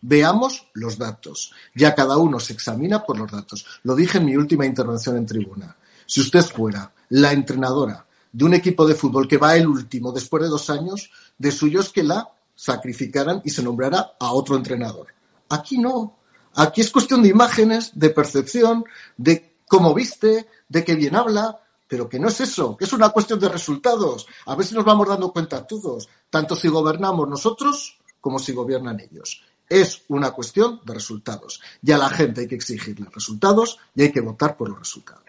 Veamos 0.00 0.68
los 0.74 0.96
datos. 0.96 1.52
Ya 1.74 1.94
cada 1.94 2.16
uno 2.16 2.40
se 2.40 2.52
examina 2.52 3.04
por 3.04 3.18
los 3.18 3.30
datos. 3.30 3.66
Lo 3.82 3.94
dije 3.94 4.18
en 4.18 4.26
mi 4.26 4.36
última 4.36 4.64
intervención 4.64 5.16
en 5.16 5.26
tribuna. 5.26 5.76
Si 6.06 6.20
usted 6.20 6.42
fuera 6.42 6.92
la 7.10 7.32
entrenadora 7.32 8.06
de 8.32 8.44
un 8.44 8.54
equipo 8.54 8.86
de 8.86 8.94
fútbol 8.94 9.26
que 9.26 9.38
va 9.38 9.56
el 9.56 9.66
último 9.66 10.12
después 10.12 10.42
de 10.42 10.48
dos 10.48 10.70
años, 10.70 11.10
de 11.36 11.50
suyo 11.50 11.80
es 11.80 11.90
que 11.90 12.02
la 12.02 12.30
sacrificaran 12.54 13.42
y 13.44 13.50
se 13.50 13.62
nombrara 13.62 14.12
a 14.18 14.32
otro 14.32 14.56
entrenador. 14.56 15.08
Aquí 15.48 15.78
no. 15.78 16.16
Aquí 16.54 16.80
es 16.80 16.90
cuestión 16.90 17.22
de 17.22 17.28
imágenes, 17.28 17.92
de 17.94 18.10
percepción, 18.10 18.84
de 19.16 19.47
cómo 19.68 19.94
viste, 19.94 20.46
de 20.68 20.84
qué 20.84 20.94
bien 20.94 21.14
habla, 21.14 21.60
pero 21.86 22.08
que 22.08 22.18
no 22.18 22.28
es 22.28 22.40
eso, 22.40 22.76
que 22.76 22.84
es 22.84 22.92
una 22.92 23.08
cuestión 23.10 23.40
de 23.40 23.48
resultados. 23.48 24.26
A 24.46 24.54
ver 24.54 24.66
si 24.66 24.74
nos 24.74 24.84
vamos 24.84 25.08
dando 25.08 25.32
cuenta 25.32 25.66
todos, 25.66 26.08
tanto 26.28 26.54
si 26.54 26.68
gobernamos 26.68 27.28
nosotros 27.28 27.98
como 28.20 28.38
si 28.38 28.52
gobiernan 28.52 29.00
ellos. 29.00 29.42
Es 29.68 30.04
una 30.08 30.30
cuestión 30.32 30.80
de 30.84 30.94
resultados. 30.94 31.60
Y 31.82 31.92
a 31.92 31.98
la 31.98 32.08
gente 32.10 32.42
hay 32.42 32.48
que 32.48 32.54
exigirle 32.54 33.06
resultados 33.12 33.78
y 33.94 34.02
hay 34.02 34.12
que 34.12 34.20
votar 34.20 34.56
por 34.56 34.68
los 34.70 34.78
resultados. 34.78 35.24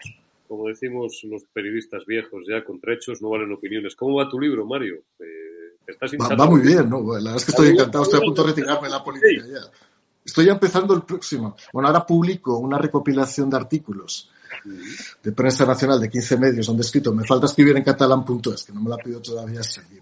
Como 0.48 0.68
decimos 0.68 1.20
los 1.24 1.44
periodistas 1.52 2.04
viejos, 2.06 2.42
ya 2.48 2.64
con 2.64 2.80
trechos 2.80 3.22
no 3.22 3.30
valen 3.30 3.52
opiniones. 3.52 3.94
¿Cómo 3.94 4.16
va 4.16 4.28
tu 4.28 4.40
libro, 4.40 4.66
Mario? 4.66 4.96
Eh, 5.20 5.76
estás 5.86 6.12
va, 6.12 6.46
muy 6.46 6.60
bien, 6.60 6.88
¿no? 6.88 7.00
La 7.00 7.18
verdad 7.18 7.36
es 7.36 7.44
que 7.44 7.52
estoy 7.52 7.68
encantado, 7.68 8.04
estoy 8.04 8.20
a 8.20 8.24
punto 8.24 8.42
de 8.42 8.48
retirarme 8.48 8.88
de 8.88 8.94
la 8.94 9.04
política 9.04 9.44
ya. 9.46 9.70
Estoy 10.30 10.46
ya 10.46 10.52
empezando 10.52 10.94
el 10.94 11.02
próximo. 11.02 11.56
Bueno, 11.72 11.88
ahora 11.88 12.06
publico 12.06 12.56
una 12.58 12.78
recopilación 12.78 13.50
de 13.50 13.56
artículos 13.56 14.30
de 15.24 15.32
prensa 15.32 15.66
nacional 15.66 16.00
de 16.00 16.08
15 16.08 16.36
medios 16.36 16.66
donde 16.68 16.82
he 16.82 16.86
escrito 16.86 17.12
me 17.12 17.24
falta 17.24 17.46
escribir 17.46 17.76
en 17.76 17.82
catalán.es, 17.82 18.62
que 18.62 18.72
no 18.72 18.80
me 18.80 18.90
la 18.90 18.96
pido 18.96 19.20
todavía 19.20 19.60
seguir. 19.64 20.00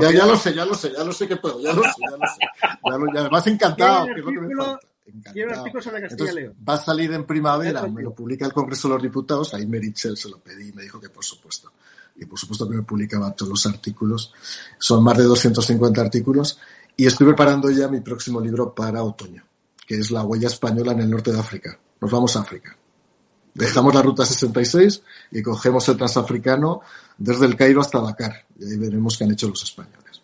Ya, 0.00 0.12
ya, 0.12 0.26
lo 0.26 0.36
sé, 0.36 0.54
ya 0.54 0.64
lo 0.64 0.74
sé, 0.74 0.92
ya 0.96 1.02
lo 1.02 1.12
sé 1.12 1.26
que 1.26 1.36
puedo, 1.36 1.60
ya 1.60 1.72
lo 1.72 1.82
sé, 1.82 1.90
ya 1.98 2.16
lo 2.16 2.26
sé. 2.26 2.40
Ya 2.84 2.98
lo, 2.98 3.20
además 3.20 3.46
encantado, 3.48 4.06
que 4.06 4.20
es 4.20 4.24
lo 4.24 4.32
que 4.32 4.40
me 4.40 4.54
falta. 4.54 4.86
Entonces, 5.34 6.50
va 6.68 6.74
a 6.74 6.78
salir 6.78 7.12
en 7.12 7.24
primavera, 7.24 7.84
me 7.88 8.02
lo 8.02 8.14
publica 8.14 8.46
el 8.46 8.52
Congreso 8.52 8.86
de 8.86 8.94
los 8.94 9.02
Diputados, 9.02 9.54
ahí 9.54 9.66
Merichel 9.66 10.16
se 10.16 10.28
lo 10.28 10.38
pedí 10.38 10.68
y 10.68 10.72
me 10.72 10.82
dijo 10.82 11.00
que 11.00 11.08
por 11.08 11.24
supuesto. 11.24 11.72
Y 12.14 12.26
por 12.26 12.38
supuesto 12.38 12.68
que 12.68 12.76
me 12.76 12.82
publicaba 12.82 13.32
todos 13.32 13.50
los 13.50 13.66
artículos. 13.66 14.32
Son 14.78 15.02
más 15.02 15.18
de 15.18 15.24
250 15.24 16.00
artículos 16.00 16.60
y 16.96 17.06
estoy 17.06 17.26
preparando 17.26 17.70
ya 17.70 17.88
mi 17.88 18.00
próximo 18.00 18.40
libro 18.40 18.72
para 18.72 19.02
otoño 19.02 19.42
que 19.86 19.96
es 19.96 20.10
la 20.10 20.22
huella 20.24 20.48
española 20.48 20.92
en 20.92 21.00
el 21.00 21.10
norte 21.10 21.32
de 21.32 21.38
África. 21.38 21.78
Nos 22.00 22.10
vamos 22.10 22.36
a 22.36 22.40
África. 22.40 22.76
Dejamos 23.54 23.94
la 23.94 24.02
ruta 24.02 24.24
66 24.24 25.02
y 25.30 25.42
cogemos 25.42 25.88
el 25.88 25.96
transafricano 25.96 26.80
desde 27.16 27.46
el 27.46 27.56
Cairo 27.56 27.80
hasta 27.80 28.00
Dakar. 28.00 28.32
Y 28.58 28.64
ahí 28.64 28.78
veremos 28.78 29.16
qué 29.16 29.24
han 29.24 29.32
hecho 29.32 29.48
los 29.48 29.62
españoles. 29.62 30.22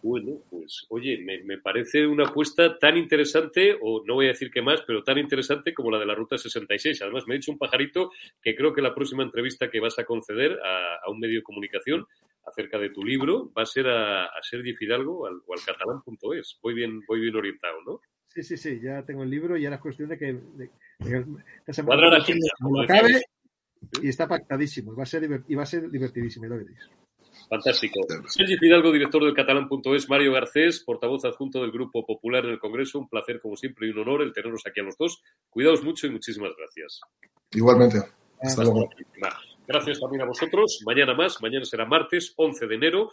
Bueno, 0.00 0.38
pues 0.48 0.86
oye, 0.90 1.18
me, 1.18 1.42
me, 1.42 1.58
parece 1.58 2.06
una 2.06 2.28
apuesta 2.28 2.78
tan 2.78 2.96
interesante, 2.96 3.76
o 3.82 4.04
no 4.06 4.14
voy 4.14 4.26
a 4.26 4.28
decir 4.28 4.48
que 4.48 4.62
más, 4.62 4.80
pero 4.86 5.02
tan 5.02 5.18
interesante 5.18 5.74
como 5.74 5.90
la 5.90 5.98
de 5.98 6.06
la 6.06 6.14
Ruta 6.14 6.38
66. 6.38 7.02
Además, 7.02 7.24
me 7.26 7.34
ha 7.34 7.36
dicho 7.36 7.50
un 7.50 7.58
pajarito 7.58 8.12
que 8.40 8.54
creo 8.54 8.72
que 8.72 8.80
la 8.80 8.94
próxima 8.94 9.24
entrevista 9.24 9.68
que 9.68 9.80
vas 9.80 9.98
a 9.98 10.04
conceder 10.04 10.52
a, 10.52 11.04
a 11.04 11.10
un 11.10 11.18
medio 11.18 11.40
de 11.40 11.42
comunicación 11.42 12.06
acerca 12.46 12.78
de 12.78 12.90
tu 12.90 13.04
libro 13.04 13.50
va 13.56 13.62
a 13.62 13.66
ser 13.66 13.88
a, 13.88 14.26
a 14.26 14.42
Sergi 14.42 14.72
Fidalgo 14.74 15.26
al, 15.26 15.40
o 15.46 15.52
al 15.52 15.64
catalán.es. 15.64 16.58
Voy 16.62 16.74
bien, 16.74 17.02
voy 17.06 17.20
bien 17.20 17.34
orientado, 17.34 17.78
¿no? 17.84 18.00
Sí, 18.28 18.42
sí, 18.42 18.56
sí, 18.56 18.80
ya 18.80 19.02
tengo 19.04 19.22
el 19.22 19.30
libro 19.30 19.56
y 19.56 19.64
ahora 19.64 19.76
es 19.76 19.82
cuestión 19.82 20.08
de 20.10 20.18
que 20.18 20.26
de, 20.26 20.70
de, 20.98 21.24
de 21.24 21.82
como 22.60 22.82
acabe 22.82 23.22
y 24.02 24.08
está 24.08 24.28
pactadísimo. 24.28 24.94
Va 24.94 25.02
a 25.04 25.06
ser, 25.06 25.22
divert- 25.22 25.44
y 25.48 25.54
va 25.54 25.62
a 25.62 25.66
ser 25.66 25.90
divertidísimo, 25.90 26.44
ya 26.44 26.50
lo 26.50 26.58
veréis. 26.58 26.78
Fantástico. 27.48 28.00
Sergi 28.26 28.56
Fidalgo, 28.58 28.92
director 28.92 29.24
del 29.24 29.34
catalán.es, 29.34 30.08
Mario 30.08 30.32
Garcés, 30.32 30.82
portavoz 30.84 31.24
adjunto 31.24 31.62
del 31.62 31.70
Grupo 31.70 32.04
Popular 32.04 32.44
en 32.44 32.50
el 32.52 32.58
Congreso. 32.58 32.98
Un 32.98 33.08
placer, 33.08 33.40
como 33.40 33.56
siempre, 33.56 33.86
y 33.86 33.90
un 33.90 34.00
honor 34.00 34.22
el 34.22 34.32
tenerlos 34.32 34.62
aquí 34.66 34.80
a 34.80 34.84
los 34.84 34.96
dos. 34.98 35.22
Cuidaos 35.48 35.82
mucho 35.82 36.06
y 36.06 36.10
muchísimas 36.10 36.50
gracias. 36.58 37.00
Igualmente. 37.52 37.98
Hasta 38.42 38.62
luego. 38.62 38.88
Gracias 39.66 40.00
también 40.00 40.22
a 40.22 40.26
vosotros. 40.26 40.80
Mañana 40.86 41.14
más, 41.14 41.40
mañana 41.42 41.64
será 41.64 41.84
martes 41.86 42.32
11 42.36 42.66
de 42.66 42.74
enero. 42.74 43.10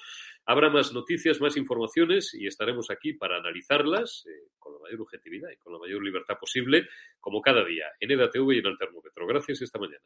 Habrá 0.48 0.70
más 0.70 0.94
noticias, 0.94 1.42
más 1.42 1.58
informaciones 1.58 2.34
y 2.34 2.46
estaremos 2.46 2.92
aquí 2.92 3.14
para 3.14 3.38
analizarlas 3.38 4.26
eh, 4.28 4.50
con 4.60 4.74
la 4.74 4.80
mayor 4.80 5.02
objetividad 5.02 5.50
y 5.50 5.58
con 5.58 5.74
la 5.74 5.80
mayor 5.80 6.04
libertad 6.04 6.36
posible, 6.40 6.88
como 7.20 7.42
cada 7.42 7.66
día, 7.66 7.86
en 8.00 8.12
EDATV 8.12 8.54
y 8.54 8.60
en 8.60 8.68
el 8.68 8.78
termómetro. 8.78 9.26
Gracias 9.26 9.62
y 9.62 9.64
esta 9.64 9.80
mañana. 9.80 10.06